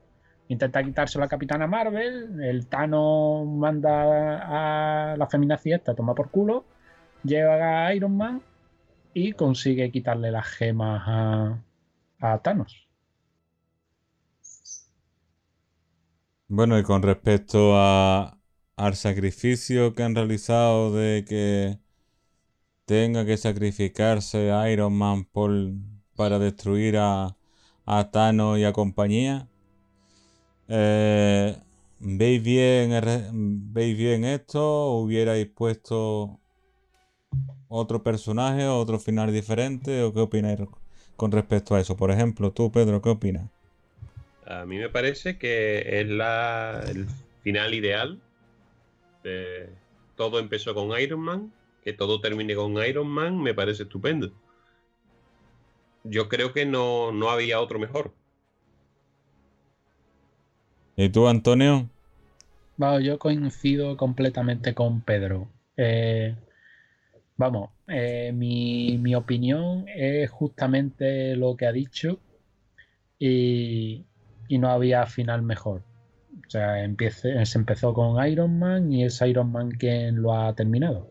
[0.49, 2.43] Intenta quitarse la Capitana Marvel.
[2.43, 6.65] El Thanos manda a la feminazi esta a tomar por culo.
[7.23, 8.43] Llega a Iron Man
[9.15, 11.63] y consigue quitarle las gemas a,
[12.19, 12.89] a Thanos.
[16.49, 18.37] Bueno, y con respecto a,
[18.75, 21.82] al sacrificio que han realizado de que
[22.93, 24.39] tenga que sacrificarse
[24.73, 25.51] Iron Man por,
[26.17, 27.37] para destruir a,
[27.87, 29.49] a Thanos y a compañía,
[30.69, 31.57] eh,
[31.99, 32.93] ¿veis bien,
[33.73, 34.93] ¿veis bien esto?
[34.99, 36.41] ¿Hubierais puesto
[37.69, 40.03] otro personaje, otro final diferente?
[40.05, 40.61] ¿O qué opináis
[41.17, 41.97] con respecto a eso?
[41.97, 43.51] Por ejemplo, tú, Pedro, ¿qué opinas?
[44.47, 47.07] A mí me parece que es la, el
[47.43, 48.21] final ideal.
[49.23, 49.69] de-
[50.17, 51.53] todo empezó con Iron Man,
[51.83, 54.33] que todo termine con Iron Man, me parece estupendo.
[56.05, 58.13] Yo creo que no, no había otro mejor.
[60.97, 61.91] ¿Y tú, Antonio?
[62.77, 65.49] Vamos, yo coincido completamente con Pedro.
[65.77, 66.37] Eh,
[67.37, 72.19] vamos, eh, mi, mi opinión es justamente lo que ha dicho
[73.19, 74.05] y,
[74.49, 75.83] y no había final mejor.
[76.47, 80.55] O sea, empiece- se empezó con Iron Man y es Iron Man quien lo ha
[80.55, 81.09] terminado.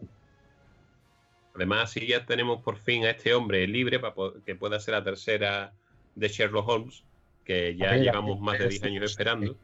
[1.56, 4.14] Además, si ya tenemos por fin a este hombre libre para
[4.46, 5.74] que pueda ser la tercera
[6.16, 7.04] de Sherlock Holmes,
[7.44, 9.58] que ya ver, llevamos más de pero 10 sí, años esperando,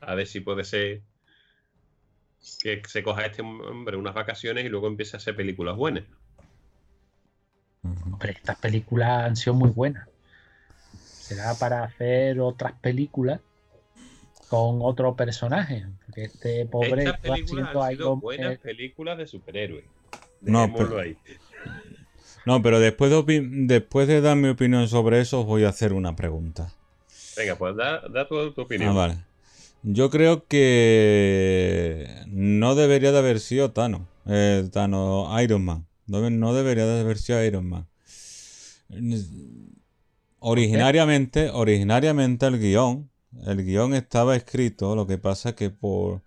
[0.00, 1.02] a ver si puede ser
[2.62, 6.04] que se coja este hombre unas vacaciones y luego empiece a hacer películas buenas.
[7.82, 10.08] Hombre, estas películas han sido muy buenas.
[11.02, 13.40] Será para hacer otras películas
[14.48, 15.86] con otro personaje.
[16.04, 19.84] Porque este pobre Estas películas han sido buenas películas de superhéroes.
[20.52, 21.16] No, pero- ahí.
[22.46, 25.70] No, pero después de, opi- después de dar mi opinión sobre eso, os voy a
[25.70, 26.74] hacer una pregunta.
[27.38, 28.90] Venga, pues da, da tu, tu opinión.
[28.90, 29.16] Ah, vale.
[29.82, 34.02] Yo creo que no debería de haber sido Thanos.
[34.26, 35.86] eh, Thanos Iron Man.
[36.06, 37.86] No, no debería de haber sido Iron Man.
[40.38, 43.10] Originariamente, originariamente el guion,
[43.46, 46.20] el guion estaba escrito, lo que pasa es que por,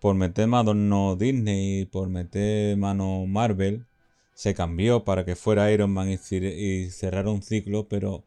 [0.00, 3.86] por meter mano Disney y por meter mano Marvel,
[4.34, 8.24] se cambió para que fuera Iron Man y, y cerrar un ciclo, pero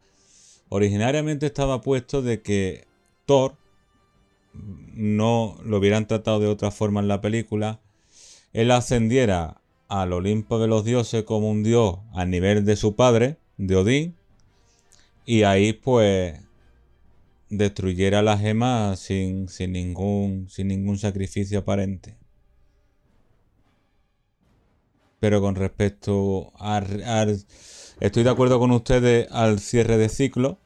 [0.68, 2.86] originariamente estaba puesto de que
[3.26, 3.56] Thor
[4.52, 7.80] no lo hubieran tratado de otra forma en la película,
[8.52, 13.38] él ascendiera al Olimpo de los dioses como un dios a nivel de su padre,
[13.56, 14.16] de Odín,
[15.26, 16.40] y ahí pues
[17.58, 22.16] destruyera las gemas sin, sin ningún, sin ningún sacrificio aparente.
[25.20, 27.44] Pero con respecto al, al-
[28.00, 30.58] Estoy de acuerdo con ustedes al cierre de ciclo.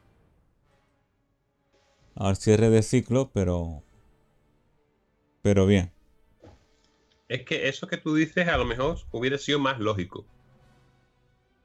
[2.16, 3.82] Al cierre de ciclo, pero...
[5.42, 5.90] Pero bien.
[7.28, 10.26] Es que eso que tú dices a lo mejor hubiera sido más lógico.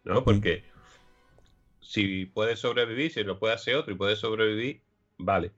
[0.04, 0.24] ¿No?
[0.24, 0.64] Porque
[1.82, 4.83] si puede sobrevivir, si lo puede hacer otro y puede sobrevivir,
[5.18, 5.52] vale.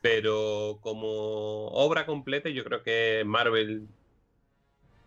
[0.00, 3.88] Pero como obra completa, yo creo que Marvel,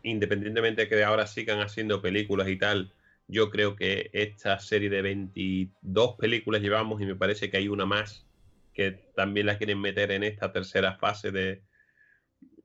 [0.04, 2.94] independientemente de que ahora sigan haciendo películas y tal,
[3.28, 7.86] yo creo que esta serie de 22 películas llevamos y me parece que hay una
[7.86, 8.26] más
[8.74, 11.62] que también la quieren meter en esta tercera fase de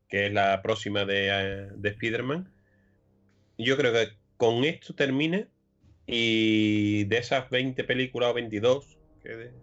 [0.09, 2.53] que es la próxima de, eh, de Spider-Man.
[3.59, 5.49] Yo creo que con esto termina
[6.07, 8.96] y de esas 20 películas o 22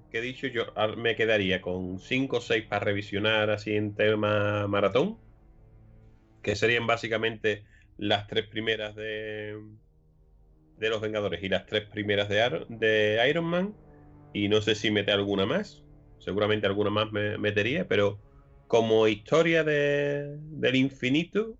[0.09, 0.65] que, he dicho, yo
[0.97, 5.21] me quedaría con 5 o 6 para revisionar así en tema maratón,
[6.41, 7.65] que serían básicamente
[7.97, 9.55] las tres primeras de,
[10.75, 13.75] de los Vengadores y las tres primeras de, de Iron Man.
[14.33, 15.85] Y no sé si mete alguna más.
[16.17, 18.21] Seguramente alguna más me metería, pero
[18.67, 21.57] como historia de- del infinito,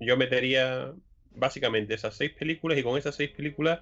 [0.00, 0.94] yo metería
[1.30, 3.80] básicamente esas seis películas y con esas seis películas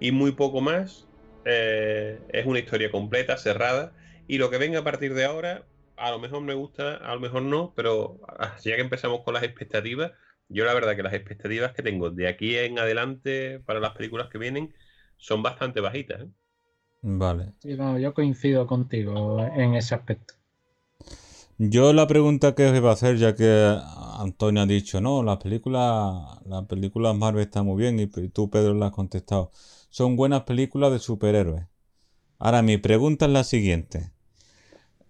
[0.00, 1.05] y muy poco más
[1.46, 3.92] eh, es una historia completa, cerrada
[4.28, 5.64] y lo que venga a partir de ahora
[5.96, 8.20] a lo mejor me gusta, a lo mejor no, pero
[8.62, 10.12] ya que empezamos con las expectativas,
[10.48, 14.28] yo la verdad que las expectativas que tengo de aquí en adelante para las películas
[14.28, 14.74] que vienen
[15.16, 16.22] son bastante bajitas.
[16.22, 16.28] ¿eh?
[17.02, 17.52] Vale.
[17.60, 20.34] Sí, no, yo coincido contigo en ese aspecto.
[21.58, 23.78] Yo la pregunta que os iba a hacer, ya que
[24.18, 28.74] Antonio ha dicho, no, las películas, las películas Marvel están muy bien y tú, Pedro,
[28.74, 29.52] la has contestado.
[29.96, 31.68] Son buenas películas de superhéroes.
[32.38, 34.12] Ahora, mi pregunta es la siguiente.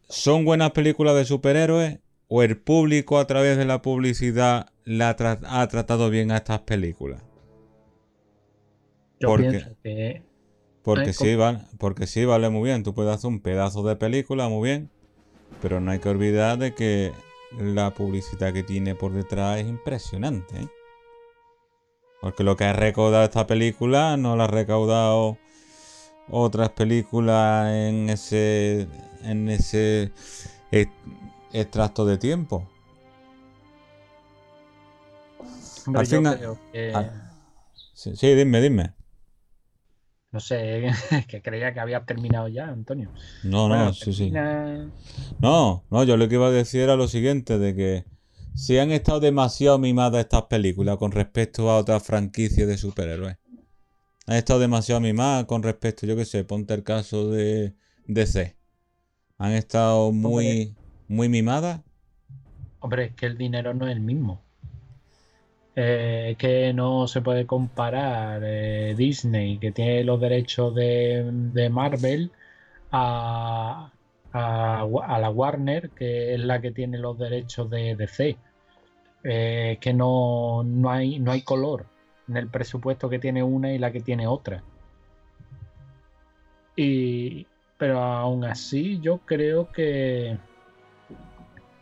[0.08, 1.98] ¿Son buenas películas de superhéroes
[2.28, 6.60] o el público a través de la publicidad la tra- ha tratado bien a estas
[6.60, 7.24] películas?
[9.20, 9.60] Yo ¿Por qué?
[9.60, 10.22] pienso que
[10.82, 12.82] Porque sí, vale, porque sí, vale muy bien.
[12.82, 14.90] Tú puedes hacer un pedazo de película muy bien,
[15.62, 17.12] pero no hay que olvidar de que
[17.58, 20.56] la publicidad que tiene por detrás es impresionante.
[20.62, 20.68] ¿eh?
[22.20, 25.38] Porque lo que ha recaudado esta película no la ha recaudado
[26.28, 28.88] otras películas en ese
[29.22, 30.12] en ese
[31.52, 32.68] extracto de tiempo.
[35.86, 37.32] hombre, yo final- creo que- Ah.
[37.94, 38.93] Sí, sí, dime, dime.
[40.32, 40.90] no sé,
[41.28, 43.10] que creía que habías terminado ya, Antonio.
[43.43, 44.30] No, no, Bueno, sí, sí.
[45.38, 48.05] No, no, yo lo que iba a decir era lo siguiente, de que
[48.56, 53.36] si han estado demasiado mimadas estas películas con respecto a otras franquicias de superhéroes.
[54.26, 57.74] Han estado demasiado mimadas con respecto, yo qué sé, ponte el caso de
[58.06, 58.56] DC.
[59.38, 60.74] Han estado muy,
[61.06, 61.82] muy mimadas.
[62.80, 64.42] Hombre, es que el dinero no es el mismo.
[65.76, 71.68] Eh, es que no se puede comparar eh, Disney, que tiene los derechos de, de
[71.68, 72.32] Marvel,
[72.90, 73.92] a,
[74.36, 78.36] a, la Warner, que es la que tiene los derechos de DC.
[79.24, 81.86] Eh, que no, no, hay, no hay color
[82.28, 84.62] en el presupuesto que tiene una y la que tiene otra.
[86.76, 87.46] Y,
[87.78, 90.38] pero aún así, yo creo que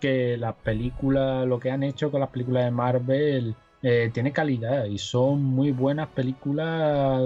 [0.04, 4.84] que las películas, lo que han hecho con las películas de Marvel, eh, tiene calidad
[4.84, 7.22] y son muy buenas películas,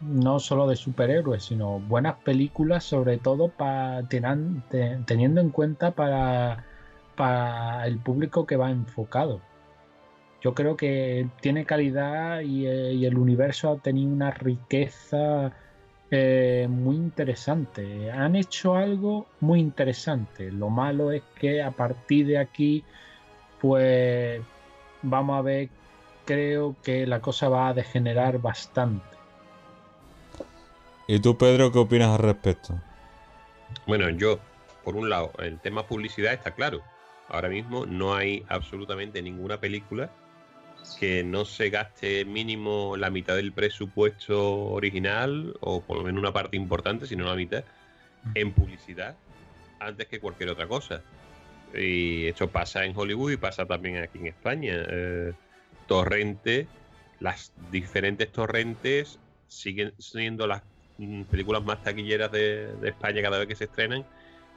[0.00, 6.64] no solo de superhéroes, sino buenas películas, sobre todo para teniendo en cuenta para,
[7.16, 9.40] para el público que va enfocado.
[10.42, 15.52] Yo creo que tiene calidad y, eh, el universo ha tenido una riqueza
[16.10, 18.10] eh, muy interesante.
[18.12, 20.52] Han hecho algo muy interesante.
[20.52, 22.84] Lo malo es que a partir de aquí,
[23.60, 24.42] pues
[25.02, 25.70] vamos a ver,
[26.26, 29.13] creo que la cosa va a degenerar bastante.
[31.06, 32.80] ¿Y tú, Pedro, qué opinas al respecto?
[33.86, 34.38] Bueno, yo,
[34.84, 36.82] por un lado, el tema publicidad está claro.
[37.28, 40.10] Ahora mismo no hay absolutamente ninguna película
[40.98, 46.32] que no se gaste mínimo la mitad del presupuesto original, o por lo menos una
[46.32, 47.64] parte importante, si no la mitad,
[48.34, 49.16] en publicidad
[49.80, 51.02] antes que cualquier otra cosa.
[51.74, 54.74] Y esto pasa en Hollywood y pasa también aquí en España.
[54.88, 55.32] Eh,
[55.86, 56.66] torrente,
[57.20, 59.18] las diferentes torrentes
[59.48, 60.62] siguen siendo las
[61.30, 64.04] películas más taquilleras de, España cada vez que se estrenan,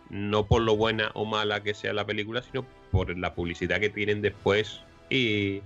[0.10, 3.90] no por lo buena o mala que sea la película, sino por la publicidad que
[3.90, 5.62] tienen después y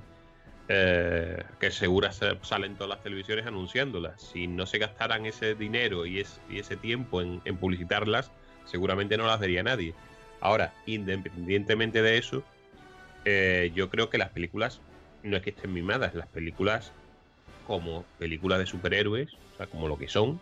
[0.67, 4.21] eh, que segura se- salen todas las televisiones anunciándolas.
[4.21, 8.31] Si no se gastaran ese dinero y, es- y ese tiempo en, en publicitarlas,
[8.65, 9.93] seguramente no las vería nadie.
[10.39, 12.43] Ahora, independientemente de eso,
[13.25, 14.81] eh, yo creo que las películas
[15.23, 16.93] no es que estén mimadas, las películas
[17.67, 20.39] como películas de superhéroes, o sea, como lo que son,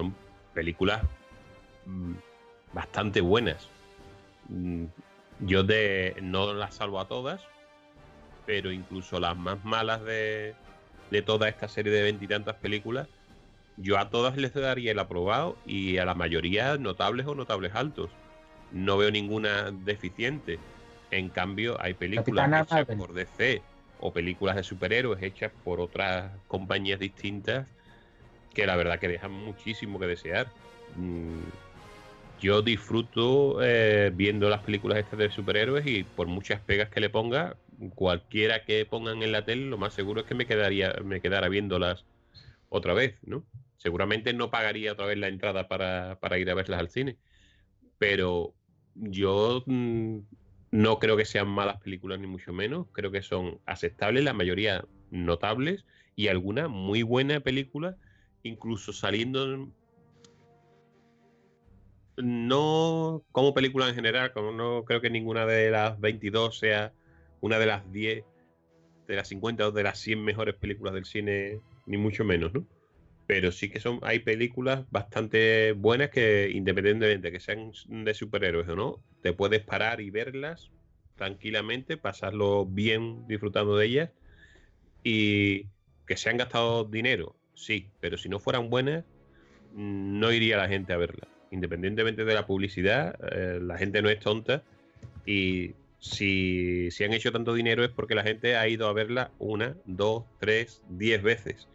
[0.00, 0.14] son
[0.54, 1.02] películas
[1.86, 2.14] mm,
[2.72, 3.68] bastante buenas.
[4.48, 4.86] Mm,
[5.40, 7.40] Yo de no las salvo a todas,
[8.46, 10.54] pero incluso las más malas de,
[11.10, 13.08] de toda esta serie de veintitantas películas,
[13.76, 18.10] yo a todas les daría el aprobado y a la mayoría notables o notables altos.
[18.72, 20.58] No veo ninguna deficiente.
[21.10, 22.98] En cambio, hay películas Capitana hechas Marvel.
[22.98, 23.62] por DC
[23.98, 27.66] o películas de superhéroes hechas por otras compañías distintas
[28.54, 30.48] que la verdad que dejan muchísimo que desear.
[30.96, 31.40] Mm,
[32.40, 37.10] yo disfruto eh, viendo las películas estas de superhéroes y por muchas pegas que le
[37.10, 37.56] ponga,
[37.94, 41.48] cualquiera que pongan en la tele, lo más seguro es que me quedaría, me quedara
[41.48, 42.04] viéndolas
[42.70, 43.44] otra vez, ¿no?
[43.76, 47.16] Seguramente no pagaría otra vez la entrada para, para ir a verlas al cine.
[47.98, 48.54] Pero
[48.94, 50.18] yo mm,
[50.70, 52.86] no creo que sean malas películas, ni mucho menos.
[52.92, 55.84] Creo que son aceptables, la mayoría notables,
[56.16, 57.96] y alguna muy buena película,
[58.42, 59.68] incluso saliendo
[62.16, 66.92] no como película en general, como no creo que ninguna de las 22 sea
[67.40, 68.24] una de las 10,
[69.06, 72.66] de las 50 o de las 100 mejores películas del cine, ni mucho menos, ¿no?
[73.26, 78.68] Pero sí que son, hay películas bastante buenas que independientemente de que sean de superhéroes
[78.68, 80.70] o no, te puedes parar y verlas
[81.16, 84.10] tranquilamente, pasarlo bien disfrutando de ellas
[85.04, 85.66] y
[86.06, 89.04] que se han gastado dinero, sí, pero si no fueran buenas,
[89.74, 91.28] no iría la gente a verlas.
[91.50, 94.62] Independientemente de la publicidad, eh, la gente no es tonta
[95.26, 99.76] y si, han hecho tanto dinero es porque la gente ha ido a verla una,
[99.84, 101.68] dos, tres, diez veces.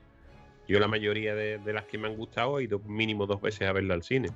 [0.68, 3.74] Yo la mayoría de, las que me han gustado he ido mínimo dos veces a
[3.74, 4.30] verla al cine.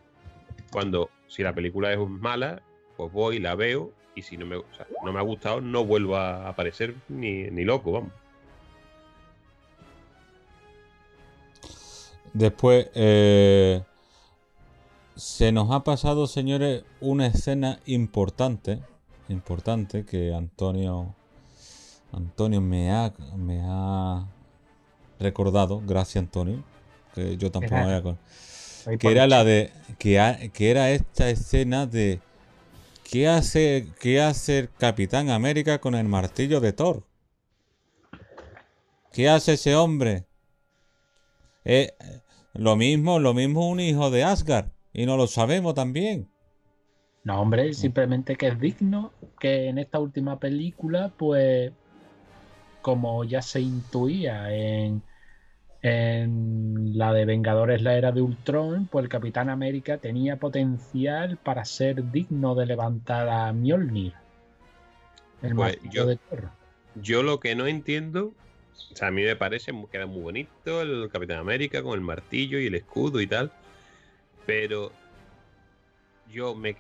[0.72, 2.62] Cuando si la película es mala,
[2.98, 4.58] pues voy, la veo y si no me,
[5.04, 8.12] no me ha gustado no vuelvo a aparecer ni, ni loco, vamos.
[12.34, 13.82] Después, eh,
[15.16, 18.82] se nos ha pasado, señores, una escena importante
[19.30, 21.16] importante que Antonio
[22.12, 24.28] Antonio me ha, me ha
[25.20, 26.64] recordado, gracias Antonio,
[27.14, 28.18] que yo tampoco había con,
[28.98, 32.20] que era la de que, que era esta escena de
[33.04, 37.04] ¿qué hace qué hace el Capitán América con el martillo de Thor?
[39.12, 40.26] ¿Qué hace ese hombre?
[41.66, 41.94] Eh,
[42.54, 46.30] lo mismo, lo mismo un hijo de Asgard y no lo sabemos también.
[47.24, 51.72] No, hombre, simplemente que es digno que en esta última película, pues,
[52.82, 55.02] como ya se intuía en,
[55.82, 61.66] en la de Vengadores, la era de Ultron, pues el Capitán América tenía potencial para
[61.66, 64.14] ser digno de levantar a Mjolnir.
[65.42, 66.20] El pues yo, de
[66.96, 68.34] Yo lo que no entiendo,
[68.92, 72.02] o sea, a mí me parece que queda muy bonito el Capitán América con el
[72.02, 73.52] martillo y el escudo y tal,
[74.46, 74.92] pero
[76.32, 76.76] yo me,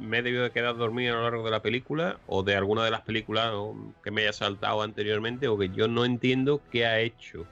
[0.00, 2.84] me he debido de quedar dormido a lo largo de la película o de alguna
[2.84, 3.52] de las películas
[4.02, 7.46] que me haya saltado anteriormente o que yo no entiendo qué ha hecho.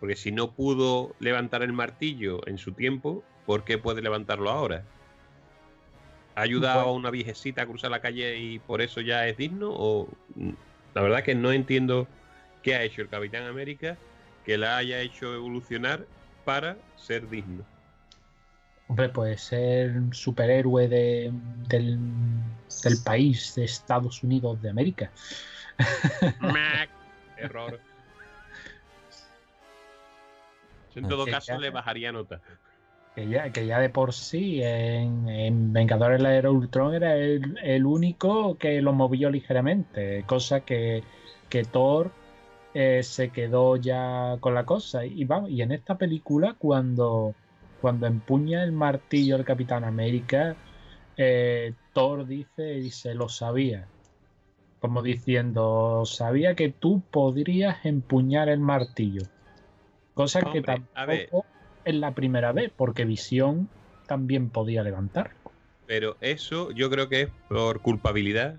[0.00, 4.84] Porque si no pudo levantar el martillo en su tiempo, ¿por qué puede levantarlo ahora?
[6.34, 9.70] ¿Ha ayudado a una viejecita a cruzar la calle y por eso ya es digno?
[9.72, 10.08] O
[10.94, 12.06] la verdad que no entiendo
[12.62, 13.96] qué ha hecho el Capitán América
[14.44, 16.06] que la haya hecho evolucionar
[16.44, 17.64] para ser digno.
[18.88, 21.30] Hombre, puede ser superhéroe de,
[21.68, 21.98] del,
[23.04, 25.10] país de Estados Unidos de América.
[27.36, 27.78] Error.
[30.94, 32.40] En todo caso, le bajaría nota.
[33.14, 37.84] Que ya, que ya de por sí en, en Vengadores la Era Ultron era el,
[37.84, 41.02] único que lo movió ligeramente, cosa que,
[41.48, 42.12] que Thor
[42.80, 45.04] eh, se quedó ya con la cosa.
[45.04, 47.34] Y, vamos, y en esta película, cuando
[47.80, 50.54] cuando empuña el martillo el Capitán América,
[51.16, 53.88] eh, Thor dice, dice, lo sabía.
[54.78, 59.22] Como diciendo, sabía que tú podrías empuñar el martillo.
[60.14, 61.46] Cosa que tampoco
[61.84, 63.68] es la primera vez, porque Visión
[64.06, 65.32] también podía levantar.
[65.88, 68.54] Pero eso yo creo que es por culpabilidad,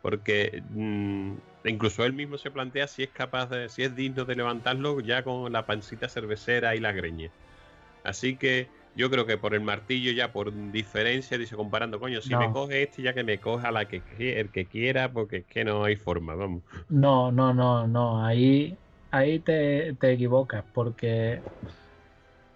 [0.00, 1.34] porque mm,
[1.64, 5.22] incluso él mismo se plantea si es capaz de, si es digno de levantarlo ya
[5.22, 7.30] con la pancita cervecera y la greña.
[8.02, 12.36] Así que yo creo que por el martillo ya por diferencia, dice comparando, coño, si
[12.36, 15.64] me coge este ya que me coja la que el que quiera, porque es que
[15.64, 16.62] no hay forma, vamos.
[16.88, 18.76] No, no, no, no, ahí,
[19.10, 21.40] ahí te, equivocas, porque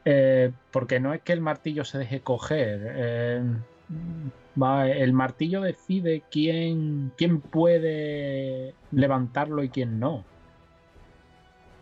[0.04, 2.80] eh, porque no es que el martillo se deje coger.
[2.94, 3.42] Eh,
[4.86, 10.24] el martillo decide quién, quién puede levantarlo y quién no.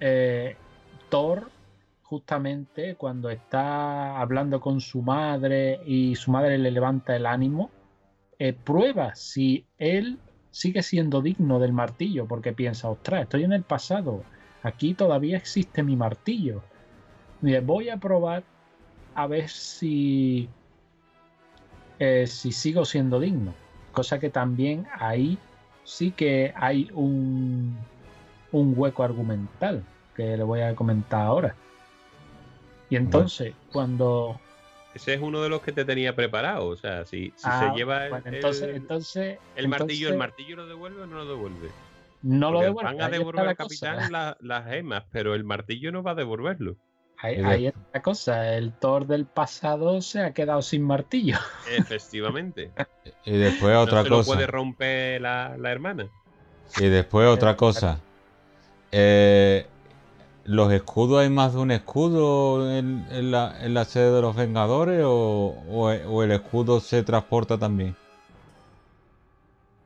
[0.00, 0.56] Eh,
[1.08, 1.50] Thor
[2.06, 7.70] justamente cuando está hablando con su madre y su madre le levanta el ánimo,
[8.38, 10.18] eh, prueba si él
[10.52, 14.22] sigue siendo digno del martillo, porque piensa, ostras, estoy en el pasado,
[14.62, 16.62] aquí todavía existe mi martillo.
[17.64, 18.44] voy a probar
[19.14, 20.48] a ver si,
[21.98, 23.54] eh, si sigo siendo digno.
[23.92, 25.38] Cosa que también ahí
[25.84, 27.76] sí que hay un,
[28.52, 29.82] un hueco argumental
[30.14, 31.54] que le voy a comentar ahora.
[32.90, 34.38] Y entonces, cuando
[34.94, 36.68] ese es uno de los que te tenía preparado.
[36.68, 40.16] O sea, si, si Ah, se lleva el, bueno, entonces, el- entonces, el martillo, ¿el
[40.16, 41.70] martillo lo devuelve o no lo devuelve?
[42.22, 42.94] no lo devuelve.
[42.94, 46.14] Van a devolver la al capitán la- las gemas, pero el martillo no va a
[46.14, 46.76] devolverlo.
[47.18, 48.54] Ahí, ahí está la cosa.
[48.56, 51.38] El Thor del pasado se ha quedado sin martillo.
[51.64, 52.72] Efectivamente.
[53.24, 54.24] Y después otra no se lo cosa.
[54.24, 56.10] puede romper la, la hermana.
[56.76, 58.04] Y después otra cosa.
[58.92, 59.70] Eh,
[60.44, 64.36] ¿Los escudos hay más de un escudo en, en la, en la sede de los
[64.36, 67.98] Vengadores o, o o el escudo se transporta también?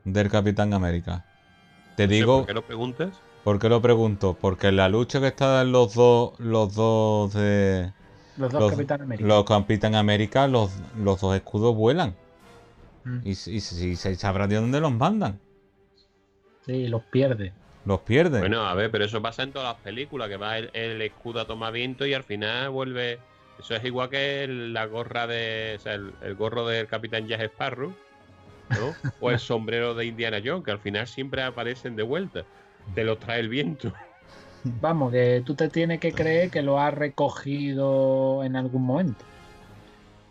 [0.03, 1.25] Del Capitán América.
[1.95, 3.23] Te No sé digo, ¿Por qué lo preguntas?
[3.43, 4.37] ¿Por qué lo pregunto?
[4.39, 7.91] Porque en la lucha que están los dos, los dos de
[8.37, 9.27] Los dos los, Capitán América.
[9.27, 12.15] los Capitán América, los, los dos escudos vuelan.
[13.03, 13.19] Mm.
[13.25, 13.61] Y, y, y
[13.95, 15.39] se sabrá de dónde los mandan.
[16.65, 17.53] Sí, los pierde.
[17.85, 18.41] Los pierden.
[18.41, 21.41] Bueno, a ver, pero eso pasa en todas las películas, que va el, el escudo
[21.41, 23.19] a tomar viento y al final vuelve.
[23.59, 25.75] Eso es igual que el- la gorra de.
[25.77, 27.93] O sea, el, el gorro del Capitán Jack Sparrow,
[28.69, 28.95] ¿no?
[29.19, 32.43] O el sombrero de Indiana Jones, que al final siempre aparecen de vuelta.
[32.93, 33.93] Te los trae el viento.
[34.63, 39.25] Vamos, que tú te tienes que creer que lo has recogido en algún momento.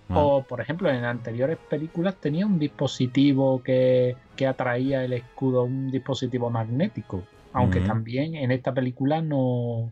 [0.08, 0.18] Ah.
[0.18, 5.90] O, por ejemplo, en anteriores películas tenía un dispositivo que, que atraía el escudo, un
[5.90, 7.24] dispositivo magnético.
[7.52, 9.90] Aunque también en esta película no,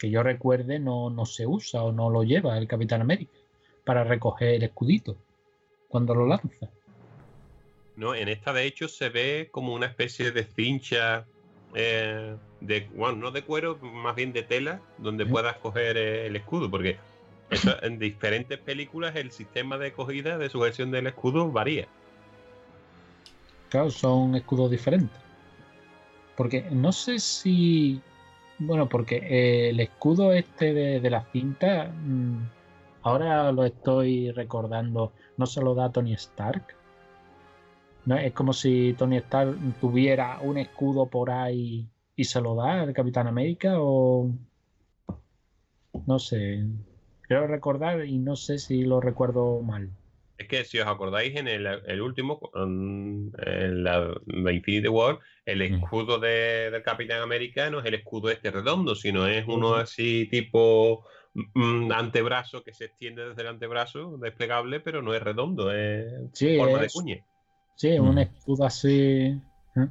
[0.00, 3.32] que yo recuerde, no, no se usa o no lo lleva el Capitán América
[3.84, 5.16] para recoger el escudito
[5.86, 6.70] cuando lo lanza.
[7.94, 11.26] No, en esta de hecho se ve como una especie de cincha
[11.74, 16.36] eh, de, bueno, no de cuero, más bien de tela, donde puedas coger eh, el
[16.36, 16.98] escudo, porque
[17.50, 21.86] eso, en diferentes películas el sistema de cogida de sujeción del escudo varía.
[23.70, 25.18] Claro, son escudos diferentes.
[26.36, 28.00] Porque no sé si.
[28.58, 31.86] Bueno, porque eh, el escudo este de, de la cinta.
[31.86, 32.48] mm,
[33.02, 35.12] ahora lo estoy recordando.
[35.36, 36.76] No se lo da Tony Stark.
[38.04, 42.82] No, es como si Tony Stark tuviera un escudo por ahí y se lo da
[42.82, 44.30] al Capitán América o.
[46.06, 46.64] No sé.
[47.22, 49.90] Quiero recordar y no sé si lo recuerdo mal.
[50.36, 55.20] Es que si os acordáis en el, el último, mm, en la, la Infinity War,
[55.46, 55.74] el Mm.
[55.74, 60.26] escudo de- del Capitán América no es el escudo este redondo, sino es uno así
[60.28, 61.04] tipo
[61.54, 66.58] mm, antebrazo que se extiende desde el antebrazo, desplegable, pero no es redondo, es Sí,
[66.58, 67.24] forma de cuña.
[67.74, 68.18] Sí, un Mm.
[68.18, 69.40] escudo así.
[69.76, 69.88] ¿eh?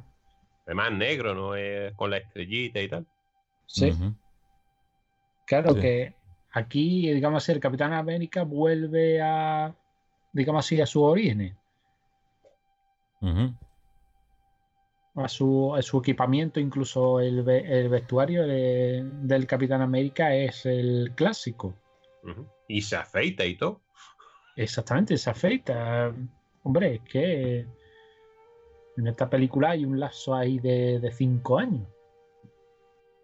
[0.66, 3.06] Además negro, no es con la estrellita y tal.
[3.66, 3.92] Sí.
[5.46, 5.80] Claro Sí.
[5.80, 6.14] que
[6.52, 9.74] aquí, digamos así, el Capitán América vuelve a,
[10.32, 11.56] digamos así, a su origen,
[13.20, 13.54] Ujú.
[15.16, 21.12] a su, a su equipamiento, incluso el, el vestuario de- del Capitán América es el
[21.14, 21.74] clásico.
[22.22, 22.46] Ujú.
[22.68, 23.82] Y se afeita y todo.
[24.56, 26.14] Exactamente, se afeita.
[26.64, 27.66] Hombre, es que
[28.96, 31.86] en esta película hay un lazo ahí de, de cinco años.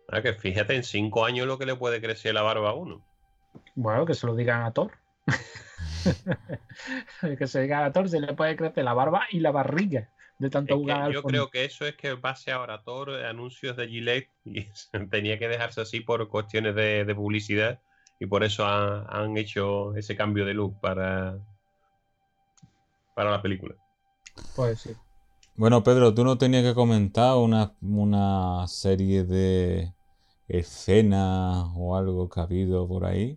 [0.08, 3.04] Ah, que fíjate, en cinco años lo que le puede crecer la barba a uno.
[3.74, 4.92] Bueno, que se lo digan a Thor.
[7.38, 10.50] que se diga a Thor, se le puede crecer la barba y la barriga de
[10.50, 14.30] tanto Es jugar yo creo que eso es que base ahora Thor anuncios de Gillette
[14.44, 14.64] y
[15.10, 17.80] tenía que dejarse así por cuestiones de, de publicidad
[18.20, 21.38] y por eso han hecho ese cambio de look para,
[23.18, 23.74] para la película.
[24.54, 24.92] Pues sí.
[25.56, 29.92] Bueno, Pedro, tú no tenías que comentar una, una serie de
[30.46, 33.36] escenas o algo que ha habido por ahí.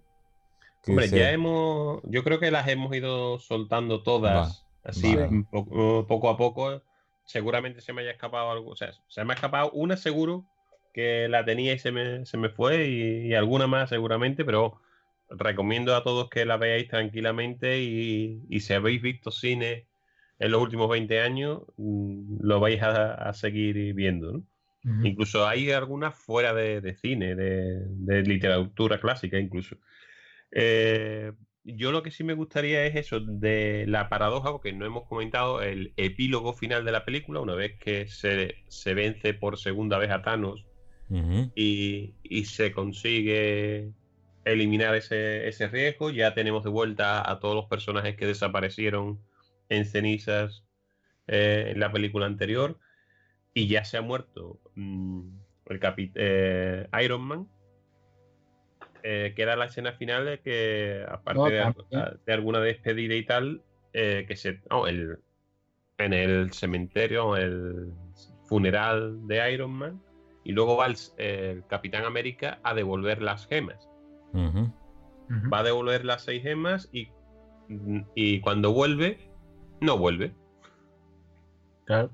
[0.87, 5.45] Hombre, ya hemos, yo creo que las hemos ido soltando todas así vale.
[5.49, 6.83] poco, poco a poco.
[7.25, 10.45] Seguramente se me haya escapado algo, o sea, se me ha escapado una seguro
[10.93, 14.79] que la tenía y se me, se me fue y, y alguna más seguramente, pero
[15.31, 19.87] recomiendo a todos que la veáis tranquilamente y, y si habéis visto cine
[20.39, 24.43] en los últimos 20 años, mm, lo vais a, a seguir viendo, ¿no?
[25.03, 29.77] Incluso hay algunas fuera de, de cine, de, de literatura clásica incluso.
[30.51, 31.31] Eh,
[31.63, 35.61] yo lo que sí me gustaría es eso, de la paradoja, que no hemos comentado,
[35.61, 40.09] el epílogo final de la película, una vez que se, se vence por segunda vez
[40.09, 40.65] a Thanos
[41.55, 43.91] y, y se consigue
[44.45, 49.19] eliminar ese, ese riesgo, ya tenemos de vuelta a todos los personajes que desaparecieron
[49.69, 50.63] en cenizas
[51.27, 52.77] eh, en la película anterior
[53.53, 55.21] y ya se ha muerto mm,
[55.67, 57.47] el capi- eh, Iron Man.
[59.03, 61.75] Eh, queda la escena final de que, aparte No,
[62.25, 63.63] de, alguna despedida y tal,
[63.93, 64.61] eh, que se.
[64.69, 65.17] no, el,
[65.97, 67.93] en el cementerio, el
[68.47, 70.01] funeral de Iron Man,
[70.43, 73.90] y luego va el, el Capitán América a devolver las gemas.
[75.51, 77.09] Va a devolver las seis gemas y
[78.15, 79.29] Y cuando vuelve,
[79.79, 80.33] no vuelve.
[81.85, 82.11] Claro.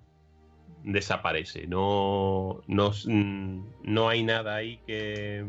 [0.84, 1.68] desaparece.
[1.68, 2.92] No, no,
[3.84, 5.46] no hay nada ahí que,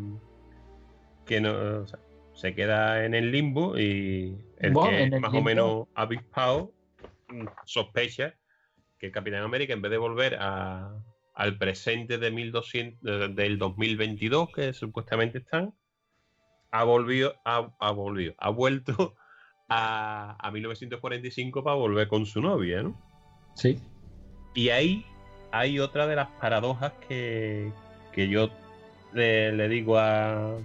[1.27, 1.99] que no, o sea,
[2.35, 6.73] se queda en el limbo y el Bueno, que el más o menos avispado
[7.29, 8.35] mm, sospecha
[8.99, 10.93] que el Capitán América, en vez de volver a-
[11.35, 15.73] al presente de 1200, de- del 2022, que supuestamente están,
[16.71, 19.15] ha volvido, ha, ha volvido, ha vuelto
[19.69, 22.97] a, a 1945 para volver con su novia, ¿no?
[23.55, 23.81] Sí.
[24.55, 25.05] Y ahí
[25.51, 27.73] hay otra de las paradojas que,
[28.13, 28.51] que yo
[29.13, 30.57] le, le digo a,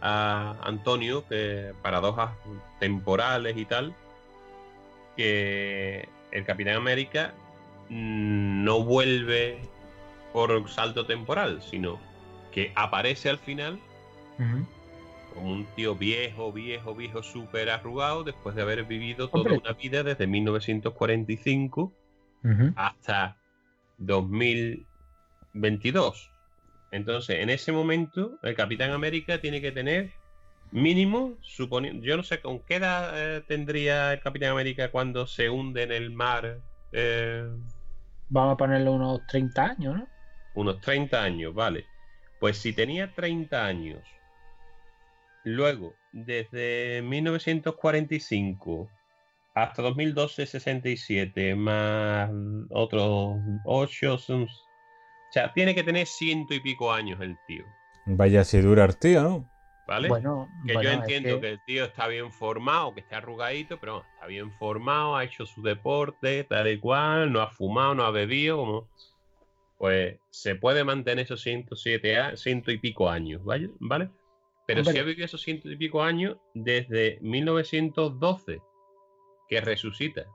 [0.00, 2.32] a Antonio, que paradojas
[2.78, 3.94] temporales y tal,
[5.16, 7.34] que el Capitán América
[7.88, 9.60] no vuelve
[10.32, 11.98] por salto temporal, sino
[12.52, 13.80] que aparece al final
[14.38, 14.64] Ujú.
[15.34, 19.58] como un tío viejo, viejo, viejo, súper arrugado, después de haber vivido toda Hombre.
[19.58, 21.92] una vida desde 1945
[22.44, 22.72] Ujú.
[22.76, 23.36] hasta
[23.98, 26.30] 2022.
[26.90, 30.12] Entonces, en ese momento, el Capitán América tiene que tener
[30.70, 35.50] mínimo, suponiendo, yo no sé con qué edad eh, tendría el Capitán América cuando se
[35.50, 36.60] hunde en el mar,
[36.92, 37.46] eh,
[38.30, 40.08] Vamos a ponerle unos 30 años, ¿no?
[40.54, 41.86] unos 30 años, vale.
[42.38, 44.02] Pues si tenía 30 años,
[45.44, 48.88] luego, desde 1945
[49.54, 52.30] hasta 2012, 67, más
[52.70, 57.64] otros 8, son- o sea, tiene que tener ciento y pico años el tío,
[58.06, 59.50] Vaya si dura el tío, ¿no?
[59.86, 60.08] ¿vale?
[60.08, 61.40] Bueno, que bueno, yo es entiendo que...
[61.40, 65.44] que- el tío está bien formado, que está arrugadito, pero está bien formado, ha hecho
[65.44, 68.88] su deporte, tal y cual, no ha fumado, no ha bebido, como...
[69.76, 73.70] Pues se puede mantener esos 107 a- ciento y pico años, ¿vale?
[73.78, 74.10] ¿vale?
[74.68, 75.00] Pero si Hombre.
[75.00, 78.60] ha vivido esos ciento y pico años desde 1912,
[79.48, 80.26] que resucita,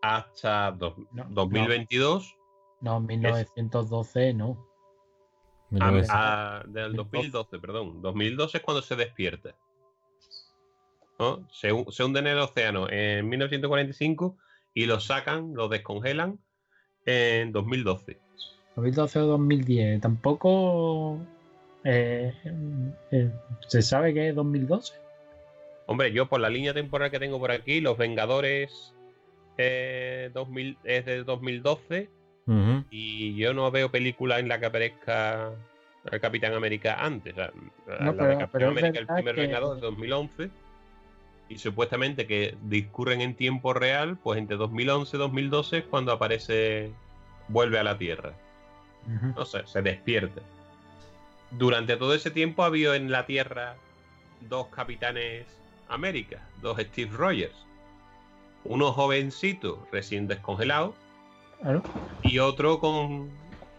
[0.00, 1.30] hasta dos- No, no.
[1.30, 2.34] 2022,
[2.80, 4.66] No, 1912 no.
[5.72, 6.10] a- 1900.
[6.10, 8.00] a- del 2012, perdón.
[8.02, 9.54] 2012 es cuando se despierta.
[11.18, 11.46] ¿no?
[11.52, 14.36] Se, se hunde en el océano en 1945
[14.74, 16.40] y lo sacan, lo descongelan
[17.04, 18.18] en 2012.
[18.74, 20.00] 2012 o 2010.
[20.00, 21.18] Tampoco
[21.84, 22.32] eh,
[23.10, 23.30] eh,
[23.66, 24.94] se sabe que es 2012.
[25.86, 28.94] Hombre, yo por la línea temporal que tengo por aquí, Los Vengadores
[29.58, 32.08] eh, 2000, es de 2012
[32.46, 32.84] Ujú.
[32.90, 35.50] y yo no veo película en la que aparezca
[36.10, 37.36] el Capitán América antes.
[37.36, 37.52] la de
[38.16, 40.50] Capitán pero América, el primer que- Vengador de 2011
[41.48, 46.90] y supuestamente que discurren en tiempo real, pues entre 2011 y 2012 es cuando aparece,
[47.48, 48.32] vuelve a la Tierra.
[49.36, 50.40] No sé, se despierta.
[51.58, 53.76] Durante todo ese tiempo ha habido en la Tierra
[54.48, 55.46] dos Capitanes
[55.88, 57.54] América, dos Steve Rogers.
[58.64, 60.94] Uno jovencito, recién descongelado,
[61.60, 61.82] Claro.
[62.22, 63.30] y otro con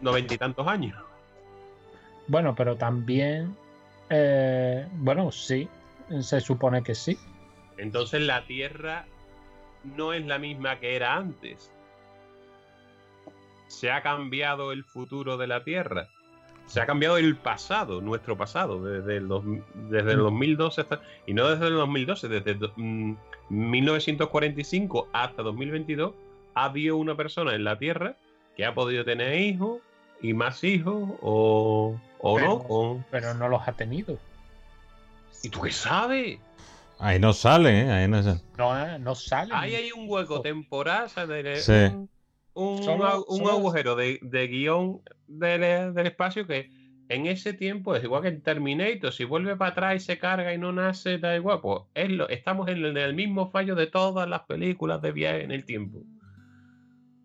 [0.02, 0.98] noventa y tantos años.
[2.28, 3.56] Bueno, pero también.
[4.10, 5.68] eh, bueno, sí.
[6.22, 7.18] Se supone que sí.
[7.78, 9.06] Entonces la Tierra
[9.84, 11.72] no es la misma que era antes.
[13.68, 16.10] Se ha cambiado el futuro de la Tierra.
[16.66, 19.44] Se ha cambiado el pasado, nuestro pasado, desde el, dos-
[19.90, 21.02] desde el 2012 hasta...
[21.28, 23.14] Y no desde el 2012, desde do- mm,
[23.50, 26.14] 1945 hasta 2022
[26.56, 28.16] ha habido una persona en la Tierra
[28.56, 29.82] que ha podido tener hijos
[30.22, 32.46] y más hijos o, o no.
[32.46, 34.18] Pero- o- Pero no los ha tenido.
[35.44, 36.40] ¿Y tú qué sabes?
[37.00, 37.92] Ahí no sale, ¿eh?
[37.92, 38.40] Ahí no sale.
[38.58, 39.54] No, eh, no salen.
[39.54, 42.08] Ahí hay un hueco temporal, o sea, de- Sí.
[42.54, 42.82] Un,
[43.28, 46.70] un agujero de, de guion del, del espacio que
[47.10, 50.54] en ese tiempo es igual que en Terminator, si vuelve para atrás y se carga
[50.54, 53.76] y no nace, da igual, pues es lo, estamos en el, en el mismo fallo
[53.76, 56.04] de todas las películas de viaje en el tiempo.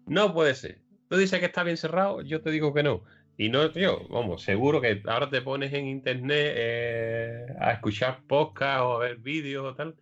[0.06, 0.80] No puede ser.
[1.08, 3.02] Tú dices que está bien cerrado, yo te digo que no.
[3.36, 8.80] Y no, tío, vamos, seguro que ahora te pones en internet eh, a escuchar podcast
[8.82, 9.94] o a ver vídeos o tal,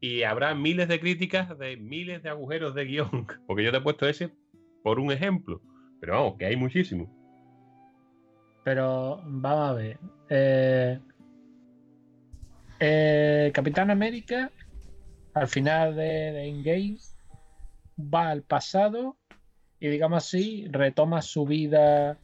[0.00, 3.26] y habrá miles de críticas de miles de agujeros de guion.
[3.46, 4.30] Porque yo te he puesto ese
[4.84, 5.62] por un ejemplo.
[5.98, 7.08] Pero vamos, que hay muchísimos.
[8.62, 9.98] Pero vamos a ver.
[10.28, 10.98] Eh,
[12.78, 14.52] eh, Capitán América,
[15.32, 16.02] al final de,
[16.32, 16.98] de Endgame,
[17.98, 19.16] va al pasado
[19.80, 22.18] y, digamos así, retoma su vida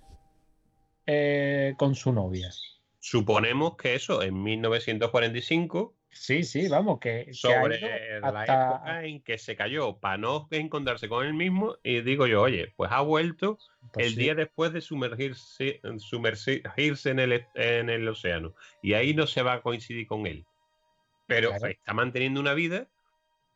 [1.06, 2.50] eh, con su novia.
[2.98, 7.78] Suponemos que eso, en 1945, Sí, sí, vamos, que, sobre
[8.20, 12.42] la época en que se cayó, para no encontrarse con él mismo, y digo yo,
[12.42, 13.58] oye, pues ha vuelto
[13.92, 14.20] pues el sí.
[14.20, 18.54] día después de sumergirse, sumergirse en, el, en el océano.
[18.82, 20.44] Y ahí no se va a coincidir con él.
[21.26, 21.66] Pero Claro.
[21.66, 22.88] está manteniendo una vida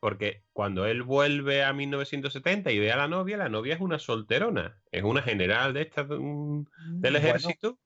[0.00, 3.98] porque cuando él vuelve a 1970 y ve a la novia, la novia es una
[3.98, 6.64] solterona, es una general de estas mm,
[7.00, 7.78] del Bueno, ejército.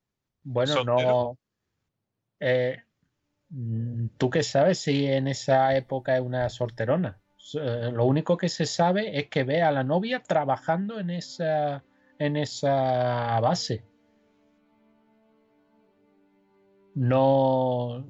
[0.42, 1.38] Bueno, no.
[2.40, 2.87] eh, mm,
[4.18, 7.18] ¿tú qué sabes si en esa época es una solterona?
[7.38, 11.10] S- eh, Lo único que se sabe es que ve a la novia trabajando en
[11.10, 11.84] esa,
[12.18, 13.84] en esa base.
[16.94, 18.04] No,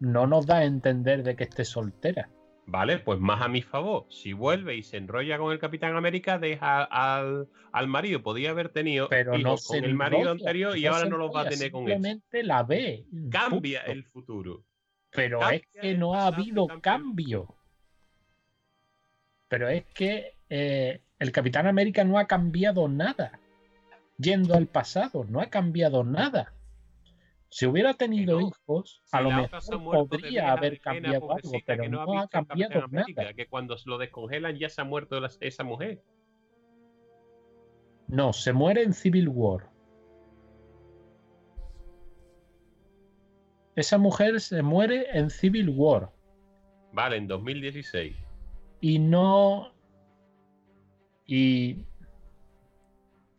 [0.00, 2.28] no nos da a entender de que esté soltera.
[2.66, 4.06] Vale, pues más a mi favor.
[4.08, 8.22] Si vuelve y se enrolla con el Capitán América, deja al, al marido.
[8.22, 11.34] Podía haber tenido Pero no se con el marido anterior y no ahora no los
[11.34, 11.94] va a tener con él.
[11.94, 13.04] Simplemente la ve.
[13.30, 13.92] Cambia punto.
[13.92, 14.64] el futuro.
[15.14, 17.54] Pero Cambia es que no ha habido cambio.
[19.48, 23.38] Pero es que eh, el Capitán América no ha cambiado nada.
[24.18, 26.54] Yendo al pasado, no ha cambiado nada.
[27.50, 28.48] Si hubiera tenido no.
[28.48, 33.22] hijos, Si a lo mejor podría haber cambiado algo, pero que no, ha cambiado América,
[33.22, 33.34] nada.
[33.34, 36.02] Que cuando lo descongelan ya se ha muerto la- esa mujer.
[38.08, 39.71] No, se muere en Civil War.
[43.76, 46.10] Esa mujer se muere en Civil War.
[46.92, 48.16] Vale, en 2016.
[48.82, 49.72] y no
[51.24, 51.86] y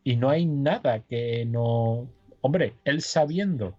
[0.05, 2.09] y no hay nada que no
[2.41, 3.75] hombre él sabiendo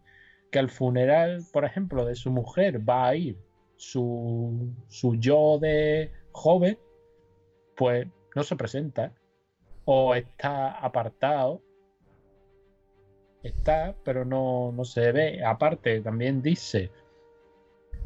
[0.52, 3.36] que al funeral por ejemplo de su mujer va a ir
[3.76, 6.78] su su yo de joven
[7.76, 8.06] pues
[8.36, 9.12] no se presenta
[9.86, 11.62] o está apartado
[13.44, 16.90] está pero no no se ve aparte también dice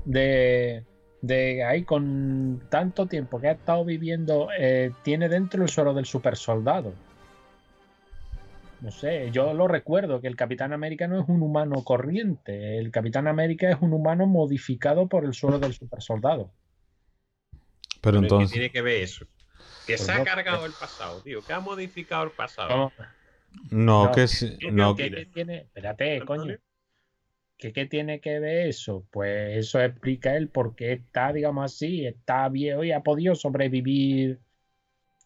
[0.04, 0.84] de
[1.20, 6.06] de ahí con tanto tiempo que ha estado viviendo, eh, tiene dentro el suero del
[6.06, 6.94] super soldado.
[8.80, 12.92] No sé, yo lo recuerdo que el Capitán América no es un humano corriente, el
[12.92, 16.52] Capitán América es un humano modificado por el suero del super soldado.
[18.00, 19.26] Pero Pero ¿qué entonces, tiene que ver eso?
[19.84, 20.68] Que Pues se ha cargado eh.
[20.68, 21.42] el pasado, tío.
[21.42, 22.92] Que ha modificado el pasado.
[23.70, 24.26] No, no, que
[24.58, 25.56] ¿qué- no, qué- ¿qué, qué tiene?
[25.58, 26.56] Espérate, coño.
[27.56, 29.04] ¿Qué, ¿Qué tiene que ver eso?
[29.10, 34.38] Pues eso explica él porque está, digamos así, está viejo y ha podido sobrevivir.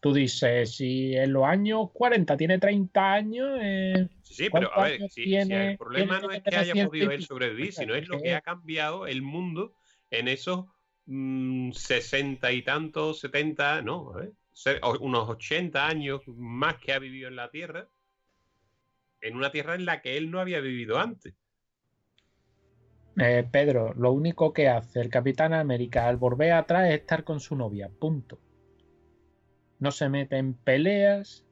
[0.01, 4.75] Tú dices, si en los años 40 tiene 30 años, eh, Sí, sí, pero a
[4.75, 8.07] ¿Cuántos ver, si, el problema no es que que haya podido él sobrevivir, sino es
[8.09, 9.75] lo que- que ha cambiado el mundo
[10.09, 10.65] en esos
[11.05, 16.93] mm, sesenta y tantos, 70, no, a ver, se- o- unos 80 años más que
[16.93, 17.89] ha vivido en la Tierra,
[19.23, 21.33] en una Tierra en la que él no había vivido antes.
[23.17, 27.39] eh, Pedro, lo único que hace el Capitán América al volver atrás es estar con
[27.39, 28.39] su novia, punto.
[29.79, 31.45] No se mete en peleas,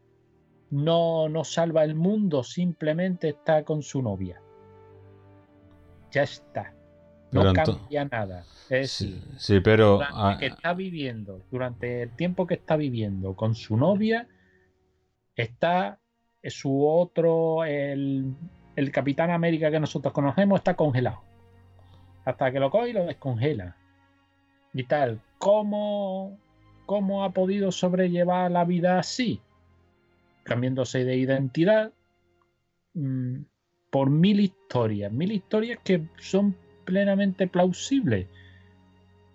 [0.70, 4.42] no, no salva el mundo, simplemente está con su novia.
[6.12, 6.74] Ya está.
[7.32, 8.46] No cambia nada.
[8.70, 12.76] Es sí, decir, sí, pero durante ah, que está viviendo, durante el tiempo que está
[12.76, 14.28] viviendo con su novia,
[15.36, 16.02] está
[16.50, 18.34] su otro, el,
[18.76, 21.22] el Capitán América que nosotros conocemos, está congelado.
[22.26, 23.76] Hasta que lo coge y lo descongela.
[24.74, 25.22] Y tal.
[25.38, 26.40] ¿Cómo,
[26.86, 29.42] cómo ha podido sobrellevar la vida así?
[30.44, 31.92] Cambiándose de identidad
[32.94, 33.42] mm,
[33.90, 35.12] por mil historias.
[35.12, 36.56] Mil historias que son
[36.86, 38.28] plenamente plausibles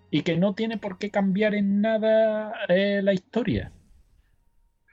[0.09, 3.71] y que no tiene por qué cambiar en nada eh, la historia.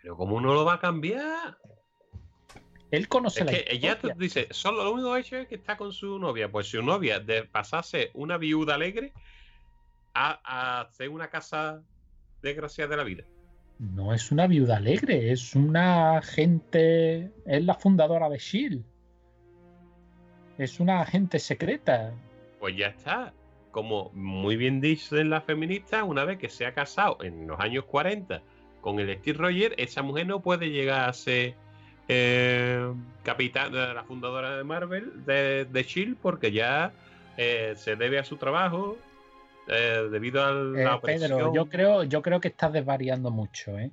[0.03, 1.59] Pero ¿cómo no lo va a cambiar?
[2.95, 4.17] Él conoce Es la que ella historia.
[4.19, 6.51] dice, solo lo único hecho es que está con su novia.
[6.51, 9.13] Pues su novia, de pasarse una viuda alegre
[10.15, 11.83] a, a hacer una casa
[12.43, 13.25] desgraciada de la vida.
[13.79, 17.33] No es una viuda alegre, es una agente.
[17.47, 18.85] Es la fundadora de Shield.
[20.59, 22.15] Es una agente secreta.
[22.61, 23.33] Pues ya está.
[23.73, 27.85] Como muy bien dicen las feministas, una vez que se ha casado en los años
[27.87, 28.41] 40
[28.81, 31.57] con el Steve Rogers, esa mujer no puede llegar a ser
[32.09, 36.93] eh, capitán de la fundadora de Marvel, de, de Shield, porque ya
[37.37, 38.97] eh, se debe a su trabajo
[39.69, 41.31] eh, debido a la Eh, opresión.
[41.31, 43.91] Pedro, yo creo, yo creo que estás desvariando mucho, ¿eh?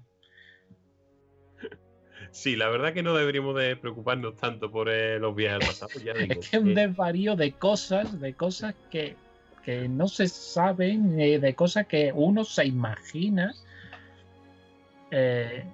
[2.32, 5.92] Sí, la verdad que no deberíamos de preocuparnos tanto por eh, los viajes al pasado.
[6.04, 9.16] Ya digo, Es que un eh, desvarío de cosas, de cosas que,
[9.64, 13.54] que no se saben, eh, de cosas que uno se imagina.
[15.12, 15.66] eh,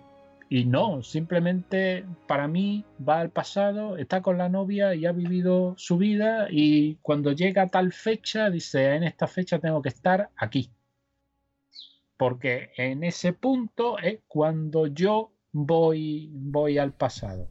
[0.50, 5.74] y no, simplemente para mí va al pasado, está con la novia y ha vivido
[5.78, 10.72] su vida y cuando llega tal fecha dice, en esta fecha tengo que estar aquí.
[12.16, 17.50] Porque en ese punto es cuando yo voy, voy al pasado.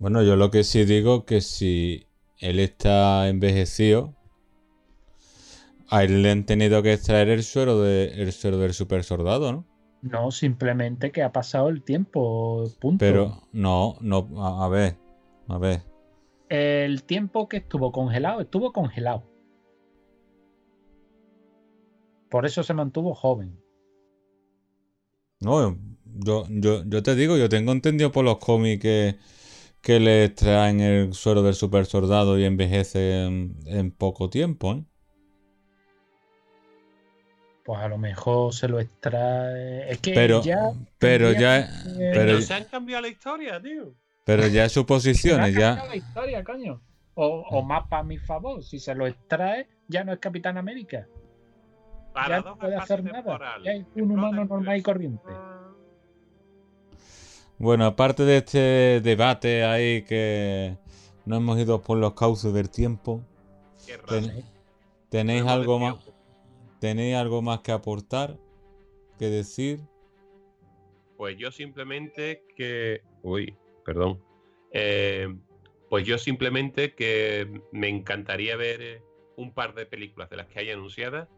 [0.00, 4.14] bueno, yo lo que sí digo que si él está envejecido,
[5.88, 9.75] A él le han tenido que extraer el suero, el suero del super soldado, ¿no?
[10.10, 12.98] No, simplemente que ha pasado el tiempo, punto.
[12.98, 14.96] Pero no, no, a, a ver,
[15.48, 15.82] a ver.
[16.48, 19.24] El tiempo que estuvo congelado, estuvo congelado.
[22.30, 23.58] Por eso se mantuvo joven.
[25.40, 29.16] No, yo, yo, yo te digo, yo tengo entendido por los cómics que,
[29.80, 34.84] que le extraen el suero del super soldado y envejece en, en poco tiempo, ¿eh?
[37.66, 39.90] Pues a lo mejor se lo extrae.
[39.90, 40.72] Es que Pero, ya.
[40.98, 43.92] pero ya, que- pero, se han cambiado la historia, tío.
[44.24, 45.66] pero ya suposiciones, Se ya.
[45.70, 46.80] cambiado la historia, coño.
[47.14, 48.62] O, o más para mi favor.
[48.62, 51.08] Si se lo extrae, ya no es Capitán América.
[51.08, 53.38] ya Paradoja no puede hacer nada.
[53.64, 55.24] Ya es un humano normal y corriente.
[57.58, 60.76] Bueno, aparte de este debate ahí que
[61.24, 63.22] no hemos ido por los cauces del tiempo,
[63.86, 64.06] Qué raro.
[64.08, 64.44] ten-
[65.08, 65.94] ¿tenéis algo más.
[66.86, 68.38] Tenéis algo más que aportar,
[69.18, 69.80] que decir?
[71.16, 73.00] Pues yo simplemente que.
[73.22, 74.22] Uy, perdón.
[74.72, 75.34] Eh,
[75.88, 79.02] pues yo simplemente que me encantaría ver eh,
[79.36, 81.28] un par de películas de las que hay anunciadas.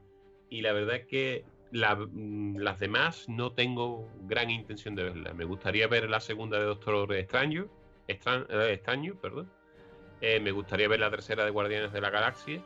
[0.51, 5.35] Y la verdad es que mm, las demás no tengo gran intención de verlas.
[5.35, 7.69] Me gustaría ver la segunda de Doctor Extraño.
[8.07, 8.83] Extra- eh,
[9.21, 9.51] perdón.
[10.21, 12.63] Eh, me gustaría ver la tercera de Guardianes de la Galaxia.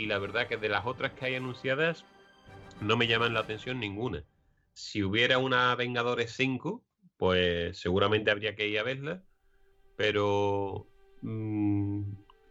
[0.00, 2.04] Y la verdad que de las otras que hay anunciadas
[2.80, 4.24] no me llaman la atención ninguna
[4.74, 6.82] si hubiera una Vengadores 5,
[7.16, 9.22] pues seguramente habría que ir a verla.
[9.96, 10.86] Pero
[11.22, 12.02] mm,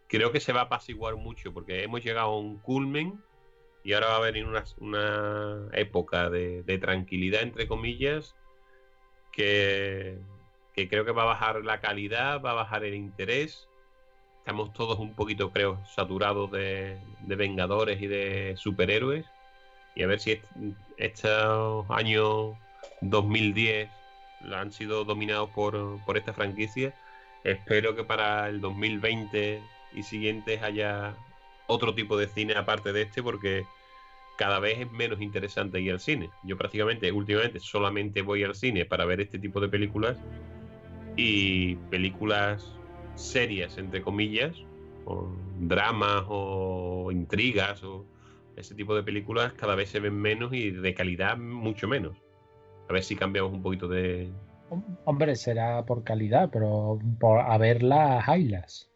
[0.08, 3.24] creo que se va a apaciguar mucho porque hemos llegado a un culmen
[3.84, 8.36] y ahora va a venir una, una época de, de tranquilidad, entre comillas,
[9.32, 10.20] que,
[10.74, 13.69] que creo que va a bajar la calidad, va a bajar el interés.
[14.40, 19.26] Estamos todos un poquito, creo, saturados de, de Vengadores y de superhéroes.
[19.96, 20.46] Y a ver si est-
[20.98, 22.58] estos años
[23.02, 23.92] 2010
[24.52, 26.94] han sido dominados por, por esta franquicia.
[27.44, 29.64] Espero que para el 2020
[29.94, 31.18] y siguientes haya
[31.68, 33.66] otro tipo de cine aparte de este, porque
[34.38, 36.30] cada vez es menos interesante ir al cine.
[36.44, 40.18] Yo prácticamente, últimamente, solamente voy al cine para ver este tipo de películas
[41.18, 42.79] y películas
[43.22, 44.56] serias, entre comillas,
[45.06, 45.28] o
[45.60, 48.06] dramas o intrigas o
[48.56, 52.18] ese tipo de películas cada vez se ven menos y de calidad mucho menos.
[52.90, 54.32] A ver si cambiamos un poquito de...
[55.06, 58.90] Hombre, será por calidad, pero por a ver las highlights.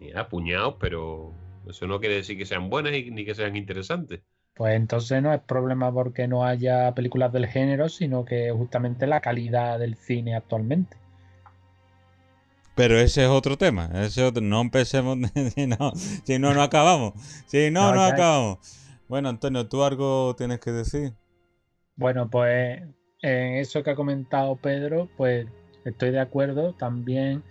[0.00, 1.32] Ya, puñados, pero
[1.66, 4.20] eso no quiere decir que sean buenas y- ni que sean interesantes.
[4.54, 9.20] Pues entonces no es problema porque no haya películas del género, sino que justamente la
[9.20, 10.96] calidad del cine actualmente.
[12.78, 13.90] Pero ese es otro tema.
[13.94, 15.18] Ese otro- No empecemos.
[15.54, 15.92] si, no,
[16.24, 17.12] si no, no acabamos.
[17.46, 18.58] Si no, No, acabamos.
[19.08, 21.12] Bueno, Antonio, ¿tú algo tienes que decir?
[21.96, 22.80] Bueno, pues
[23.22, 25.46] en eso que ha comentado Pedro, pues
[25.84, 26.74] estoy de acuerdo.
[26.74, 27.42] También,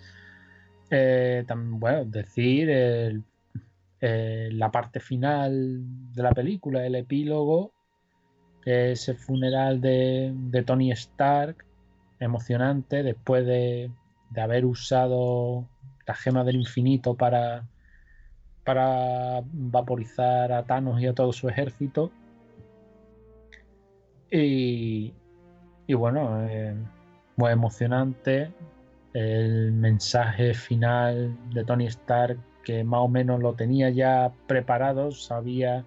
[0.90, 3.24] eh, bueno, decir el-
[4.00, 5.84] eh, la parte final
[6.14, 7.74] de la película, el epílogo,
[8.62, 11.66] que es el funeral de, de Tony Stark,
[12.20, 13.90] emocionante, después de,
[14.30, 15.68] de haber usado
[16.06, 17.68] la gema del infinito para,
[18.64, 22.12] para vaporizar a Thanos y a todo su ejército.
[24.30, 25.14] Y,
[25.88, 26.76] y bueno, eh,
[27.38, 28.52] muy emocionante
[29.14, 35.86] el mensaje final de Tony Stark que más o menos lo tenía ya preparado, sabía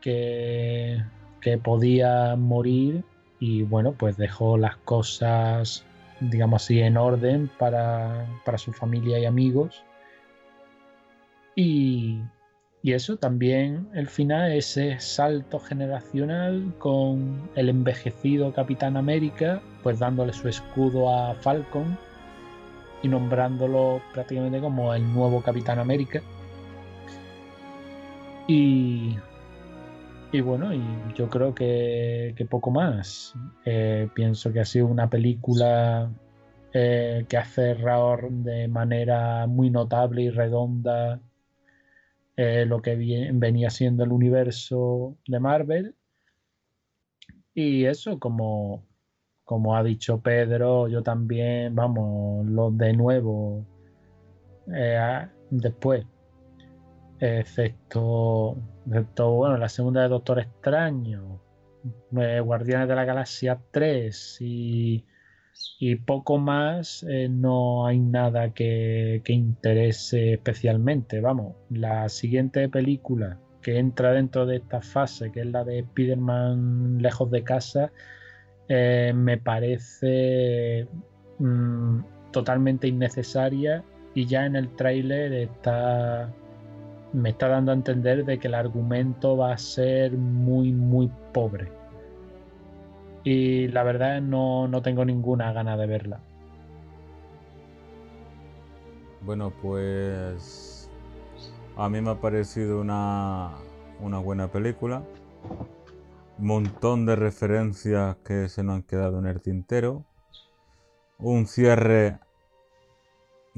[0.00, 1.04] que,
[1.42, 3.04] que podía morir
[3.38, 5.84] y bueno, pues dejó las cosas,
[6.20, 9.84] digamos así, en orden para, para su familia y amigos.
[11.56, 12.20] Y,
[12.82, 20.32] y eso también, el final, ese salto generacional con el envejecido Capitán América, pues dándole
[20.32, 21.98] su escudo a Falcon
[23.02, 26.22] y nombrándolo prácticamente como el nuevo Capitán América.
[28.46, 29.16] Y,
[30.32, 30.82] y bueno, y
[31.14, 33.34] yo creo que, poco más.
[33.64, 36.10] Eh, pienso que ha sido una película
[36.72, 41.20] eh, que ha cerrado de manera muy notable y redonda
[42.36, 42.94] eh, lo que
[43.32, 45.94] venía siendo el universo de Marvel.
[47.52, 48.84] Y eso, como,
[49.44, 53.66] como ha dicho Pedro, yo también, vamos, lo de nuevo
[55.50, 56.06] después,
[57.18, 58.56] excepto,
[58.90, 61.40] excepto, bueno, la segunda de Doctor Extraño,
[62.18, 65.04] eh, Guardianes de la Galaxia 3 y,
[66.06, 71.20] poco más, eh, no hay nada que, que interese especialmente.
[71.20, 76.98] Vamos, la siguiente película que entra dentro de esta fase, que es la de Spider-Man
[77.00, 77.92] lejos de casa,
[78.68, 80.86] eh, me parece
[81.38, 82.00] mm,
[82.30, 83.84] totalmente innecesaria
[84.14, 86.32] y ya en el tráiler está
[87.12, 91.72] me está dando a entender de que el argumento va a ser muy muy pobre.
[93.24, 96.20] Y la verdad no, no tengo ninguna gana de verla.
[99.22, 100.90] Bueno pues
[101.76, 103.56] a mí me ha parecido una,
[104.00, 105.02] una buena película.
[106.38, 110.04] Montón de referencias que se nos han quedado en el tintero.
[111.18, 112.18] Un cierre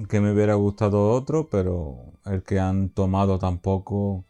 [0.09, 4.25] que me hubiera gustado otro, pero el que han tomado tampoco,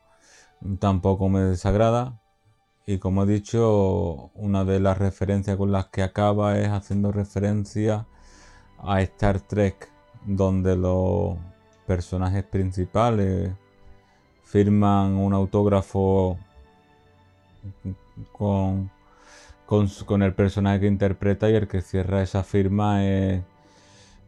[0.80, 2.20] tampoco me desagrada.
[2.86, 8.06] Y como he dicho, una de las referencias con las que acaba es haciendo referencia
[8.78, 9.90] a Star Trek,
[10.26, 11.36] donde los
[11.86, 13.52] personajes principales
[14.42, 16.38] firman un autógrafo
[18.32, 18.90] con,
[19.66, 23.42] con, con el personaje que interpreta y el que cierra esa firma es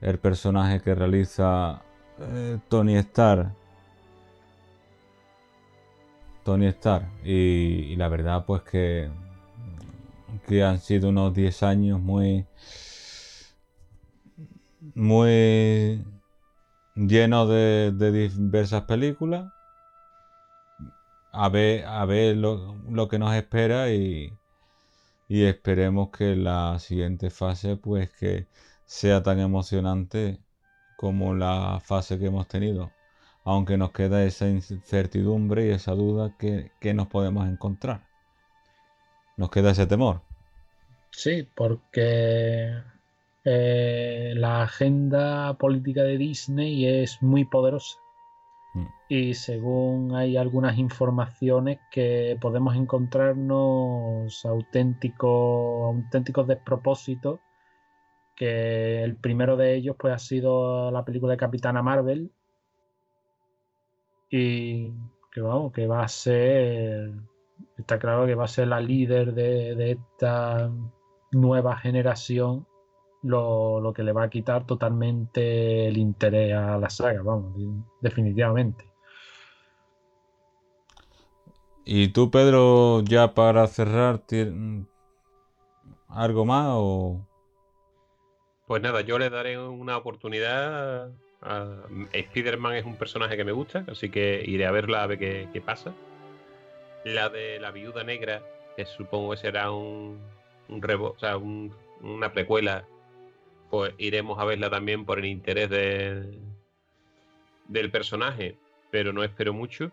[0.05, 1.83] el personaje que realiza
[2.19, 3.53] eh, Tony Stark.
[6.45, 7.07] Tony Stark.
[7.25, 9.11] Y, la verdad, pues que,
[10.47, 12.47] que han sido unos 10 años muy.
[14.95, 16.05] muy
[16.95, 17.93] llenos de,
[18.29, 19.51] diversas películas.
[21.33, 24.33] A ver, a ver lo, lo que nos espera y,
[25.29, 28.47] y esperemos que la siguiente fase, pues que
[28.87, 30.39] sea tan emocionante
[30.97, 32.93] como la fase que hemos tenido.
[33.45, 38.07] Aunque nos queda esa incertidumbre y esa duda que, nos podemos encontrar.
[39.37, 40.23] Nos queda ese temor.
[41.11, 42.73] Sí, porque
[43.45, 47.99] eh, la agenda política de Disney es muy poderosa.
[48.73, 48.87] Mm.
[49.11, 57.41] Y según hay algunas informaciones que podemos encontrarnos auténticos, auténticos despropósitos
[58.35, 62.31] que el primero de ellos pues ha sido la película de Capitana Marvel
[64.31, 64.93] y
[65.33, 67.13] que vamos, que va a ser,
[67.77, 70.71] está claro que va a ser la líder de, esta
[71.33, 72.67] nueva generación,
[73.23, 77.55] lo, lo, que le va a quitar totalmente el interés a la saga, vamos,
[78.01, 78.85] definitivamente.
[81.85, 84.23] ¿Y tú, Pedro, ya para cerrar,
[86.09, 87.34] algo más o...?
[88.67, 91.13] Pues nada, yo le daré una oportunidad.
[91.43, 91.83] A...
[92.13, 95.63] Spider-Man es un personaje que me gusta, así que iré a verla a ver qué,
[95.65, 95.95] pasa.
[97.05, 98.43] La de la viuda negra,
[98.77, 100.19] que supongo que será un,
[100.69, 102.87] un o sea, una precuela,
[103.71, 106.39] pues iremos a verla también por el interés de,
[107.69, 108.57] del personaje,
[108.91, 109.93] pero no espero mucho.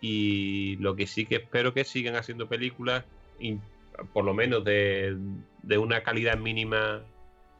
[0.00, 3.04] Y lo que sí que espero que sigan haciendo películas,
[4.14, 5.14] por lo menos de,
[5.62, 7.02] de una calidad mínima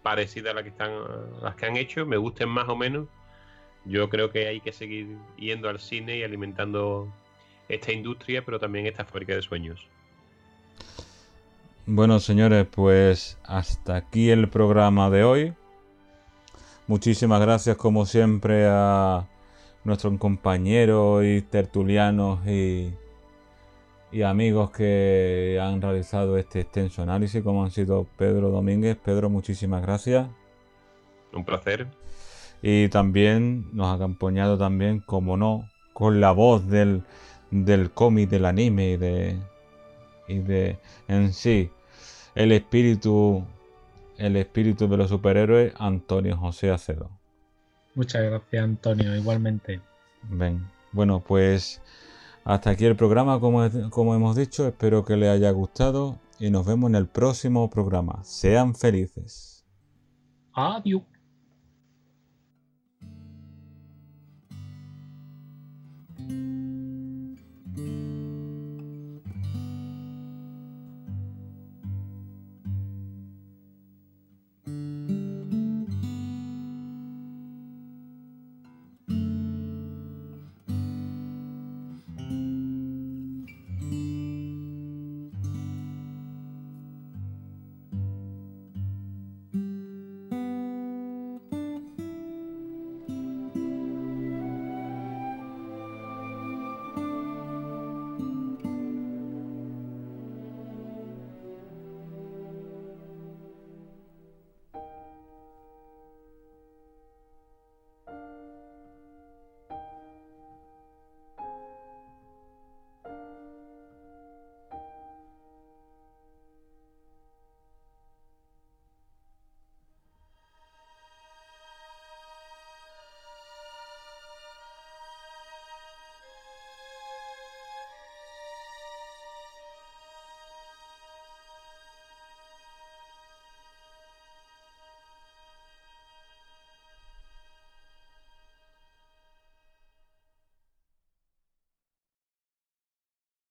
[0.02, 0.92] parecida a la que están
[1.42, 3.06] las que han hecho, me gusten más o menos.
[3.84, 7.12] Yo creo que hay que seguir yendo al cine y alimentando
[7.68, 9.88] esta industria, pero también esta fábrica de sueños.
[11.86, 15.52] Bueno, señores, pues hasta aquí el programa de hoy.
[16.86, 19.26] Muchísimas gracias, como siempre, a
[19.84, 22.92] nuestros compañeros y tertulianos y
[24.12, 28.96] y amigos que han realizado este extenso análisis, como han sido Pedro Domínguez.
[29.02, 30.28] Pedro, muchísimas gracias.
[31.32, 31.86] Un placer.
[32.60, 37.02] Y también nos ha acompañado también, como no, con la voz del,
[37.50, 39.38] del cómic, del anime y de,
[40.28, 40.78] y de
[41.08, 41.70] en sí
[42.34, 43.44] el espíritu
[44.18, 47.10] el espíritu de los superhéroes, Antonio José Acedo.
[47.94, 49.80] Muchas gracias, Antonio, igualmente.
[50.30, 50.64] Ven.
[50.92, 51.82] Bueno, pues
[52.44, 56.90] hasta aquí el programa, como, hemos dicho, espero que les haya gustado y nos vemos
[56.90, 58.20] en el próximo programa.
[58.24, 59.64] Sean felices.
[60.52, 61.02] Adiós.